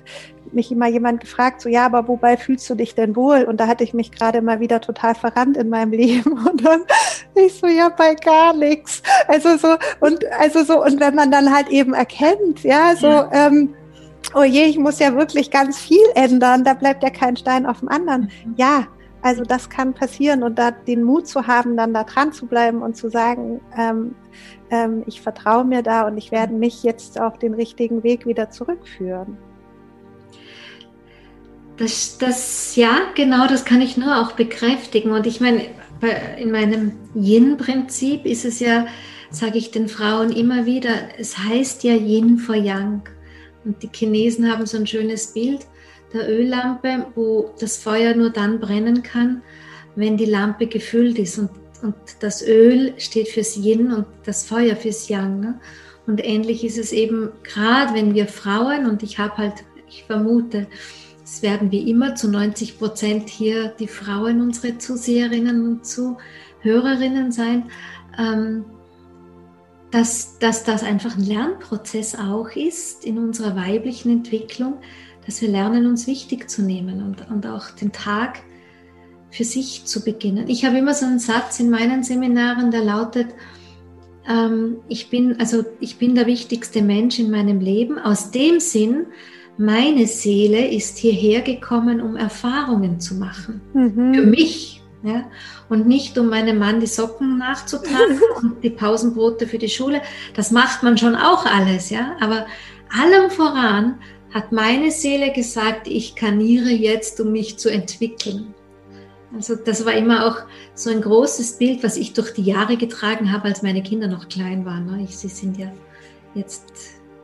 mich 0.52 0.72
immer 0.72 0.88
jemand 0.88 1.22
gefragt, 1.22 1.62
so 1.62 1.70
ja, 1.70 1.86
aber 1.86 2.08
wobei 2.08 2.38
fühlst 2.38 2.70
du 2.70 2.76
dich 2.76 2.96
denn 2.96 3.16
wohl? 3.16 3.44
Und 3.44 3.60
da 3.60 3.68
hatte 3.68 3.84
ich 3.84 3.94
mich 3.94 4.12
gerade 4.12 4.42
mal 4.42 4.60
wieder 4.60 4.82
total 4.82 5.16
verrannt 5.16 5.58
in 5.58 5.70
meinem 5.70 5.92
Leben. 5.92 6.34
Und 6.34 6.66
dann 6.66 6.82
ich 7.36 7.60
so, 7.60 7.68
ja, 7.68 7.90
bei 7.90 8.16
gar 8.16 8.54
nichts. 8.54 9.02
Also 9.28 9.58
so, 9.58 9.76
und 10.00 10.26
also 10.40 10.64
so, 10.64 10.84
und 10.84 11.00
wenn 11.00 11.16
man 11.16 11.32
dann 11.32 11.54
halt 11.54 11.70
eben 11.70 11.94
erkennt, 11.94 12.64
ja, 12.64 12.96
so, 12.96 13.08
ja. 13.08 13.30
ähm, 13.32 13.74
oh 14.34 14.44
je, 14.44 14.66
ich 14.66 14.78
muss 14.78 15.00
ja 15.00 15.16
wirklich 15.16 15.52
ganz 15.52 15.80
viel 15.80 16.06
ändern, 16.16 16.64
da 16.64 16.74
bleibt 16.74 17.04
ja 17.04 17.10
kein 17.10 17.36
Stein 17.38 17.66
auf 17.66 17.80
dem 17.80 17.90
anderen. 17.90 18.30
Mhm. 18.46 18.54
Ja, 18.58 18.88
also 19.22 19.44
das 19.44 19.70
kann 19.70 19.94
passieren 19.94 20.44
und 20.44 20.60
da 20.60 20.72
den 20.72 21.04
Mut 21.04 21.28
zu 21.28 21.48
haben, 21.48 21.78
dann 21.78 21.94
da 21.94 22.04
dran 22.04 22.34
zu 22.34 22.46
bleiben 22.46 22.82
und 22.82 22.98
zu 22.98 23.10
sagen, 23.10 23.62
ähm, 23.78 24.16
ähm, 24.70 25.04
ich 25.06 25.22
vertraue 25.22 25.64
mir 25.64 25.82
da 25.82 26.08
und 26.08 26.18
ich 26.18 26.32
werde 26.32 26.54
mich 26.54 26.84
jetzt 26.84 27.20
auf 27.20 27.40
den 27.40 27.54
richtigen 27.54 28.04
Weg 28.04 28.26
wieder 28.26 28.50
zurückführen. 28.50 29.38
Das, 31.78 32.18
das, 32.18 32.76
ja, 32.76 32.98
genau, 33.16 33.48
das 33.48 33.66
kann 33.66 33.82
ich 33.82 33.98
nur 33.98 34.22
auch 34.22 34.34
bekräftigen. 34.34 35.12
Und 35.12 35.26
ich 35.26 35.42
meine, 35.42 35.64
in 36.38 36.52
meinem 36.52 36.92
Yin-Prinzip 37.16 38.26
ist 38.26 38.46
es 38.46 38.60
ja, 38.60 38.86
sage 39.32 39.58
ich 39.58 39.72
den 39.72 39.88
Frauen 39.88 40.32
immer 40.32 40.66
wieder, 40.66 40.92
es 41.18 41.38
heißt 41.38 41.84
ja 41.84 41.94
Yin 41.94 42.38
for 42.38 42.56
Yang. 42.56 43.10
Und 43.66 43.82
die 43.84 43.90
Chinesen 43.94 44.52
haben 44.52 44.66
so 44.66 44.78
ein 44.78 44.88
schönes 44.88 45.28
Bild 45.28 45.66
der 46.14 46.30
Öllampe, 46.30 47.08
wo 47.16 47.54
das 47.60 47.78
Feuer 47.78 48.16
nur 48.16 48.30
dann 48.30 48.60
brennen 48.60 49.04
kann, 49.04 49.42
wenn 49.96 50.18
die 50.18 50.26
Lampe 50.26 50.68
gefüllt 50.68 51.18
ist. 51.20 51.40
Und, 51.40 51.50
und 51.82 51.96
das 52.20 52.46
Öl 52.46 52.94
steht 52.98 53.30
fürs 53.30 53.58
Yin 53.58 53.92
und 53.92 54.06
das 54.26 54.46
Feuer 54.46 54.76
fürs 54.76 55.10
Yang. 55.10 55.40
Ne? 55.40 55.60
Und 56.06 56.24
ähnlich 56.24 56.64
ist 56.64 56.78
es 56.78 56.92
eben 56.92 57.32
gerade, 57.44 57.94
wenn 57.94 58.14
wir 58.14 58.28
Frauen, 58.28 58.86
und 58.86 59.04
ich 59.04 59.18
habe 59.18 59.38
halt, 59.38 59.64
ich 59.88 60.04
vermute, 60.04 60.68
es 61.24 61.42
werden 61.42 61.72
wie 61.72 61.90
immer 61.90 62.16
zu 62.16 62.30
90 62.30 62.78
Prozent 62.78 63.30
hier 63.30 63.70
die 63.80 63.88
Frauen 63.88 64.42
unsere 64.42 64.78
Zuseherinnen 64.78 65.66
und 65.66 65.86
Zuhörerinnen 65.86 67.32
sein, 67.32 67.72
ähm, 68.18 68.66
dass, 69.94 70.40
dass 70.40 70.64
das 70.64 70.84
einfach 70.84 71.16
ein 71.16 71.24
Lernprozess 71.24 72.16
auch 72.16 72.50
ist 72.56 73.06
in 73.06 73.20
unserer 73.20 73.56
weiblichen 73.56 74.12
Entwicklung, 74.12 74.78
dass 75.26 75.42
wir 75.42 75.50
lernen, 75.50 75.86
uns 75.86 76.08
wichtig 76.08 76.50
zu 76.50 76.64
nehmen 76.64 77.04
und, 77.04 77.30
und 77.30 77.46
auch 77.46 77.70
den 77.70 77.92
Tag 77.92 78.42
für 79.30 79.44
sich 79.44 79.86
zu 79.86 80.04
beginnen. 80.04 80.48
Ich 80.48 80.66
habe 80.66 80.80
immer 80.80 80.96
so 80.96 81.06
einen 81.06 81.20
Satz 81.20 81.60
in 81.60 81.70
meinen 81.70 82.04
Seminaren, 82.04 82.72
der 82.72 82.84
lautet, 82.84 83.28
ähm, 84.28 84.78
ich, 84.90 85.12
bin, 85.12 85.40
also 85.40 85.64
ich 85.80 85.98
bin 85.98 86.16
der 86.16 86.26
wichtigste 86.26 86.82
Mensch 86.82 87.20
in 87.20 87.30
meinem 87.30 87.60
Leben, 87.60 88.00
aus 88.00 88.32
dem 88.32 88.60
Sinn, 88.60 89.06
meine 89.58 90.08
Seele 90.08 90.68
ist 90.70 90.98
hierher 90.98 91.42
gekommen, 91.42 92.02
um 92.02 92.16
Erfahrungen 92.16 93.00
zu 93.00 93.14
machen. 93.14 93.62
Mhm. 93.74 94.16
Für 94.16 94.26
mich, 94.26 94.83
ja? 95.04 95.30
Und 95.70 95.88
nicht, 95.88 96.18
um 96.18 96.30
meinem 96.30 96.60
Mann 96.60 96.80
die 96.80 96.88
Socken 96.88 97.38
nachzutragen 97.38 98.20
und 98.42 98.64
die 98.64 98.70
Pausenbrote 98.70 99.48
für 99.48 99.58
die 99.58 99.70
Schule. 99.70 100.02
Das 100.36 100.52
macht 100.52 100.84
man 100.84 100.98
schon 100.98 101.16
auch 101.16 101.46
alles, 101.46 101.90
ja. 101.90 102.16
Aber 102.20 102.46
allem 102.90 103.30
voran 103.30 104.00
hat 104.34 104.52
meine 104.52 104.92
Seele 104.92 105.32
gesagt, 105.32 105.88
ich 105.88 106.16
kaniere 106.16 106.70
jetzt, 106.70 107.20
um 107.20 107.32
mich 107.32 107.58
zu 107.60 107.70
entwickeln. 107.70 108.54
Also 109.36 109.56
das 109.56 109.86
war 109.86 109.94
immer 109.94 110.28
auch 110.28 110.38
so 110.76 110.90
ein 110.92 111.02
großes 111.02 111.58
Bild, 111.58 111.84
was 111.84 111.98
ich 111.98 112.14
durch 112.14 112.34
die 112.34 112.44
Jahre 112.44 112.78
getragen 112.78 113.32
habe, 113.32 113.46
als 113.46 113.64
meine 113.64 113.82
Kinder 113.82 114.08
noch 114.08 114.30
klein 114.30 114.66
waren. 114.66 114.86
Ne? 114.86 115.08
Sie 115.08 115.28
sind 115.28 115.58
ja 115.58 115.72
jetzt 116.36 116.66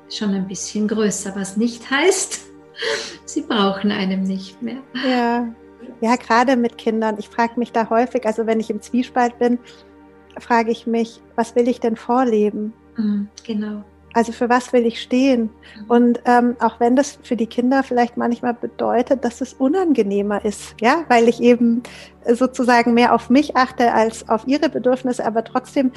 schon 0.10 0.34
ein 0.34 0.48
bisschen 0.48 0.88
größer, 0.88 1.36
was 1.36 1.56
nicht 1.56 1.90
heißt, 1.90 2.42
sie 3.26 3.42
brauchen 3.42 3.92
einem 3.92 4.24
nicht 4.24 4.62
mehr. 4.62 4.82
Ja, 5.08 5.48
ja, 6.02 6.16
gerade 6.16 6.56
mit 6.56 6.78
Kindern. 6.78 7.16
Ich 7.20 7.30
frage 7.30 7.54
mich 7.58 7.72
da 7.72 7.90
häufig, 7.90 8.26
also 8.26 8.46
wenn 8.46 8.60
ich 8.60 8.70
im 8.70 8.82
Zwiespalt 8.82 9.38
bin, 9.40 9.60
frage 10.40 10.72
ich 10.72 10.88
mich, 10.88 11.22
was 11.36 11.56
will 11.56 11.68
ich 11.68 11.80
denn 11.80 11.96
vorleben? 11.96 12.74
Mhm, 12.96 13.28
genau. 13.46 13.84
Also 14.14 14.32
für 14.32 14.50
was 14.50 14.74
will 14.74 14.86
ich 14.86 15.02
stehen? 15.02 15.44
Mhm. 15.44 15.86
Und 15.88 16.22
ähm, 16.26 16.56
auch 16.60 16.80
wenn 16.80 16.96
das 16.96 17.20
für 17.22 17.36
die 17.36 17.48
Kinder 17.48 17.84
vielleicht 17.84 18.18
manchmal 18.18 18.54
bedeutet, 18.54 19.24
dass 19.24 19.42
es 19.42 19.54
unangenehmer 19.54 20.44
ist, 20.44 20.76
ja, 20.82 21.04
weil 21.10 21.28
ich 21.28 21.42
eben 21.42 21.84
sozusagen 22.28 22.94
mehr 22.94 23.14
auf 23.14 23.30
mich 23.30 23.56
achte 23.56 23.94
als 23.94 24.28
auf 24.28 24.48
ihre 24.48 24.70
Bedürfnisse, 24.70 25.26
aber 25.26 25.44
trotzdem 25.44 25.92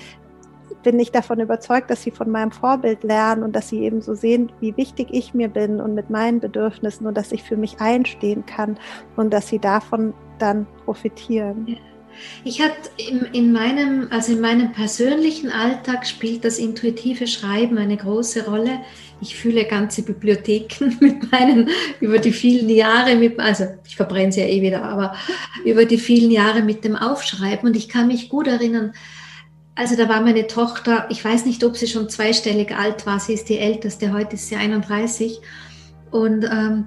bin 0.83 0.99
ich 0.99 1.12
davon 1.12 1.41
überzeugt, 1.41 1.91
dass 1.91 2.03
sie 2.03 2.11
von 2.11 2.30
meinem 2.30 2.53
Vorbild 2.53 3.03
lernen 3.03 3.43
und 3.43 3.55
dass 3.55 3.68
sie 3.68 3.80
eben 3.80 4.03
so 4.03 4.14
sehen, 4.14 4.53
wie 4.61 4.76
wichtig 4.76 5.09
ich 5.11 5.35
mir 5.35 5.49
bin 5.49 5.80
und 5.80 5.95
mit 5.95 6.11
meinen 6.11 6.41
Bedürfnissen 6.41 7.07
und 7.07 7.16
dass 7.16 7.33
ich 7.33 7.43
für 7.43 7.57
mich 7.57 7.80
einstehen 7.80 8.45
kann 8.47 8.78
und 9.16 9.33
dass 9.33 9.49
sie 9.49 9.59
davon 9.59 10.14
dann 10.39 10.66
profitieren. 10.85 11.78
Ich 12.45 12.61
hatte 12.61 12.91
in, 12.97 13.20
in, 13.33 13.53
meinem, 13.53 14.09
also 14.11 14.33
in 14.33 14.41
meinem 14.41 14.72
persönlichen 14.72 15.51
Alltag 15.51 16.07
spielt 16.07 16.45
das 16.45 16.59
intuitive 16.59 17.26
Schreiben 17.26 17.78
eine 17.78 17.97
große 17.97 18.47
Rolle. 18.47 18.80
Ich 19.20 19.37
fühle 19.37 19.64
ganze 19.64 20.03
Bibliotheken 20.03 20.97
mit 21.01 21.30
meinen, 21.30 21.70
über 22.01 22.18
die 22.18 22.33
vielen 22.33 22.68
Jahre 22.68 23.14
mit, 23.16 23.39
also 23.39 23.64
ich 23.87 23.97
verbrenne 23.97 24.33
sie 24.33 24.41
ja 24.41 24.47
eh 24.47 24.61
wieder, 24.61 24.83
aber 24.83 25.14
über 25.64 25.85
die 25.85 25.99
vielen 25.99 26.30
Jahre 26.30 26.62
mit 26.62 26.85
dem 26.85 26.97
Aufschreiben 26.97 27.68
und 27.68 27.76
ich 27.76 27.89
kann 27.89 28.09
mich 28.09 28.28
gut 28.28 28.47
erinnern, 28.47 28.93
also 29.75 29.97
da 29.97 30.09
war 30.09 30.20
meine 30.20 30.47
Tochter, 30.47 31.07
ich 31.11 31.25
weiß 31.25 31.47
nicht, 31.47 31.64
ob 31.64 31.77
sie 31.77 31.87
schon 31.87 32.09
zweistellig 32.09 32.75
alt 32.77 33.07
war, 33.07 33.18
sie 33.20 33.35
ist 33.35 33.49
die 33.49 33.59
älteste, 33.59 34.12
heute 34.12 34.35
ist 34.35 34.49
sie 34.49 34.57
31 34.57 35.41
und 36.11 36.45
ähm, 36.45 36.87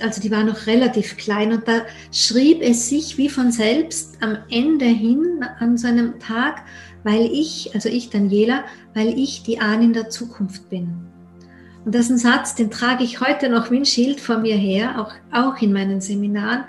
also 0.00 0.20
die 0.20 0.30
war 0.30 0.44
noch 0.44 0.66
relativ 0.66 1.16
klein. 1.16 1.52
Und 1.52 1.66
da 1.66 1.82
schrieb 2.12 2.60
es 2.60 2.88
sich 2.88 3.16
wie 3.18 3.28
von 3.28 3.50
selbst 3.52 4.18
am 4.20 4.38
Ende 4.50 4.84
hin 4.84 5.44
an 5.58 5.78
so 5.78 5.88
einem 5.88 6.18
Tag, 6.18 6.62
weil 7.02 7.22
ich, 7.32 7.70
also 7.74 7.88
ich 7.88 8.10
Daniela, 8.10 8.64
weil 8.94 9.18
ich 9.18 9.42
die 9.42 9.60
Ahnen 9.60 9.92
der 9.92 10.10
Zukunft 10.10 10.68
bin. 10.68 11.06
Und 11.84 11.94
das 11.94 12.06
ist 12.06 12.10
ein 12.10 12.18
Satz, 12.18 12.54
den 12.54 12.70
trage 12.70 13.04
ich 13.04 13.20
heute 13.20 13.48
noch 13.48 13.70
wie 13.70 13.76
ein 13.76 13.86
Schild 13.86 14.20
vor 14.20 14.38
mir 14.38 14.56
her, 14.56 15.00
auch, 15.00 15.14
auch 15.32 15.62
in 15.62 15.72
meinen 15.72 16.00
Seminaren, 16.00 16.64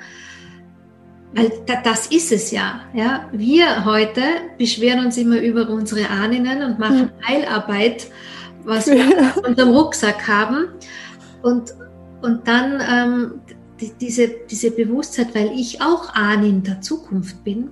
das 1.83 2.07
ist 2.07 2.31
es 2.31 2.51
ja, 2.51 2.81
ja. 2.93 3.29
Wir 3.31 3.85
heute 3.85 4.21
beschweren 4.57 5.05
uns 5.05 5.17
immer 5.17 5.39
über 5.39 5.69
unsere 5.69 6.09
Ahnen 6.09 6.63
und 6.63 6.79
machen 6.79 7.11
Heilarbeit, 7.27 8.07
was 8.63 8.87
wir 8.87 9.03
in 9.03 9.45
unserem 9.45 9.69
Rucksack 9.69 10.27
haben. 10.27 10.69
Und, 11.43 11.75
und 12.21 12.47
dann 12.47 12.81
ähm, 12.89 13.41
die, 13.79 13.93
diese, 13.99 14.29
diese 14.49 14.71
Bewusstheit, 14.71 15.35
weil 15.35 15.51
ich 15.53 15.81
auch 15.81 16.15
Ahnen 16.15 16.63
der 16.63 16.81
Zukunft 16.81 17.43
bin 17.43 17.69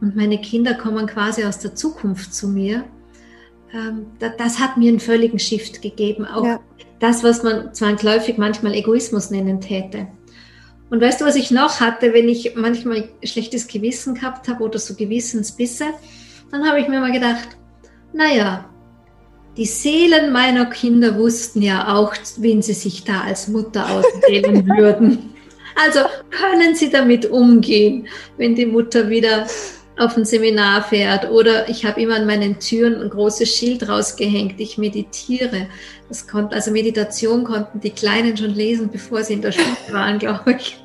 und 0.00 0.16
meine 0.16 0.38
Kinder 0.38 0.74
kommen 0.74 1.06
quasi 1.06 1.44
aus 1.44 1.58
der 1.58 1.74
Zukunft 1.74 2.34
zu 2.34 2.48
mir, 2.48 2.84
ähm, 3.72 4.06
das, 4.18 4.32
das 4.36 4.58
hat 4.58 4.76
mir 4.76 4.90
einen 4.90 5.00
völligen 5.00 5.38
Shift 5.38 5.80
gegeben. 5.82 6.26
Auch 6.26 6.44
ja. 6.44 6.60
das, 7.00 7.24
was 7.24 7.42
man 7.42 7.72
zwangsläufig 7.72 8.36
manchmal 8.38 8.74
Egoismus 8.74 9.30
nennen 9.30 9.60
täte. 9.60 10.08
Und 10.94 11.00
weißt 11.00 11.20
du, 11.20 11.24
was 11.24 11.34
ich 11.34 11.50
noch 11.50 11.80
hatte, 11.80 12.14
wenn 12.14 12.28
ich 12.28 12.54
manchmal 12.54 13.08
schlechtes 13.24 13.66
Gewissen 13.66 14.14
gehabt 14.14 14.46
habe 14.46 14.62
oder 14.62 14.78
so 14.78 14.94
Gewissensbisse? 14.94 15.86
Dann 16.52 16.64
habe 16.64 16.78
ich 16.78 16.86
mir 16.86 17.00
mal 17.00 17.10
gedacht, 17.10 17.48
naja, 18.12 18.70
die 19.56 19.66
Seelen 19.66 20.30
meiner 20.30 20.66
Kinder 20.66 21.18
wussten 21.18 21.62
ja 21.62 21.92
auch, 21.96 22.14
wen 22.36 22.62
sie 22.62 22.74
sich 22.74 23.02
da 23.02 23.22
als 23.22 23.48
Mutter 23.48 23.90
auswählen 23.90 24.68
würden. 24.78 25.34
Also 25.74 25.98
können 26.30 26.76
sie 26.76 26.90
damit 26.90 27.26
umgehen, 27.26 28.06
wenn 28.36 28.54
die 28.54 28.66
Mutter 28.66 29.10
wieder 29.10 29.48
auf 29.98 30.16
ein 30.16 30.24
Seminar 30.24 30.84
fährt 30.84 31.28
oder 31.28 31.68
ich 31.68 31.84
habe 31.84 32.02
immer 32.02 32.14
an 32.14 32.26
meinen 32.26 32.60
Türen 32.60 33.02
ein 33.02 33.10
großes 33.10 33.52
Schild 33.52 33.88
rausgehängt, 33.88 34.60
ich 34.60 34.78
meditiere. 34.78 35.66
Das 36.08 36.28
konnte, 36.28 36.54
also 36.54 36.70
Meditation 36.70 37.42
konnten 37.42 37.80
die 37.80 37.90
Kleinen 37.90 38.36
schon 38.36 38.54
lesen, 38.54 38.90
bevor 38.92 39.24
sie 39.24 39.32
in 39.32 39.42
der 39.42 39.50
Schule 39.50 39.76
waren, 39.90 40.18
glaube 40.20 40.52
ich. 40.52 40.83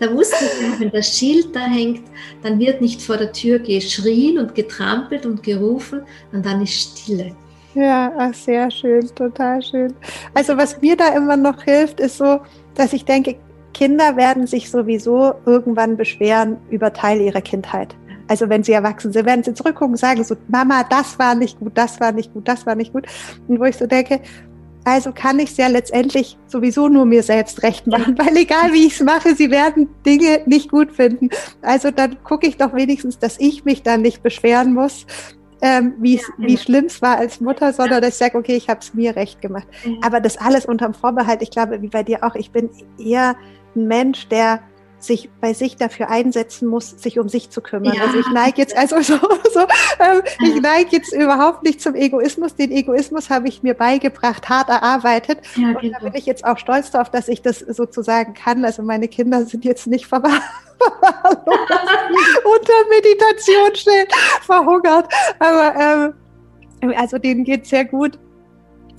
Da 0.00 0.12
wussten 0.12 0.44
sie, 0.44 0.80
wenn 0.80 0.90
das 0.90 1.16
Schild 1.16 1.54
da 1.54 1.60
hängt, 1.60 2.02
dann 2.42 2.58
wird 2.58 2.80
nicht 2.80 3.02
vor 3.02 3.16
der 3.16 3.32
Tür 3.32 3.58
geschrien 3.58 4.38
und 4.38 4.54
getrampelt 4.54 5.26
und 5.26 5.42
gerufen 5.42 6.02
und 6.32 6.44
dann 6.44 6.62
ist 6.62 6.72
Stille. 6.72 7.34
Ja, 7.74 8.30
sehr 8.34 8.70
schön, 8.70 9.06
total 9.14 9.62
schön. 9.62 9.94
Also 10.34 10.56
was 10.56 10.80
mir 10.82 10.96
da 10.96 11.16
immer 11.16 11.36
noch 11.36 11.62
hilft, 11.62 12.00
ist 12.00 12.18
so, 12.18 12.40
dass 12.74 12.92
ich 12.92 13.04
denke, 13.04 13.36
Kinder 13.72 14.16
werden 14.16 14.46
sich 14.46 14.70
sowieso 14.70 15.34
irgendwann 15.46 15.96
beschweren 15.96 16.58
über 16.70 16.92
Teile 16.92 17.24
ihrer 17.24 17.40
Kindheit. 17.40 17.94
Also 18.28 18.48
wenn 18.48 18.62
sie 18.62 18.72
erwachsen 18.72 19.12
sind, 19.12 19.26
werden 19.26 19.42
sie 19.42 19.54
zurückgucken 19.54 19.94
und 19.94 19.98
sagen 19.98 20.22
so, 20.24 20.36
Mama, 20.48 20.84
das 20.88 21.18
war 21.18 21.34
nicht 21.34 21.58
gut, 21.58 21.72
das 21.74 22.00
war 22.00 22.12
nicht 22.12 22.32
gut, 22.32 22.46
das 22.46 22.66
war 22.66 22.74
nicht 22.74 22.92
gut. 22.92 23.06
Und 23.48 23.58
wo 23.58 23.64
ich 23.64 23.76
so 23.76 23.86
denke, 23.86 24.20
also 24.84 25.12
kann 25.12 25.38
ich 25.38 25.50
es 25.50 25.56
ja 25.56 25.68
letztendlich 25.68 26.36
sowieso 26.46 26.88
nur 26.88 27.04
mir 27.04 27.22
selbst 27.22 27.62
recht 27.62 27.86
machen, 27.86 28.18
weil 28.18 28.36
egal 28.36 28.72
wie 28.72 28.86
ich 28.86 28.94
es 28.94 29.00
mache, 29.00 29.34
sie 29.34 29.50
werden 29.50 29.88
Dinge 30.04 30.42
nicht 30.46 30.70
gut 30.70 30.92
finden. 30.92 31.30
Also 31.62 31.90
dann 31.90 32.22
gucke 32.24 32.46
ich 32.46 32.56
doch 32.56 32.74
wenigstens, 32.74 33.18
dass 33.18 33.38
ich 33.38 33.64
mich 33.64 33.82
dann 33.82 34.02
nicht 34.02 34.22
beschweren 34.22 34.74
muss, 34.74 35.06
ähm, 35.60 35.94
wie 35.98 36.16
ja, 36.16 36.22
wie 36.38 36.58
schlimm 36.58 36.86
es 36.86 37.00
war 37.00 37.18
als 37.18 37.40
Mutter, 37.40 37.72
sondern 37.72 38.00
dass 38.02 38.14
ich 38.14 38.18
sage, 38.18 38.36
okay, 38.36 38.56
ich 38.56 38.68
habe 38.68 38.80
es 38.80 38.94
mir 38.94 39.14
recht 39.14 39.40
gemacht. 39.40 39.68
Aber 40.02 40.20
das 40.20 40.36
alles 40.36 40.66
unterm 40.66 40.92
Vorbehalt, 40.92 41.40
ich 41.42 41.50
glaube, 41.50 41.80
wie 41.80 41.88
bei 41.88 42.02
dir 42.02 42.24
auch, 42.24 42.34
ich 42.34 42.50
bin 42.50 42.68
eher 42.98 43.36
ein 43.76 43.86
Mensch, 43.86 44.26
der 44.28 44.60
sich 45.04 45.30
bei 45.40 45.52
sich 45.52 45.76
dafür 45.76 46.08
einsetzen 46.08 46.68
muss, 46.68 46.90
sich 46.90 47.18
um 47.18 47.28
sich 47.28 47.50
zu 47.50 47.60
kümmern. 47.60 47.94
Ja. 47.94 48.02
Also 48.02 48.18
ich 48.18 48.30
neige 48.32 48.58
jetzt, 48.58 48.76
also 48.76 49.00
so, 49.00 49.18
so 49.52 49.60
ähm, 49.98 50.22
ich 50.40 50.60
neige 50.60 50.96
jetzt 50.96 51.12
überhaupt 51.12 51.62
nicht 51.62 51.80
zum 51.80 51.94
Egoismus. 51.94 52.54
Den 52.54 52.70
Egoismus 52.70 53.30
habe 53.30 53.48
ich 53.48 53.62
mir 53.62 53.74
beigebracht, 53.74 54.48
hart 54.48 54.68
erarbeitet. 54.68 55.38
Ja, 55.56 55.68
und 55.68 55.80
genau. 55.80 55.98
da 55.98 56.04
bin 56.04 56.14
ich 56.14 56.26
jetzt 56.26 56.44
auch 56.44 56.58
stolz 56.58 56.90
darauf, 56.90 57.10
dass 57.10 57.28
ich 57.28 57.42
das 57.42 57.58
sozusagen 57.58 58.34
kann. 58.34 58.64
Also 58.64 58.82
meine 58.82 59.08
Kinder 59.08 59.44
sind 59.44 59.64
jetzt 59.64 59.86
nicht 59.86 60.06
verwahrlost 60.12 60.42
unter 62.44 62.88
Meditation 62.90 63.74
schnell 63.74 64.06
verhungert. 64.44 65.12
Aber 65.38 66.14
ähm, 66.82 66.94
also 66.96 67.18
denen 67.18 67.44
geht 67.44 67.66
sehr 67.66 67.84
gut 67.84 68.18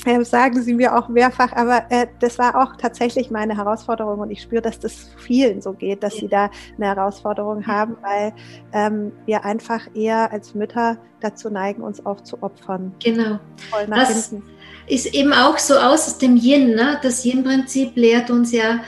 äh, 0.06 0.24
sagen 0.24 0.62
sie 0.62 0.74
mir 0.74 0.98
auch 0.98 1.08
mehrfach, 1.08 1.54
aber 1.54 1.86
äh, 1.90 2.08
das 2.20 2.38
war 2.38 2.62
auch 2.62 2.76
tatsächlich 2.78 3.32
meine 3.32 3.58
Herausforderung 3.58 4.20
und 4.20 4.32
ich 4.32 4.42
spüre, 4.42 4.62
dass 4.62 4.80
das 4.80 5.10
vielen 5.18 5.62
so 5.62 5.74
geht, 5.74 6.04
dass 6.04 6.16
ja. 6.16 6.20
sie 6.20 6.28
da 6.28 6.52
eine 6.78 6.88
Herausforderung 6.88 7.66
haben, 7.66 7.96
weil 8.02 8.34
ähm, 8.74 9.12
wir 9.26 9.46
einfach 9.46 9.88
eher 9.96 10.32
als 10.32 10.54
Mütter 10.56 10.98
dazu 11.22 11.50
neigen, 11.50 11.82
uns 11.82 12.06
aufzuopfern. 12.06 12.94
Genau. 13.04 13.40
das 13.90 14.30
hinten. 14.30 14.46
ist 14.88 15.14
eben 15.14 15.32
auch 15.32 15.58
so 15.58 15.76
aus 15.76 16.18
dem 16.18 16.36
Yin. 16.36 16.76
Ne? 16.76 17.00
Das 17.02 17.24
Yin-Prinzip 17.24 17.96
lehrt 17.96 18.30
uns 18.30 18.52
ja, 18.52 18.82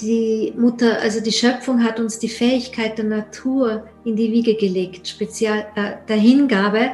die 0.00 0.52
Mutter, 0.56 1.00
also 1.00 1.20
die 1.20 1.32
Schöpfung 1.32 1.84
hat 1.84 2.00
uns 2.00 2.18
die 2.18 2.28
Fähigkeit 2.28 2.98
der 2.98 3.04
Natur 3.04 3.86
in 4.04 4.16
die 4.16 4.32
Wiege 4.32 4.56
gelegt, 4.56 5.06
speziell 5.06 5.66
äh, 5.76 5.92
der 6.08 6.16
Hingabe 6.16 6.90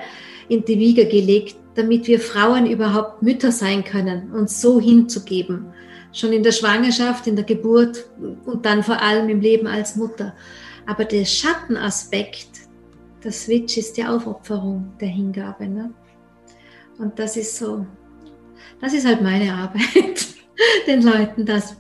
in 0.49 0.65
die 0.65 0.79
Wiege 0.79 1.07
gelegt 1.07 1.57
damit 1.79 2.09
wir 2.09 2.19
Frauen 2.19 2.67
überhaupt 2.67 3.23
Mütter 3.23 3.53
sein 3.53 3.85
können, 3.85 4.33
uns 4.33 4.61
so 4.61 4.81
hinzugeben. 4.81 5.67
Schon 6.13 6.33
in 6.33 6.43
der 6.43 6.51
Schwangerschaft, 6.51 7.29
in 7.29 7.37
der 7.37 7.45
Geburt 7.45 8.11
und 8.47 8.67
dann 8.67 8.83
vor 8.83 9.01
allem 9.01 9.29
im 9.29 9.41
Leben 9.41 9.69
als 9.69 9.95
Mutter. 9.95 10.35
Aber 10.87 11.05
der 11.05 11.25
Schattenaspekt, 11.25 12.49
der 13.23 13.31
Switch 13.31 13.77
ist 13.79 13.97
die 13.97 14.05
Aufopferung 14.05 14.93
der 15.01 15.07
Hingabe. 15.07 15.69
Ne? 15.69 15.95
Und 16.99 17.17
das 17.17 17.37
ist 17.37 17.57
so, 17.57 17.87
das 18.81 18.93
ist 18.93 19.07
halt 19.07 19.23
meine 19.23 19.55
Arbeit, 19.55 20.27
den 20.89 21.03
Leuten 21.03 21.47
das 21.47 21.77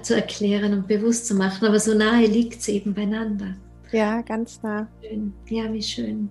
zu 0.00 0.14
erklären 0.14 0.72
und 0.72 0.88
bewusst 0.88 1.26
zu 1.26 1.34
machen. 1.34 1.68
Aber 1.68 1.78
so 1.78 1.92
nahe 1.92 2.24
liegt 2.24 2.60
es 2.60 2.68
eben 2.68 2.94
beieinander. 2.94 3.54
Ja, 3.92 4.22
ganz 4.22 4.62
nah. 4.62 4.88
Schön. 5.02 5.34
Ja, 5.50 5.70
wie 5.70 5.82
schön. 5.82 6.30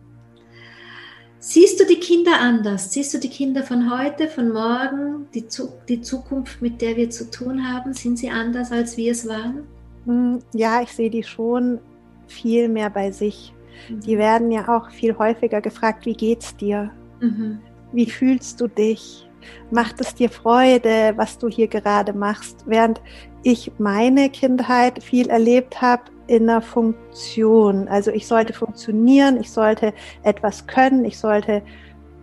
Siehst 1.41 1.79
du 1.79 1.85
die 1.85 1.99
Kinder 1.99 2.39
anders? 2.39 2.91
Siehst 2.91 3.13
du 3.13 3.17
die 3.17 3.29
Kinder 3.29 3.63
von 3.63 3.89
heute, 3.89 4.27
von 4.27 4.51
morgen, 4.51 5.27
die, 5.33 5.45
die 5.87 6.01
Zukunft, 6.01 6.61
mit 6.61 6.81
der 6.81 6.97
wir 6.97 7.09
zu 7.09 7.31
tun 7.31 7.65
haben? 7.65 7.93
Sind 7.93 8.19
sie 8.19 8.29
anders, 8.29 8.73
als 8.73 8.97
wir 8.97 9.13
es 9.13 9.25
waren? 9.25 9.63
Hm, 10.05 10.39
ja, 10.53 10.81
ich 10.81 10.91
sehe 10.91 11.09
die 11.09 11.23
schon 11.23 11.79
viel 12.27 12.67
mehr 12.67 12.89
bei 12.89 13.11
sich. 13.11 13.53
Mhm. 13.89 13.99
Die 14.01 14.17
werden 14.17 14.51
ja 14.51 14.67
auch 14.67 14.91
viel 14.91 15.17
häufiger 15.17 15.61
gefragt, 15.61 16.05
wie 16.05 16.13
geht's 16.13 16.55
dir? 16.57 16.91
Mhm. 17.21 17.59
Wie 17.93 18.09
fühlst 18.09 18.59
du 18.59 18.67
dich? 18.67 19.25
Macht 19.71 20.01
es 20.01 20.13
dir 20.13 20.29
Freude, 20.29 21.13
was 21.15 21.37
du 21.37 21.47
hier 21.47 21.69
gerade 21.69 22.11
machst? 22.11 22.65
Während 22.65 23.01
ich 23.43 23.71
meine 23.77 24.29
Kindheit 24.29 25.01
viel 25.01 25.29
erlebt 25.29 25.81
habe, 25.81 26.03
in 26.29 26.47
der 26.47 26.61
Funktion. 26.61 27.87
Also 27.87 28.11
ich 28.11 28.27
sollte 28.27 28.53
funktionieren, 28.53 29.39
ich 29.39 29.51
sollte 29.51 29.93
etwas 30.23 30.67
können, 30.67 31.03
ich 31.03 31.17
sollte, 31.17 31.63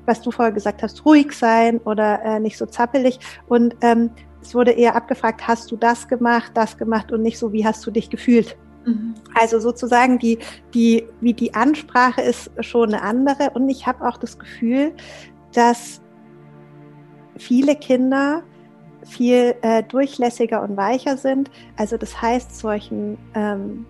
was 0.07 0.23
du 0.23 0.31
vorher 0.31 0.53
gesagt 0.53 0.83
hast, 0.83 1.05
ruhig 1.05 1.33
sein 1.33 1.79
oder 1.79 2.23
äh, 2.23 2.41
nicht 2.41 2.57
so 2.57 2.67
zappelig. 2.67 3.19
Und 3.49 3.75
ähm, 3.81 4.11
es 4.41 4.55
wurde 4.55 4.71
eher 4.71 4.95
abgefragt, 4.95 5.47
hast 5.47 5.71
du 5.73 5.77
das 5.77 6.07
gemacht, 6.07 6.53
das 6.55 6.79
gemacht 6.79 7.11
und 7.11 7.23
nicht 7.23 7.39
so, 7.39 7.53
wie 7.53 7.67
hast 7.67 7.85
du 7.85 7.91
dich 7.91 8.09
gefühlt? 8.09 8.57
Mhm. 8.85 9.15
Also 9.35 9.59
sozusagen 9.59 10.21
die, 10.21 10.39
die, 10.73 11.09
wie 11.21 11.35
die 11.35 11.53
Ansprache 11.55 12.23
ist 12.23 12.51
schon 12.61 12.95
eine 12.95 13.03
andere. 13.03 13.51
Und 13.55 13.69
ich 13.69 13.89
habe 13.89 14.07
auch 14.07 14.19
das 14.19 14.39
Gefühl, 14.39 14.93
dass 15.53 16.01
viele 17.37 17.75
Kinder 17.75 18.45
viel 19.05 19.55
äh, 19.63 19.83
durchlässiger 19.83 20.63
und 20.63 20.77
weicher 20.77 21.17
sind. 21.17 21.51
Also 21.77 21.97
das 21.97 22.21
heißt, 22.21 22.57
solchen 22.57 23.19
ähm, 23.35 23.87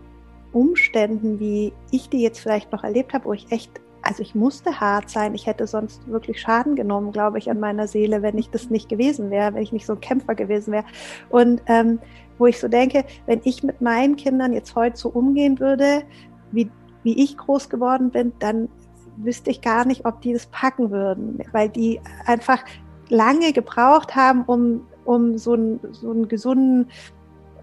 Umständen, 0.56 1.38
wie 1.38 1.74
ich 1.90 2.08
die 2.08 2.22
jetzt 2.22 2.38
vielleicht 2.40 2.72
noch 2.72 2.82
erlebt 2.82 3.12
habe, 3.12 3.26
wo 3.26 3.34
ich 3.34 3.52
echt, 3.52 3.70
also 4.00 4.22
ich 4.22 4.34
musste 4.34 4.80
hart 4.80 5.10
sein. 5.10 5.34
Ich 5.34 5.46
hätte 5.46 5.66
sonst 5.66 6.08
wirklich 6.08 6.40
Schaden 6.40 6.76
genommen, 6.76 7.12
glaube 7.12 7.36
ich, 7.36 7.50
an 7.50 7.60
meiner 7.60 7.86
Seele, 7.86 8.22
wenn 8.22 8.38
ich 8.38 8.48
das 8.48 8.70
nicht 8.70 8.88
gewesen 8.88 9.30
wäre, 9.30 9.52
wenn 9.52 9.62
ich 9.62 9.72
nicht 9.72 9.84
so 9.84 9.92
ein 9.92 10.00
Kämpfer 10.00 10.34
gewesen 10.34 10.72
wäre. 10.72 10.86
Und 11.28 11.60
ähm, 11.66 11.98
wo 12.38 12.46
ich 12.46 12.58
so 12.58 12.68
denke, 12.68 13.04
wenn 13.26 13.42
ich 13.44 13.62
mit 13.64 13.82
meinen 13.82 14.16
Kindern 14.16 14.54
jetzt 14.54 14.74
heute 14.74 14.96
so 14.96 15.10
umgehen 15.10 15.60
würde, 15.60 16.04
wie, 16.52 16.70
wie 17.02 17.22
ich 17.22 17.36
groß 17.36 17.68
geworden 17.68 18.10
bin, 18.10 18.32
dann 18.38 18.70
wüsste 19.18 19.50
ich 19.50 19.60
gar 19.60 19.84
nicht, 19.84 20.06
ob 20.06 20.22
die 20.22 20.32
das 20.32 20.46
packen 20.46 20.90
würden, 20.90 21.38
weil 21.52 21.68
die 21.68 22.00
einfach 22.24 22.64
lange 23.10 23.52
gebraucht 23.52 24.16
haben, 24.16 24.42
um, 24.44 24.86
um 25.04 25.36
so, 25.36 25.52
einen, 25.52 25.80
so 25.92 26.10
einen 26.10 26.28
gesunden 26.28 26.88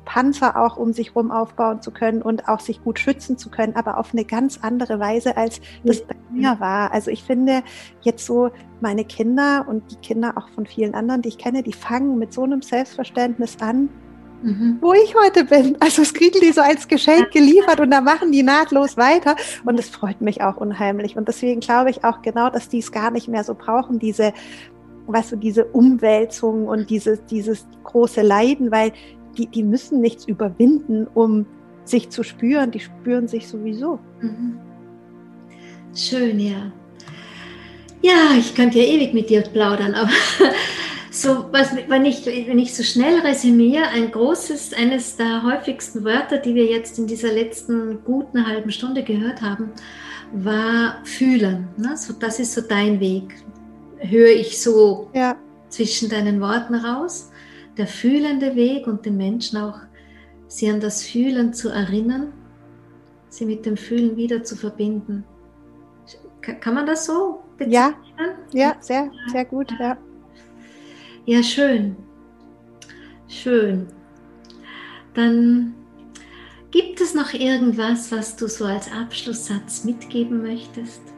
Panzer 0.06 0.58
auch 0.58 0.78
um 0.78 0.94
sich 0.94 1.16
rum 1.16 1.32
aufbauen 1.32 1.82
zu 1.82 1.92
können 1.92 2.22
und 2.22 2.48
auch 2.48 2.60
sich 2.60 2.84
gut 2.84 3.00
schützen 3.00 3.38
zu 3.38 3.50
können, 3.50 3.76
aber 3.76 3.98
auf 3.98 4.14
eine 4.14 4.26
ganz 4.26 4.60
andere 4.62 5.00
Weise, 5.00 5.38
als 5.38 5.62
das 5.84 6.02
bei 6.02 6.16
mir 6.32 6.60
war. 6.60 6.92
Also 6.92 7.12
ich 7.12 7.24
finde 7.24 7.64
jetzt 8.02 8.26
so 8.26 8.52
meine 8.82 9.06
Kinder 9.06 9.66
und 9.68 9.92
die 9.92 9.96
Kinder 9.98 10.34
auch 10.36 10.50
von 10.50 10.66
vielen 10.66 10.94
anderen, 10.94 11.22
die 11.22 11.30
ich 11.30 11.38
kenne, 11.38 11.64
die 11.64 11.74
fangen 11.74 12.18
mit 12.20 12.34
so 12.34 12.44
einem 12.44 12.62
Selbstverständnis 12.62 13.58
an, 13.62 13.90
mhm. 14.42 14.78
wo 14.82 14.94
ich 14.94 15.16
heute 15.16 15.46
bin. 15.46 15.78
Also 15.80 16.02
es 16.02 16.14
kriegen 16.14 16.40
die 16.42 16.52
so 16.52 16.62
als 16.62 16.88
Geschenk 16.88 17.32
geliefert 17.32 17.80
und 17.80 17.92
da 17.92 18.02
machen 18.02 18.32
die 18.32 18.44
nahtlos 18.44 18.98
weiter 18.98 19.36
und 19.66 19.80
es 19.80 19.90
freut 19.90 20.22
mich 20.22 20.42
auch 20.42 20.58
unheimlich. 20.58 21.16
Und 21.16 21.28
deswegen 21.28 21.62
glaube 21.62 21.90
ich 21.92 22.04
auch 22.04 22.22
genau, 22.22 22.50
dass 22.50 22.70
die 22.70 22.80
es 22.80 22.92
gar 22.92 23.12
nicht 23.12 23.28
mehr 23.28 23.44
so 23.44 23.56
brauchen, 23.56 24.00
diese 24.00 24.34
weißt 25.08 25.34
du, 25.34 25.36
diese 25.36 25.66
Umwälzung 25.66 26.68
und 26.68 26.90
dieses, 26.90 27.26
dieses 27.26 27.68
große 27.84 28.22
Leiden, 28.22 28.72
weil 28.72 28.94
die, 29.38 29.48
die 29.48 29.64
müssen 29.64 30.02
nichts 30.02 30.26
überwinden, 30.26 31.08
um 31.14 31.46
sich 31.86 32.10
zu 32.10 32.24
spüren, 32.24 32.72
die 32.72 32.80
spüren 32.80 33.28
sich 33.28 33.48
sowieso. 33.48 34.00
Mhm. 34.22 34.58
Schön, 35.96 36.40
ja. 36.40 36.72
Ja, 38.02 38.36
ich 38.38 38.56
könnte 38.56 38.80
ja 38.80 38.86
ewig 38.86 39.14
mit 39.14 39.30
dir 39.30 39.42
plaudern, 39.42 39.94
aber 39.94 40.12
so, 41.12 41.46
was, 41.52 41.76
wenn, 41.88 42.06
ich, 42.06 42.26
wenn 42.26 42.60
ich 42.60 42.76
so 42.76 42.84
schnell 42.84 43.20
resümiere, 43.20 43.88
ein 43.88 44.12
großes, 44.12 44.74
eines 44.74 45.16
der 45.16 45.44
häufigsten 45.44 46.04
Wörter, 46.04 46.38
die 46.38 46.56
wir 46.56 46.66
jetzt 46.66 47.00
in 47.00 47.08
dieser 47.08 47.32
letzten 47.32 48.04
guten 48.04 48.46
halben 48.46 48.72
Stunde 48.72 49.04
gehört 49.04 49.42
haben, 49.42 49.72
war 50.34 50.98
fühlen. 51.06 51.70
Ne? 51.78 51.96
So, 51.96 52.14
das 52.14 52.40
ist 52.40 52.54
so 52.54 52.62
dein 52.62 53.00
Weg. 53.00 53.36
Höre 54.00 54.32
ich 54.32 54.62
so 54.62 55.10
ja. 55.14 55.38
zwischen 55.70 56.10
deinen 56.10 56.42
Worten 56.42 56.76
raus 56.76 57.32
der 57.78 57.88
fühlende 57.88 58.56
Weg 58.56 58.88
und 58.88 59.06
den 59.06 59.18
Menschen 59.18 59.58
auch, 59.58 59.80
sie 60.48 60.70
an 60.70 60.80
das 60.80 61.04
Fühlen 61.04 61.54
zu 61.54 61.70
erinnern, 61.70 62.34
sie 63.30 63.46
mit 63.46 63.66
dem 63.66 63.78
Fühlen 63.78 64.16
wieder 64.16 64.44
zu 64.44 64.56
verbinden. 64.56 65.24
Kann 66.42 66.74
man 66.76 66.86
das 66.86 67.06
so 67.06 67.42
bezeichnen? 67.58 67.74
Ja, 67.74 67.94
ja, 68.52 68.76
sehr, 68.80 69.10
sehr 69.32 69.46
gut, 69.46 69.72
ja. 69.80 69.98
Ja, 71.26 71.42
schön. 71.42 71.96
Schön. 73.28 73.88
Dann 75.14 75.74
gibt 76.70 77.00
es 77.00 77.14
noch 77.14 77.34
irgendwas, 77.34 78.12
was 78.12 78.36
du 78.36 78.48
so 78.48 78.66
als 78.66 78.92
Abschlusssatz 78.92 79.86
mitgeben 79.86 80.42
möchtest? 80.42 81.13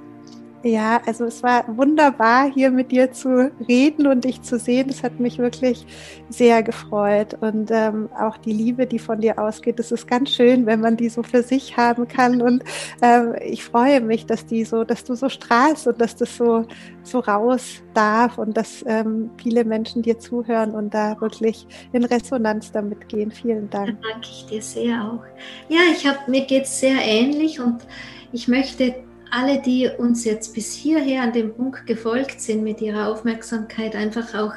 Ja, 0.65 0.99
also 1.05 1.25
es 1.25 1.43
war 1.43 1.63
wunderbar, 1.77 2.51
hier 2.51 2.71
mit 2.71 2.91
dir 2.91 3.11
zu 3.11 3.51
reden 3.67 4.07
und 4.07 4.25
dich 4.25 4.41
zu 4.41 4.57
sehen. 4.57 4.87
Das 4.87 5.03
hat 5.03 5.19
mich 5.19 5.37
wirklich 5.37 5.85
sehr 6.29 6.63
gefreut. 6.63 7.35
Und 7.39 7.69
ähm, 7.69 8.09
auch 8.19 8.35
die 8.37 8.51
Liebe, 8.51 8.87
die 8.87 8.97
von 8.97 9.21
dir 9.21 9.37
ausgeht, 9.37 9.77
das 9.77 9.91
ist 9.91 10.07
ganz 10.07 10.31
schön, 10.31 10.65
wenn 10.65 10.81
man 10.81 10.97
die 10.97 11.09
so 11.09 11.21
für 11.21 11.43
sich 11.43 11.77
haben 11.77 12.07
kann. 12.07 12.41
Und 12.41 12.63
ähm, 13.03 13.35
ich 13.45 13.63
freue 13.63 14.01
mich, 14.01 14.25
dass 14.25 14.47
die 14.47 14.65
so, 14.65 14.83
dass 14.83 15.03
du 15.03 15.13
so 15.13 15.29
strahlst 15.29 15.85
und 15.85 16.01
dass 16.01 16.15
das 16.15 16.35
so, 16.35 16.65
so 17.03 17.19
raus 17.19 17.83
darf 17.93 18.39
und 18.39 18.57
dass 18.57 18.83
ähm, 18.87 19.29
viele 19.37 19.65
Menschen 19.65 20.01
dir 20.01 20.17
zuhören 20.17 20.71
und 20.71 20.95
da 20.95 21.21
wirklich 21.21 21.67
in 21.93 22.05
Resonanz 22.05 22.71
damit 22.71 23.07
gehen. 23.07 23.29
Vielen 23.29 23.69
Dank. 23.69 24.01
Da 24.01 24.09
danke 24.13 24.29
ich 24.31 24.47
dir 24.47 24.63
sehr 24.63 24.95
auch. 25.03 25.23
Ja, 25.69 25.81
ich 25.95 26.07
habe 26.07 26.17
mir 26.25 26.43
geht 26.45 26.63
es 26.63 26.79
sehr 26.79 26.97
ähnlich 27.05 27.59
und 27.59 27.85
ich 28.31 28.47
möchte 28.47 28.95
alle, 29.35 29.61
die 29.61 29.89
uns 29.97 30.23
jetzt 30.23 30.53
bis 30.53 30.73
hierher 30.73 31.23
an 31.23 31.33
dem 31.33 31.53
Punkt 31.53 31.85
gefolgt 31.85 32.39
sind, 32.39 32.63
mit 32.63 32.81
ihrer 32.81 33.09
Aufmerksamkeit 33.09 33.95
einfach 33.95 34.33
auch 34.33 34.53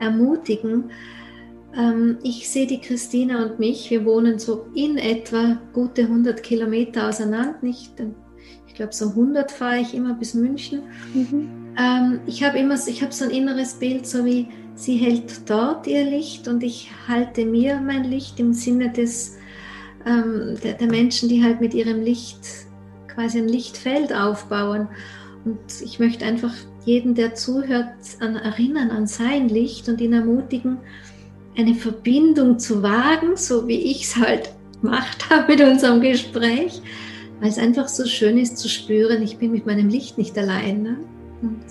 ermutigen. 0.00 0.90
Ähm, 1.74 2.18
ich 2.22 2.48
sehe 2.50 2.66
die 2.66 2.80
Christina 2.80 3.44
und 3.46 3.58
mich, 3.58 3.90
wir 3.90 4.04
wohnen 4.04 4.38
so 4.38 4.66
in 4.74 4.98
etwa 4.98 5.58
gute 5.72 6.02
100 6.02 6.42
Kilometer 6.42 7.08
auseinander, 7.08 7.58
nicht? 7.62 7.92
Ich 8.66 8.74
glaube, 8.74 8.92
so 8.92 9.08
100 9.08 9.50
fahre 9.50 9.78
ich 9.78 9.94
immer 9.94 10.14
bis 10.14 10.34
München. 10.34 10.82
Mhm. 11.14 11.48
Ähm, 11.78 12.20
ich 12.26 12.44
habe 12.44 12.58
immer 12.58 12.74
ich 12.86 13.02
habe 13.02 13.12
so 13.12 13.24
ein 13.24 13.30
inneres 13.30 13.74
Bild, 13.74 14.06
so 14.06 14.24
wie 14.26 14.48
sie 14.74 14.96
hält 14.96 15.48
dort 15.48 15.86
ihr 15.86 16.04
Licht 16.04 16.46
und 16.48 16.62
ich 16.62 16.90
halte 17.08 17.46
mir 17.46 17.80
mein 17.80 18.04
Licht 18.04 18.38
im 18.38 18.52
Sinne 18.52 18.90
des, 18.90 19.36
ähm, 20.06 20.54
der, 20.62 20.74
der 20.74 20.88
Menschen, 20.88 21.30
die 21.30 21.42
halt 21.42 21.60
mit 21.62 21.72
ihrem 21.72 22.02
Licht 22.02 22.67
quasi 23.18 23.38
ein 23.38 23.48
Lichtfeld 23.48 24.12
aufbauen. 24.12 24.86
Und 25.44 25.58
ich 25.82 25.98
möchte 25.98 26.24
einfach 26.24 26.54
jeden, 26.84 27.16
der 27.16 27.34
zuhört, 27.34 27.88
an, 28.20 28.36
erinnern 28.36 28.90
an 28.90 29.08
sein 29.08 29.48
Licht 29.48 29.88
und 29.88 30.00
ihn 30.00 30.12
ermutigen, 30.12 30.78
eine 31.56 31.74
Verbindung 31.74 32.60
zu 32.60 32.80
wagen, 32.80 33.36
so 33.36 33.66
wie 33.66 33.90
ich 33.90 34.04
es 34.04 34.16
halt 34.16 34.52
gemacht 34.80 35.30
habe 35.30 35.52
mit 35.52 35.60
unserem 35.60 36.00
Gespräch, 36.00 36.80
weil 37.40 37.48
es 37.48 37.58
einfach 37.58 37.88
so 37.88 38.06
schön 38.06 38.38
ist 38.38 38.56
zu 38.56 38.68
spüren, 38.68 39.20
ich 39.20 39.38
bin 39.38 39.50
mit 39.50 39.66
meinem 39.66 39.88
Licht 39.88 40.16
nicht 40.16 40.38
allein. 40.38 40.82
Ne? 40.84 40.96
Und 41.42 41.64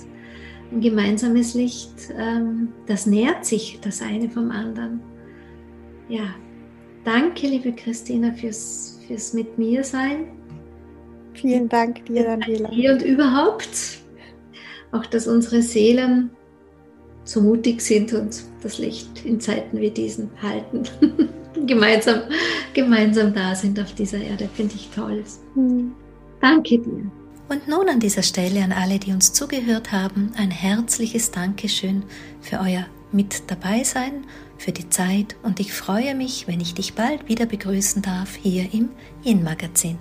ein 0.74 0.82
gemeinsames 0.82 1.54
Licht, 1.54 1.94
ähm, 2.18 2.74
das 2.88 3.06
nährt 3.06 3.46
sich 3.46 3.80
das 3.82 4.02
eine 4.02 4.30
vom 4.30 4.52
anderen. 4.52 5.00
Ja, 6.10 6.36
danke, 7.06 7.48
liebe 7.48 7.72
Christina, 7.72 8.34
fürs, 8.34 9.00
fürs 9.08 9.34
mit 9.34 9.58
mir 9.58 9.86
sein. 9.86 10.37
Vielen 11.40 11.70
Dank 11.70 12.06
dir, 12.06 12.24
Daniela. 12.24 12.70
Hier 12.70 12.94
und 12.94 13.02
überhaupt. 13.02 14.00
Auch, 14.92 15.06
dass 15.06 15.28
unsere 15.28 15.62
Seelen 15.62 16.32
so 17.24 17.42
mutig 17.42 17.82
sind 17.82 18.14
und 18.14 18.44
das 18.64 18.78
Licht 18.78 19.26
in 19.26 19.40
Zeiten 19.40 19.80
wie 19.80 19.92
diesen 19.92 20.30
halten. 20.42 20.84
gemeinsam, 21.66 22.22
gemeinsam 22.74 23.34
da 23.34 23.54
sind 23.54 23.80
auf 23.80 23.94
dieser 23.94 24.20
Erde, 24.20 24.50
finde 24.54 24.76
ich 24.76 24.90
toll. 24.90 25.24
Mhm. 25.56 25.92
Danke 26.42 26.80
dir. 26.80 27.12
Und 27.50 27.68
nun 27.68 27.88
an 27.90 28.00
dieser 28.00 28.24
Stelle 28.24 28.64
an 28.64 28.74
alle, 28.74 29.00
die 29.00 29.12
uns 29.12 29.32
zugehört 29.34 29.92
haben, 29.92 30.32
ein 30.38 30.52
herzliches 30.52 31.32
Dankeschön 31.32 32.04
für 32.42 32.60
euer 32.60 32.86
Mit 33.12 33.50
dabei 33.50 33.84
sein, 33.84 34.26
für 34.58 34.74
die 34.74 34.90
Zeit 34.90 35.38
und 35.44 35.62
ich 35.62 35.72
freue 35.72 36.14
mich, 36.14 36.48
wenn 36.48 36.60
ich 36.60 36.74
dich 36.74 36.94
bald 36.94 37.30
wieder 37.30 37.46
begrüßen 37.46 38.02
darf 38.02 38.36
hier 38.36 38.68
im 38.74 38.90
Yin 39.24 39.44
Magazin. 39.44 39.98